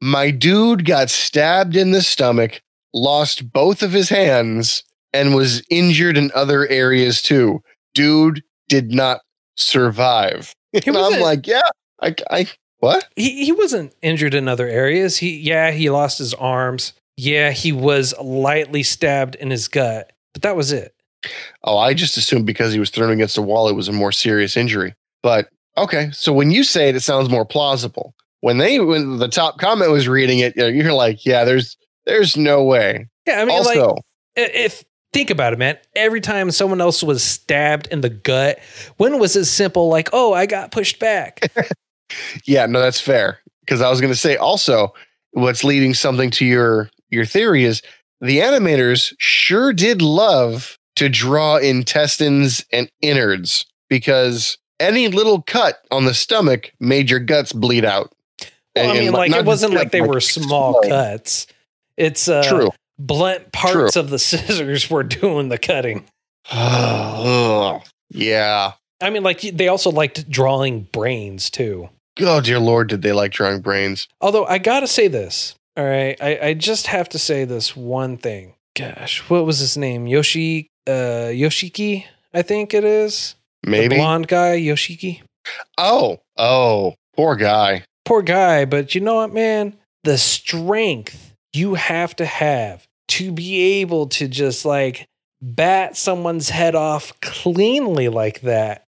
my 0.00 0.30
dude 0.30 0.84
got 0.84 1.10
stabbed 1.10 1.76
in 1.76 1.92
the 1.92 2.02
stomach, 2.02 2.60
lost 2.92 3.52
both 3.52 3.82
of 3.82 3.92
his 3.92 4.08
hands, 4.08 4.82
and 5.12 5.34
was 5.34 5.62
injured 5.70 6.16
in 6.16 6.32
other 6.34 6.66
areas 6.68 7.22
too. 7.22 7.62
Dude 7.94 8.42
did 8.68 8.92
not 8.92 9.20
survive. 9.56 10.54
And 10.86 10.96
I'm 10.96 11.20
like, 11.20 11.46
yeah, 11.46 11.68
I, 12.00 12.14
I 12.30 12.46
what? 12.78 13.06
He 13.14 13.44
he 13.44 13.52
wasn't 13.52 13.94
injured 14.00 14.32
in 14.32 14.48
other 14.48 14.66
areas. 14.66 15.18
He 15.18 15.36
yeah, 15.36 15.70
he 15.70 15.90
lost 15.90 16.16
his 16.16 16.32
arms. 16.32 16.94
Yeah, 17.16 17.50
he 17.50 17.72
was 17.72 18.14
lightly 18.20 18.82
stabbed 18.82 19.34
in 19.34 19.50
his 19.50 19.68
gut, 19.68 20.12
but 20.32 20.42
that 20.42 20.56
was 20.56 20.72
it. 20.72 20.94
Oh, 21.62 21.78
I 21.78 21.94
just 21.94 22.16
assumed 22.16 22.46
because 22.46 22.72
he 22.72 22.80
was 22.80 22.90
thrown 22.90 23.12
against 23.12 23.38
a 23.38 23.42
wall, 23.42 23.68
it 23.68 23.76
was 23.76 23.88
a 23.88 23.92
more 23.92 24.12
serious 24.12 24.56
injury. 24.56 24.94
But 25.22 25.48
okay, 25.76 26.10
so 26.12 26.32
when 26.32 26.50
you 26.50 26.64
say 26.64 26.88
it, 26.88 26.96
it 26.96 27.00
sounds 27.00 27.28
more 27.28 27.44
plausible. 27.44 28.14
When 28.40 28.58
they, 28.58 28.80
when 28.80 29.18
the 29.18 29.28
top 29.28 29.58
comment 29.58 29.92
was 29.92 30.08
reading 30.08 30.40
it, 30.40 30.56
you're 30.56 30.92
like, 30.92 31.24
yeah, 31.24 31.44
there's, 31.44 31.76
there's 32.06 32.36
no 32.36 32.64
way. 32.64 33.08
Yeah, 33.26 33.40
I 33.40 33.44
mean, 33.44 33.56
also, 33.56 33.90
like, 33.90 34.02
if 34.36 34.84
think 35.12 35.30
about 35.30 35.52
it, 35.52 35.58
man, 35.58 35.78
every 35.94 36.20
time 36.20 36.50
someone 36.50 36.80
else 36.80 37.02
was 37.02 37.22
stabbed 37.22 37.86
in 37.88 38.00
the 38.00 38.10
gut, 38.10 38.58
when 38.96 39.18
was 39.18 39.36
it 39.36 39.44
simple? 39.44 39.88
Like, 39.88 40.08
oh, 40.12 40.32
I 40.32 40.46
got 40.46 40.72
pushed 40.72 40.98
back. 40.98 41.52
yeah, 42.44 42.66
no, 42.66 42.80
that's 42.80 43.00
fair. 43.00 43.38
Because 43.60 43.80
I 43.80 43.90
was 43.90 44.00
going 44.00 44.12
to 44.12 44.18
say 44.18 44.36
also, 44.36 44.92
what's 45.32 45.62
leading 45.62 45.94
something 45.94 46.30
to 46.32 46.44
your 46.44 46.90
your 47.12 47.24
theory 47.24 47.64
is 47.64 47.82
the 48.20 48.38
animators 48.38 49.14
sure 49.18 49.72
did 49.72 50.02
love 50.02 50.78
to 50.96 51.08
draw 51.08 51.56
intestines 51.56 52.64
and 52.72 52.90
innards 53.00 53.66
because 53.88 54.58
any 54.80 55.08
little 55.08 55.42
cut 55.42 55.84
on 55.90 56.04
the 56.04 56.14
stomach 56.14 56.72
made 56.80 57.10
your 57.10 57.20
guts 57.20 57.52
bleed 57.52 57.84
out. 57.84 58.12
Well, 58.74 58.90
I 58.90 58.94
mean, 58.94 59.02
and 59.08 59.12
like 59.12 59.30
it 59.30 59.44
wasn't 59.44 59.74
like 59.74 59.90
they 59.90 60.00
like 60.00 60.10
were 60.10 60.20
small 60.20 60.80
cuts. 60.80 61.46
It's 61.96 62.28
uh, 62.28 62.42
true. 62.44 62.70
Blunt 62.98 63.52
parts 63.52 63.92
true. 63.92 64.00
of 64.00 64.10
the 64.10 64.18
scissors 64.18 64.90
were 64.90 65.02
doing 65.02 65.48
the 65.48 65.58
cutting. 65.58 66.04
yeah. 68.10 68.72
I 69.00 69.10
mean, 69.10 69.22
like 69.22 69.40
they 69.40 69.68
also 69.68 69.90
liked 69.90 70.28
drawing 70.30 70.84
brains 70.84 71.50
too. 71.50 71.90
Oh 72.20 72.40
dear 72.40 72.58
lord, 72.58 72.88
did 72.88 73.02
they 73.02 73.12
like 73.12 73.32
drawing 73.32 73.60
brains? 73.60 74.08
Although 74.20 74.46
I 74.46 74.58
gotta 74.58 74.86
say 74.86 75.08
this, 75.08 75.54
all 75.76 75.84
right, 75.84 76.16
I, 76.20 76.38
I 76.48 76.54
just 76.54 76.86
have 76.88 77.08
to 77.10 77.18
say 77.18 77.44
this 77.44 77.76
one 77.76 78.18
thing. 78.18 78.54
Gosh, 78.76 79.28
what 79.28 79.44
was 79.44 79.58
his 79.58 79.76
name? 79.76 80.06
Yoshi 80.06 80.70
uh 80.86 81.30
Yoshiki, 81.30 82.04
I 82.34 82.42
think 82.42 82.74
it 82.74 82.84
is. 82.84 83.34
Maybe 83.64 83.88
the 83.88 83.96
blonde 83.96 84.28
guy, 84.28 84.58
Yoshiki. 84.58 85.22
Oh, 85.78 86.18
oh, 86.36 86.94
poor 87.14 87.36
guy. 87.36 87.84
Poor 88.04 88.22
guy, 88.22 88.64
but 88.64 88.94
you 88.94 89.00
know 89.00 89.16
what, 89.16 89.32
man? 89.32 89.76
The 90.04 90.18
strength 90.18 91.32
you 91.52 91.74
have 91.74 92.16
to 92.16 92.24
have 92.24 92.86
to 93.08 93.30
be 93.30 93.80
able 93.80 94.08
to 94.08 94.26
just 94.26 94.64
like 94.64 95.06
bat 95.40 95.96
someone's 95.96 96.48
head 96.48 96.74
off 96.74 97.18
cleanly 97.20 98.08
like 98.08 98.40
that. 98.40 98.84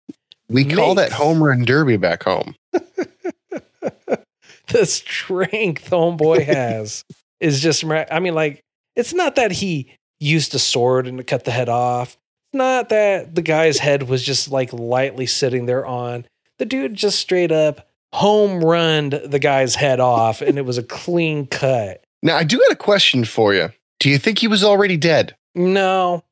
We 0.48 0.64
makes... 0.64 0.76
call 0.76 0.94
that 0.96 1.12
home 1.12 1.42
run 1.42 1.64
derby 1.64 1.96
back 1.96 2.22
home. 2.24 2.54
the 4.68 4.86
strength 4.86 5.90
homeboy 5.90 6.44
has 6.44 7.04
is 7.40 7.60
just, 7.60 7.84
I 7.84 8.20
mean, 8.20 8.34
like, 8.34 8.62
it's 8.96 9.12
not 9.12 9.36
that 9.36 9.52
he 9.52 9.92
used 10.20 10.54
a 10.54 10.58
sword 10.58 11.06
and 11.06 11.26
cut 11.26 11.44
the 11.44 11.50
head 11.50 11.68
off. 11.68 12.16
It's 12.52 12.58
not 12.58 12.88
that 12.90 13.34
the 13.34 13.42
guy's 13.42 13.78
head 13.78 14.04
was 14.04 14.22
just 14.22 14.50
like 14.50 14.72
lightly 14.72 15.26
sitting 15.26 15.66
there 15.66 15.84
on. 15.84 16.26
The 16.58 16.64
dude 16.64 16.94
just 16.94 17.18
straight 17.18 17.52
up 17.52 17.88
home 18.12 18.62
runned 18.62 19.12
the 19.12 19.40
guy's 19.40 19.74
head 19.74 19.98
off 19.98 20.40
and 20.40 20.56
it 20.56 20.64
was 20.64 20.78
a 20.78 20.84
clean 20.84 21.46
cut. 21.46 22.04
Now, 22.22 22.36
I 22.36 22.44
do 22.44 22.58
got 22.58 22.70
a 22.70 22.76
question 22.76 23.24
for 23.24 23.52
you. 23.52 23.70
Do 23.98 24.08
you 24.08 24.18
think 24.18 24.38
he 24.38 24.48
was 24.48 24.62
already 24.62 24.96
dead? 24.96 25.34
No. 25.54 26.22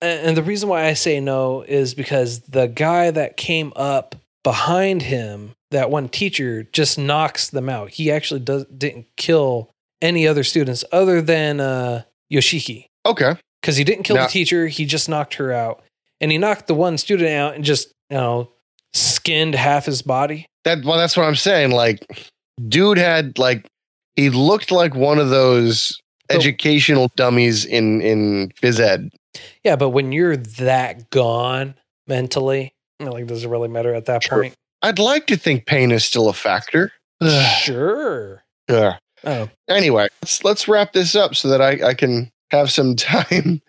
And 0.00 0.36
the 0.36 0.42
reason 0.42 0.68
why 0.68 0.86
I 0.86 0.94
say 0.94 1.20
no 1.20 1.62
is 1.62 1.94
because 1.94 2.40
the 2.40 2.66
guy 2.66 3.10
that 3.10 3.36
came 3.36 3.72
up 3.76 4.14
behind 4.42 5.02
him, 5.02 5.54
that 5.72 5.90
one 5.90 6.08
teacher, 6.08 6.62
just 6.72 6.98
knocks 6.98 7.50
them 7.50 7.68
out. 7.68 7.90
He 7.90 8.10
actually 8.10 8.40
does, 8.40 8.64
didn't 8.66 9.06
kill 9.16 9.70
any 10.00 10.26
other 10.26 10.44
students 10.44 10.84
other 10.92 11.20
than 11.20 11.60
uh, 11.60 12.02
Yoshiki 12.32 12.86
Okay. 13.06 13.34
because 13.60 13.76
he 13.76 13.84
didn't 13.84 14.04
kill 14.04 14.16
Now- 14.16 14.26
the 14.26 14.32
teacher. 14.32 14.66
He 14.68 14.84
just 14.86 15.08
knocked 15.08 15.34
her 15.34 15.52
out. 15.52 15.82
And 16.20 16.30
he 16.30 16.38
knocked 16.38 16.68
the 16.68 16.74
one 16.74 16.98
student 16.98 17.30
out 17.30 17.54
and 17.56 17.64
just, 17.64 17.88
you 18.08 18.16
know, 18.16 18.52
skinned 18.94 19.54
half 19.56 19.86
his 19.86 20.02
body. 20.02 20.46
That 20.64 20.84
well, 20.84 20.96
that's 20.96 21.16
what 21.16 21.26
I'm 21.26 21.34
saying. 21.34 21.72
Like, 21.72 22.06
dude 22.68 22.98
had 22.98 23.38
like 23.38 23.66
he 24.14 24.30
looked 24.30 24.70
like 24.70 24.94
one 24.94 25.18
of 25.18 25.30
those 25.30 25.98
Oh. 26.30 26.36
educational 26.36 27.10
dummies 27.16 27.64
in 27.64 28.00
in 28.00 28.52
phys 28.62 28.78
ed. 28.78 29.10
Yeah, 29.64 29.74
but 29.74 29.88
when 29.90 30.12
you're 30.12 30.36
that 30.36 31.10
gone 31.10 31.74
mentally, 32.06 32.72
like, 33.00 33.26
does 33.26 33.44
it 33.44 33.48
really 33.48 33.68
matter 33.68 33.92
at 33.92 34.04
that 34.04 34.22
Sure. 34.22 34.42
point? 34.42 34.54
I'd 34.82 34.98
like 34.98 35.26
to 35.28 35.36
think 35.36 35.66
pain 35.66 35.90
is 35.92 36.04
still 36.04 36.28
a 36.28 36.32
factor. 36.32 36.92
sure. 37.60 38.42
Yeah. 38.68 38.98
Oh, 39.24 39.48
Anyway, 39.68 40.08
let's 40.22 40.44
let's 40.44 40.66
wrap 40.66 40.92
this 40.92 41.14
up 41.14 41.36
so 41.36 41.48
that 41.48 41.62
I, 41.62 41.90
I 41.90 41.94
can 41.94 42.30
have 42.50 42.70
some 42.70 42.96
time 42.96 43.62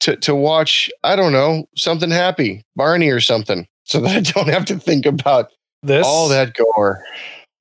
to 0.00 0.16
to 0.16 0.34
watch. 0.34 0.90
I 1.04 1.16
don't 1.16 1.32
know 1.32 1.68
something 1.76 2.10
happy, 2.10 2.62
Barney 2.74 3.10
or 3.10 3.20
something, 3.20 3.66
so 3.84 4.00
that 4.00 4.16
I 4.16 4.20
don't 4.20 4.48
have 4.48 4.64
to 4.66 4.78
think 4.78 5.06
about 5.06 5.52
this 5.82 6.04
all 6.04 6.28
that 6.28 6.54
gore, 6.54 7.04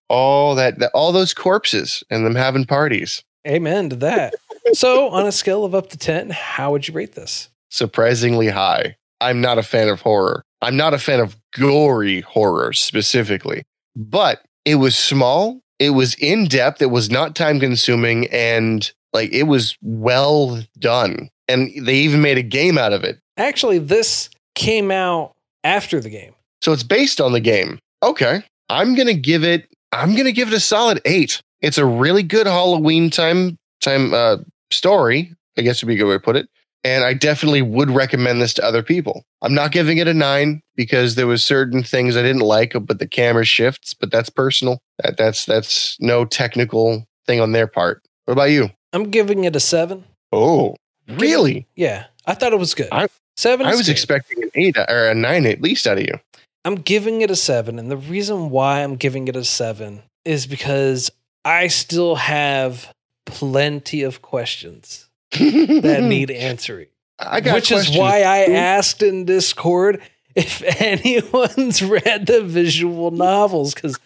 all 0.10 0.56
that, 0.56 0.80
that 0.80 0.92
all 0.94 1.12
those 1.12 1.34
corpses 1.34 2.04
and 2.10 2.26
them 2.26 2.36
having 2.36 2.66
parties. 2.66 3.24
Amen 3.48 3.90
to 3.90 3.96
that. 3.98 4.34
so, 4.74 5.10
on 5.10 5.28
a 5.28 5.32
scale 5.32 5.64
of 5.66 5.76
up 5.76 5.92
to 5.92 5.98
10, 5.98 6.32
how 6.32 6.72
would 6.72 6.88
you 6.88 6.94
rate 6.94 7.14
this? 7.14 7.50
surprisingly 7.70 8.48
high. 8.48 8.96
I'm 9.20 9.42
not 9.42 9.58
a 9.58 9.64
fan 9.64 9.90
of 9.90 10.00
horror. 10.00 10.46
I'm 10.66 10.76
not 10.76 10.96
a 10.96 10.98
fan 10.98 11.20
of 11.20 11.38
gory 11.54 12.22
horror 12.22 12.74
specifically, 12.74 13.64
but 13.96 14.42
it 14.66 14.76
was 14.76 14.98
small, 14.98 15.62
it 15.78 15.92
was 15.92 16.16
in 16.16 16.48
depth, 16.48 16.82
it 16.82 16.90
was 16.90 17.12
not 17.12 17.36
time 17.36 17.60
consuming, 17.60 18.26
and 18.32 18.92
like 19.14 19.32
it 19.32 19.44
was 19.44 19.78
well 19.84 20.64
done. 20.80 21.30
And 21.48 21.70
they 21.86 21.98
even 21.98 22.24
made 22.24 22.40
a 22.40 22.44
game 22.44 22.80
out 22.80 22.94
of 22.94 23.04
it. 23.04 23.20
Actually, 23.38 23.78
this 23.78 24.28
came 24.56 24.90
out 24.90 25.34
after 25.64 26.00
the 26.00 26.10
game. 26.10 26.34
So 26.62 26.74
it's 26.74 26.82
based 26.82 27.22
on 27.22 27.34
the 27.34 27.40
game. 27.40 27.78
Okay. 28.02 28.42
I'm 28.70 28.96
going 28.96 29.08
to 29.08 29.14
give 29.14 29.44
it 29.44 29.68
I'm 29.92 30.14
going 30.14 30.26
to 30.26 30.32
give 30.32 30.48
it 30.48 30.56
a 30.56 30.60
solid 30.60 31.00
8. 31.06 31.44
It's 31.62 31.78
a 31.78 31.86
really 31.86 32.24
good 32.24 32.48
Halloween 32.48 33.12
time 33.12 33.58
time 33.82 34.16
uh 34.16 34.38
story, 34.72 35.32
I 35.60 35.62
guess 35.62 35.84
would 35.84 35.90
be 35.90 35.94
a 35.94 35.98
good 35.98 36.08
way 36.08 36.16
to 36.16 36.20
put 36.20 36.36
it. 36.36 36.50
And 36.86 37.04
I 37.04 37.16
definitely 37.16 37.64
would 37.64 37.90
recommend 37.90 38.40
this 38.44 38.54
to 38.54 38.64
other 38.64 38.84
people. 38.84 39.24
I'm 39.42 39.56
not 39.56 39.72
giving 39.72 39.98
it 39.98 40.08
a 40.08 40.14
9 40.14 40.62
because 40.76 41.16
there 41.16 41.26
was 41.26 41.44
certain 41.44 41.82
things 41.82 42.16
I 42.16 42.22
didn't 42.22 42.44
like, 42.44 42.74
but 42.80 43.00
the 43.00 43.08
camera 43.08 43.44
shifts, 43.44 43.96
but 43.96 44.12
that's 44.12 44.30
personal. 44.30 44.78
That 45.00 45.18
that's 45.18 45.46
that's 45.46 45.98
no 46.00 46.26
technical 46.26 47.04
thing 47.26 47.42
on 47.42 47.54
their 47.54 47.66
part. 47.66 48.04
What 48.26 48.34
about 48.34 48.52
you? 48.52 48.70
I'm 48.94 49.10
giving 49.10 49.46
it 49.46 49.56
a 49.56 49.60
7. 49.60 50.04
Oh, 50.32 50.76
really? 51.08 51.66
Yeah, 51.76 52.06
I 52.28 52.36
thought 52.36 52.54
it 52.54 52.60
was 52.60 52.76
good. 52.76 52.90
I- 52.92 53.08
7 53.36 53.66
I 53.66 53.72
was 53.72 53.88
good. 53.88 53.92
expecting 53.92 54.44
an 54.44 54.52
8 54.54 54.78
or 54.88 55.08
a 55.08 55.16
9 55.16 55.46
at 55.48 55.62
least 55.62 55.88
out 55.88 55.98
of 55.98 56.04
you. 56.04 56.20
I'm 56.64 56.76
giving 56.76 57.22
it 57.22 57.32
a 57.32 57.36
7 57.36 57.80
and 57.80 57.90
the 57.90 57.98
reason 57.98 58.52
why 58.52 58.84
I'm 58.84 58.96
giving 58.96 59.28
it 59.28 59.36
a 59.36 59.44
7 59.44 60.04
is 60.24 60.46
because 60.46 61.12
I 61.44 61.68
still 61.68 62.16
have 62.16 62.92
plenty 63.26 64.04
of 64.04 64.22
questions 64.22 65.05
that 65.32 66.00
need 66.04 66.32
answering. 66.32 66.88
I 67.18 67.42
got 67.42 67.56
Which 67.56 67.72
is 67.72 67.96
why 67.96 68.24
I 68.24 68.46
asked 68.52 69.02
in 69.02 69.26
Discord 69.26 70.02
if 70.36 70.62
anyone's 70.82 71.82
read 71.82 72.28
the 72.28 72.44
visual 72.44 73.12
novels 73.12 73.74
because 73.74 73.98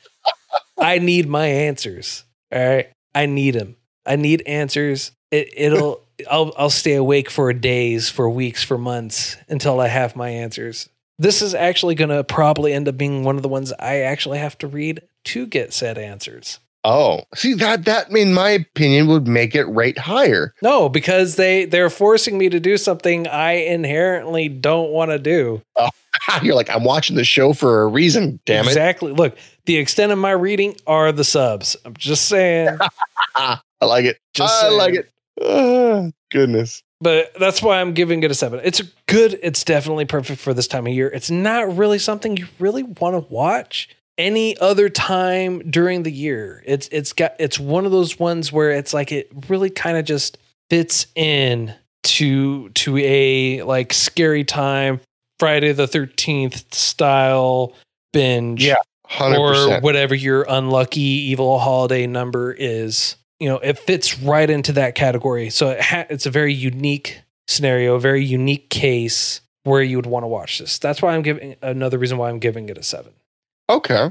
I 0.78 1.00
need 1.00 1.28
my 1.28 1.48
answers. 1.48 2.24
All 2.52 2.66
right, 2.66 2.90
I 3.14 3.26
need 3.26 3.56
them. 3.56 3.76
I 4.06 4.16
need 4.16 4.44
answers. 4.46 5.12
It, 5.32 5.50
it'll. 5.56 6.02
I'll. 6.30 6.54
I'll 6.58 6.70
stay 6.70 6.96
awake 6.96 7.30
for 7.30 7.52
days, 7.54 8.10
for 8.10 8.30
weeks, 8.30 8.64
for 8.64 8.78
months 8.78 9.38
until 9.48 9.80
I 9.80 9.88
have 9.88 10.16
my 10.16 10.30
answers. 10.30 10.90
This 11.18 11.42
is 11.42 11.54
actually 11.54 11.96
going 11.96 12.10
to 12.10 12.24
probably 12.24 12.74
end 12.74 12.88
up 12.88 12.98
being 12.98 13.24
one 13.24 13.36
of 13.36 13.42
the 13.42 13.50
ones 13.50 13.74
I 13.78 14.00
actually 14.00 14.40
have 14.40 14.58
to 14.60 14.68
read 14.68 15.02
to 15.26 15.46
get 15.48 15.74
said 15.74 15.98
answers. 15.98 16.60
Oh, 16.86 17.24
see 17.36 17.54
that 17.56 17.84
that 17.86 18.10
in 18.10 18.34
my 18.34 18.52
opinion 18.52 19.08
would 19.08 19.28
make 19.28 19.54
it 19.54 19.66
rate 19.66 19.98
higher. 19.98 20.54
No, 20.62 20.88
because 20.88 21.36
they 21.36 21.66
they're 21.66 21.90
forcing 21.90 22.38
me 22.38 22.48
to 22.50 22.60
do 22.60 22.78
something 22.78 23.28
I 23.28 23.52
inherently 23.54 24.48
don't 24.48 24.92
want 24.92 25.12
to 25.12 25.20
do. 25.20 25.62
You're 26.42 26.56
like, 26.56 26.70
I'm 26.70 26.84
watching 26.86 27.16
the 27.18 27.24
show 27.26 27.52
for 27.54 27.82
a 27.82 27.88
reason. 27.88 28.40
Damn 28.46 28.66
it! 28.66 28.70
Exactly. 28.70 29.12
Look, 29.12 29.38
the 29.66 29.78
extent 29.78 30.12
of 30.14 30.18
my 30.20 30.32
reading 30.32 30.76
are 30.88 31.12
the 31.12 31.24
subs. 31.26 31.76
I'm 31.84 31.96
just 31.98 32.26
saying. 32.28 32.78
I 33.36 33.60
like 33.82 34.06
it. 34.06 34.20
Just 34.34 34.64
I 34.64 34.70
like 34.70 34.94
it. 34.96 35.12
Ah, 35.42 36.10
goodness. 36.32 36.84
but 37.02 37.34
that's 37.40 37.62
why 37.62 37.80
I'm 37.80 37.94
giving 37.94 38.24
it 38.24 38.32
a 38.32 38.34
seven. 38.34 38.60
It's 38.64 38.82
good. 39.06 39.40
It's 39.42 39.64
definitely 39.64 40.06
perfect 40.06 40.40
for 40.42 40.54
this 40.54 40.68
time 40.68 40.88
of 40.88 40.94
year. 40.94 41.10
It's 41.10 41.32
not 41.32 41.78
really 41.78 42.00
something 42.00 42.36
you 42.38 42.48
really 42.60 42.84
want 42.84 43.16
to 43.16 43.34
watch 43.34 43.90
any 44.20 44.56
other 44.58 44.90
time 44.90 45.60
during 45.72 46.04
the 46.04 46.12
year. 46.12 46.62
It's 46.68 46.88
it's 46.92 47.14
got 47.14 47.36
it's 47.40 47.58
one 47.58 47.86
of 47.86 47.92
those 47.92 48.20
ones 48.20 48.52
where 48.52 48.72
it's 48.72 48.94
like 48.94 49.12
it 49.12 49.32
really 49.48 49.72
kind 49.72 49.98
of 49.98 50.06
just 50.06 50.38
fits 50.70 51.08
in 51.16 51.74
to 52.04 52.70
to 52.70 52.98
a 52.98 53.64
like 53.64 53.94
scary 53.94 54.44
time 54.44 55.00
Friday 55.40 55.72
the 55.72 55.88
13th 55.88 56.74
style 56.74 57.74
binge. 58.14 58.64
Yeah, 58.64 58.76
Hundred 59.06 59.40
or 59.40 59.80
whatever 59.80 60.14
your 60.14 60.46
unlucky 60.48 61.02
evil 61.02 61.58
holiday 61.58 62.06
number 62.06 62.52
is. 62.52 63.16
You 63.40 63.48
know, 63.48 63.58
it 63.60 63.80
fits 63.80 64.20
right 64.20 64.50
into 64.50 64.74
that 64.74 64.96
category. 64.96 65.50
So 65.50 65.70
it 65.70 65.82
ha- 65.82 66.06
it's 66.10 66.26
a 66.26 66.30
very 66.30 66.54
unique 66.54 67.22
scenario, 67.48 67.96
a 67.96 68.00
very 68.00 68.24
unique 68.24 68.70
case 68.70 69.40
where 69.64 69.82
you 69.82 69.96
would 69.96 70.06
want 70.06 70.24
to 70.24 70.28
watch 70.28 70.60
this. 70.60 70.78
That's 70.78 71.02
why 71.02 71.16
I'm 71.16 71.22
giving 71.22 71.56
another 71.62 71.98
reason 71.98 72.18
why 72.18 72.30
I'm 72.30 72.40
giving 72.40 72.68
it 72.68 72.78
a 72.78 72.84
seven. 72.84 73.14
Okay. 73.70 74.10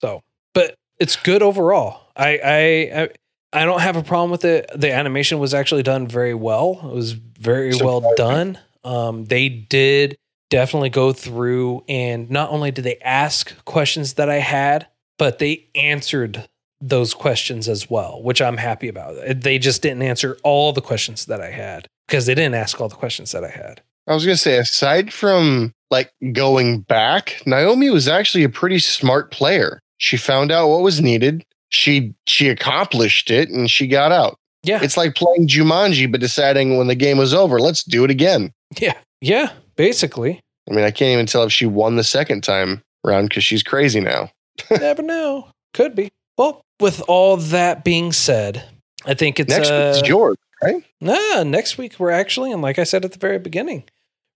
So, 0.00 0.22
but 0.54 0.74
it's 0.98 1.16
good 1.16 1.42
overall. 1.42 2.02
I 2.16 2.38
I 2.38 3.02
I, 3.02 3.08
I 3.52 3.64
don't 3.64 3.80
have 3.80 3.96
a 3.96 4.02
problem 4.02 4.30
with 4.30 4.44
it. 4.44 4.70
The 4.74 4.92
animation 4.92 5.38
was 5.38 5.54
actually 5.54 5.82
done 5.82 6.08
very 6.08 6.34
well. 6.34 6.80
It 6.84 6.94
was 6.94 7.12
very 7.12 7.74
well 7.80 8.14
done. 8.16 8.58
Um, 8.84 9.24
they 9.26 9.48
did 9.48 10.16
definitely 10.48 10.90
go 10.90 11.12
through 11.12 11.84
and 11.88 12.30
not 12.30 12.50
only 12.50 12.70
did 12.70 12.82
they 12.82 12.98
ask 12.98 13.64
questions 13.64 14.14
that 14.14 14.28
I 14.28 14.38
had, 14.38 14.88
but 15.18 15.38
they 15.38 15.68
answered 15.74 16.48
those 16.80 17.14
questions 17.14 17.68
as 17.68 17.88
well, 17.90 18.22
which 18.22 18.40
I'm 18.40 18.56
happy 18.56 18.88
about. 18.88 19.14
They 19.40 19.58
just 19.58 19.82
didn't 19.82 20.02
answer 20.02 20.38
all 20.42 20.72
the 20.72 20.80
questions 20.80 21.26
that 21.26 21.40
I 21.40 21.50
had 21.50 21.86
because 22.08 22.26
they 22.26 22.34
didn't 22.34 22.54
ask 22.54 22.80
all 22.80 22.88
the 22.88 22.96
questions 22.96 23.32
that 23.32 23.44
I 23.44 23.50
had. 23.50 23.82
I 24.10 24.14
was 24.14 24.24
gonna 24.24 24.36
say, 24.36 24.58
aside 24.58 25.12
from 25.12 25.72
like 25.90 26.12
going 26.32 26.80
back, 26.80 27.40
Naomi 27.46 27.90
was 27.90 28.08
actually 28.08 28.44
a 28.44 28.48
pretty 28.48 28.80
smart 28.80 29.30
player. 29.30 29.80
She 29.98 30.16
found 30.16 30.50
out 30.50 30.68
what 30.68 30.82
was 30.82 31.00
needed. 31.00 31.44
She 31.68 32.12
she 32.26 32.48
accomplished 32.48 33.30
it, 33.30 33.48
and 33.50 33.70
she 33.70 33.86
got 33.86 34.10
out. 34.10 34.36
Yeah. 34.62 34.80
It's 34.82 34.96
like 34.96 35.14
playing 35.14 35.48
Jumanji, 35.48 36.10
but 36.10 36.20
deciding 36.20 36.76
when 36.76 36.88
the 36.88 36.94
game 36.94 37.18
was 37.18 37.32
over, 37.32 37.60
let's 37.60 37.84
do 37.84 38.04
it 38.04 38.10
again. 38.10 38.52
yeah. 38.78 38.94
Yeah. 39.20 39.52
Basically. 39.76 40.40
I 40.68 40.74
mean, 40.74 40.84
I 40.84 40.90
can't 40.90 41.12
even 41.12 41.26
tell 41.26 41.44
if 41.44 41.52
she 41.52 41.66
won 41.66 41.96
the 41.96 42.04
second 42.04 42.42
time 42.42 42.82
round 43.04 43.28
because 43.28 43.44
she's 43.44 43.62
crazy 43.62 44.00
now. 44.00 44.30
Never 44.70 45.02
know. 45.02 45.48
Could 45.72 45.94
be. 45.94 46.10
Well, 46.36 46.62
with 46.80 47.00
all 47.08 47.36
that 47.36 47.84
being 47.84 48.12
said, 48.12 48.64
I 49.06 49.14
think 49.14 49.40
it's 49.40 49.50
Next 49.50 49.70
uh, 49.70 49.92
week's 49.94 50.08
yours. 50.08 50.36
Right? 50.62 50.84
Nah, 51.00 51.42
next 51.42 51.78
week 51.78 51.98
we're 51.98 52.10
actually, 52.10 52.52
and 52.52 52.60
like 52.60 52.78
I 52.78 52.84
said 52.84 53.04
at 53.04 53.12
the 53.12 53.18
very 53.18 53.38
beginning, 53.38 53.84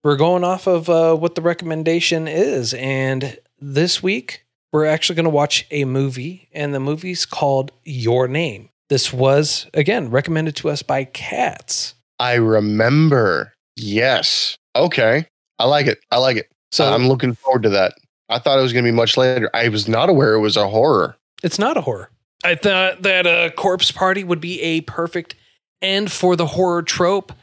we're 0.05 0.15
going 0.15 0.43
off 0.43 0.67
of 0.67 0.87
uh, 0.87 1.15
what 1.15 1.33
the 1.33 1.41
recommendation 1.41 2.27
is. 2.27 2.75
And 2.75 3.39
this 3.59 4.03
week 4.03 4.45
we're 4.71 4.85
actually 4.85 5.15
going 5.15 5.23
to 5.23 5.31
watch 5.31 5.65
a 5.71 5.83
movie, 5.83 6.47
and 6.53 6.75
the 6.75 6.79
movie's 6.79 7.25
called 7.25 7.71
Your 7.83 8.27
Name. 8.27 8.69
This 8.87 9.11
was, 9.11 9.65
again, 9.73 10.11
recommended 10.11 10.55
to 10.57 10.69
us 10.69 10.83
by 10.83 11.05
Cats. 11.05 11.95
I 12.19 12.35
remember. 12.35 13.53
Yes. 13.75 14.55
Okay. 14.75 15.25
I 15.57 15.65
like 15.65 15.87
it. 15.87 15.97
I 16.11 16.17
like 16.17 16.37
it. 16.37 16.51
So 16.71 16.85
I'm 16.85 17.07
looking 17.07 17.33
forward 17.33 17.63
to 17.63 17.69
that. 17.69 17.93
I 18.29 18.37
thought 18.37 18.59
it 18.59 18.61
was 18.61 18.73
going 18.73 18.85
to 18.85 18.91
be 18.91 18.95
much 18.95 19.17
later. 19.17 19.49
I 19.55 19.69
was 19.69 19.87
not 19.87 20.09
aware 20.09 20.35
it 20.35 20.39
was 20.39 20.55
a 20.55 20.67
horror. 20.67 21.17
it's 21.41 21.57
not 21.57 21.77
a 21.77 21.81
horror. 21.81 22.11
I 22.43 22.53
thought 22.53 23.01
that 23.01 23.25
a 23.25 23.51
corpse 23.57 23.89
party 23.89 24.23
would 24.23 24.41
be 24.41 24.61
a 24.61 24.81
perfect 24.81 25.33
end 25.81 26.11
for 26.11 26.35
the 26.35 26.45
horror 26.45 26.83
trope. 26.83 27.33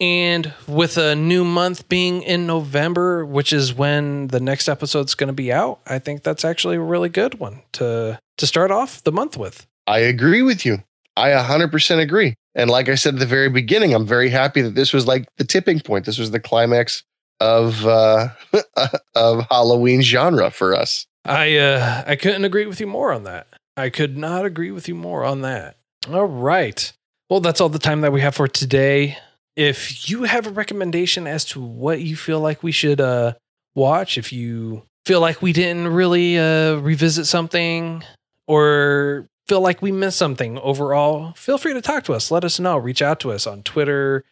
And 0.00 0.52
with 0.68 0.96
a 0.96 1.16
new 1.16 1.44
month 1.44 1.88
being 1.88 2.22
in 2.22 2.46
November, 2.46 3.24
which 3.26 3.52
is 3.52 3.74
when 3.74 4.28
the 4.28 4.38
next 4.38 4.68
episode's 4.68 5.14
going 5.14 5.28
to 5.28 5.32
be 5.32 5.52
out, 5.52 5.80
I 5.86 5.98
think 5.98 6.22
that's 6.22 6.44
actually 6.44 6.76
a 6.76 6.80
really 6.80 7.08
good 7.08 7.40
one 7.40 7.62
to 7.72 8.18
to 8.36 8.46
start 8.46 8.70
off 8.70 9.02
the 9.02 9.10
month 9.10 9.36
with. 9.36 9.66
I 9.88 9.98
agree 9.98 10.42
with 10.42 10.64
you. 10.64 10.84
I 11.16 11.30
100% 11.30 11.98
agree. 11.98 12.34
And 12.54 12.70
like 12.70 12.88
I 12.88 12.94
said 12.94 13.14
at 13.14 13.20
the 13.20 13.26
very 13.26 13.48
beginning, 13.48 13.92
I'm 13.92 14.06
very 14.06 14.28
happy 14.28 14.62
that 14.62 14.76
this 14.76 14.92
was 14.92 15.08
like 15.08 15.26
the 15.36 15.44
tipping 15.44 15.80
point. 15.80 16.04
This 16.04 16.18
was 16.18 16.30
the 16.30 16.38
climax 16.38 17.02
of 17.40 17.86
uh 17.86 18.28
of 19.14 19.46
Halloween 19.50 20.02
genre 20.02 20.50
for 20.50 20.74
us. 20.74 21.06
I 21.24 21.56
uh 21.56 22.04
I 22.06 22.14
couldn't 22.16 22.44
agree 22.44 22.66
with 22.66 22.80
you 22.80 22.86
more 22.86 23.12
on 23.12 23.24
that. 23.24 23.48
I 23.76 23.90
could 23.90 24.16
not 24.16 24.44
agree 24.44 24.70
with 24.70 24.88
you 24.88 24.94
more 24.94 25.24
on 25.24 25.42
that. 25.42 25.76
All 26.08 26.26
right. 26.26 26.92
Well, 27.28 27.40
that's 27.40 27.60
all 27.60 27.68
the 27.68 27.78
time 27.78 28.00
that 28.00 28.12
we 28.12 28.20
have 28.22 28.34
for 28.34 28.48
today. 28.48 29.18
If 29.58 30.08
you 30.08 30.22
have 30.22 30.46
a 30.46 30.50
recommendation 30.50 31.26
as 31.26 31.44
to 31.46 31.60
what 31.60 32.00
you 32.00 32.14
feel 32.14 32.38
like 32.38 32.62
we 32.62 32.70
should 32.70 33.00
uh 33.00 33.32
watch, 33.74 34.16
if 34.16 34.32
you 34.32 34.84
feel 35.04 35.20
like 35.20 35.42
we 35.42 35.52
didn't 35.52 35.88
really 35.88 36.38
uh 36.38 36.76
revisit 36.76 37.26
something 37.26 38.04
or 38.46 39.26
feel 39.48 39.60
like 39.60 39.82
we 39.82 39.90
missed 39.90 40.16
something 40.16 40.58
overall, 40.58 41.32
feel 41.32 41.58
free 41.58 41.72
to 41.72 41.80
talk 41.80 42.04
to 42.04 42.14
us. 42.14 42.30
Let 42.30 42.44
us 42.44 42.60
know. 42.60 42.78
Reach 42.78 43.02
out 43.02 43.18
to 43.20 43.32
us 43.32 43.48
on 43.48 43.64
Twitter 43.64 44.24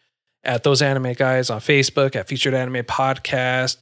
at 0.45 0.63
those 0.63 0.81
anime 0.81 1.11
guys, 1.11 1.49
on 1.49 1.59
Facebook 1.59 2.15
at 2.15 2.29
featured 2.29 2.53
anime 2.53 2.85
podcast, 2.85 3.79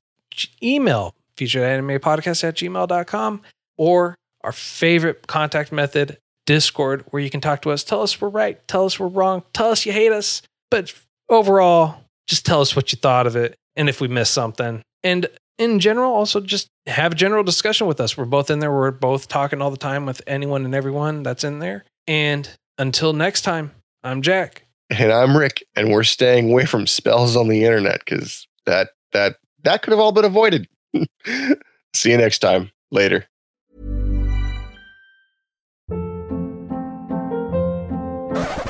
email 0.63 1.13
featured 1.37 1.61
anime 1.61 1.99
podcast 1.99 2.43
at 2.43 2.55
gmail.com, 2.55 3.41
or 3.77 4.15
our 4.41 4.51
favorite 4.51 5.27
contact 5.27 5.71
method, 5.71 6.17
Discord, 6.47 7.05
where 7.11 7.21
you 7.21 7.29
can 7.29 7.41
talk 7.41 7.61
to 7.61 7.69
us. 7.69 7.83
Tell 7.83 8.01
us 8.01 8.19
we're 8.19 8.29
right, 8.29 8.65
tell 8.67 8.85
us 8.85 8.99
we're 8.99 9.07
wrong, 9.07 9.43
tell 9.53 9.69
us 9.69 9.85
you 9.85 9.91
hate 9.91 10.11
us. 10.11 10.41
But 10.71 10.91
overall, 11.29 12.03
just 12.27 12.45
tell 12.45 12.61
us 12.61 12.75
what 12.75 12.91
you 12.91 12.97
thought 12.97 13.27
of 13.27 13.35
it 13.35 13.55
and 13.75 13.89
if 13.89 14.01
we 14.01 14.07
missed 14.07 14.33
something. 14.33 14.81
And 15.03 15.27
in 15.57 15.79
general, 15.79 16.13
also 16.13 16.41
just 16.41 16.67
have 16.87 17.13
a 17.13 17.15
general 17.15 17.43
discussion 17.43 17.87
with 17.87 17.99
us. 17.99 18.17
We're 18.17 18.25
both 18.25 18.49
in 18.49 18.59
there. 18.59 18.71
We're 18.71 18.91
both 18.91 19.27
talking 19.27 19.61
all 19.61 19.71
the 19.71 19.77
time 19.77 20.05
with 20.05 20.21
anyone 20.27 20.65
and 20.65 20.75
everyone 20.75 21.23
that's 21.23 21.43
in 21.43 21.59
there. 21.59 21.85
And 22.07 22.49
until 22.77 23.13
next 23.13 23.41
time, 23.41 23.71
I'm 24.03 24.21
Jack. 24.21 24.63
And 24.91 25.11
I'm 25.11 25.35
Rick, 25.35 25.63
and 25.75 25.91
we're 25.91 26.03
staying 26.03 26.51
away 26.51 26.65
from 26.65 26.85
spells 26.85 27.35
on 27.35 27.47
the 27.47 27.63
internet 27.63 28.01
because 28.05 28.47
that 28.67 28.89
that 29.13 29.37
that 29.63 29.81
could 29.81 29.91
have 29.91 29.99
all 29.99 30.11
been 30.11 30.25
avoided. 30.25 30.67
See 31.95 32.11
you 32.11 32.17
next 32.17 32.39
time. 32.39 32.71
Later. 32.91 33.25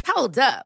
Hold 0.07 0.39
up. 0.39 0.65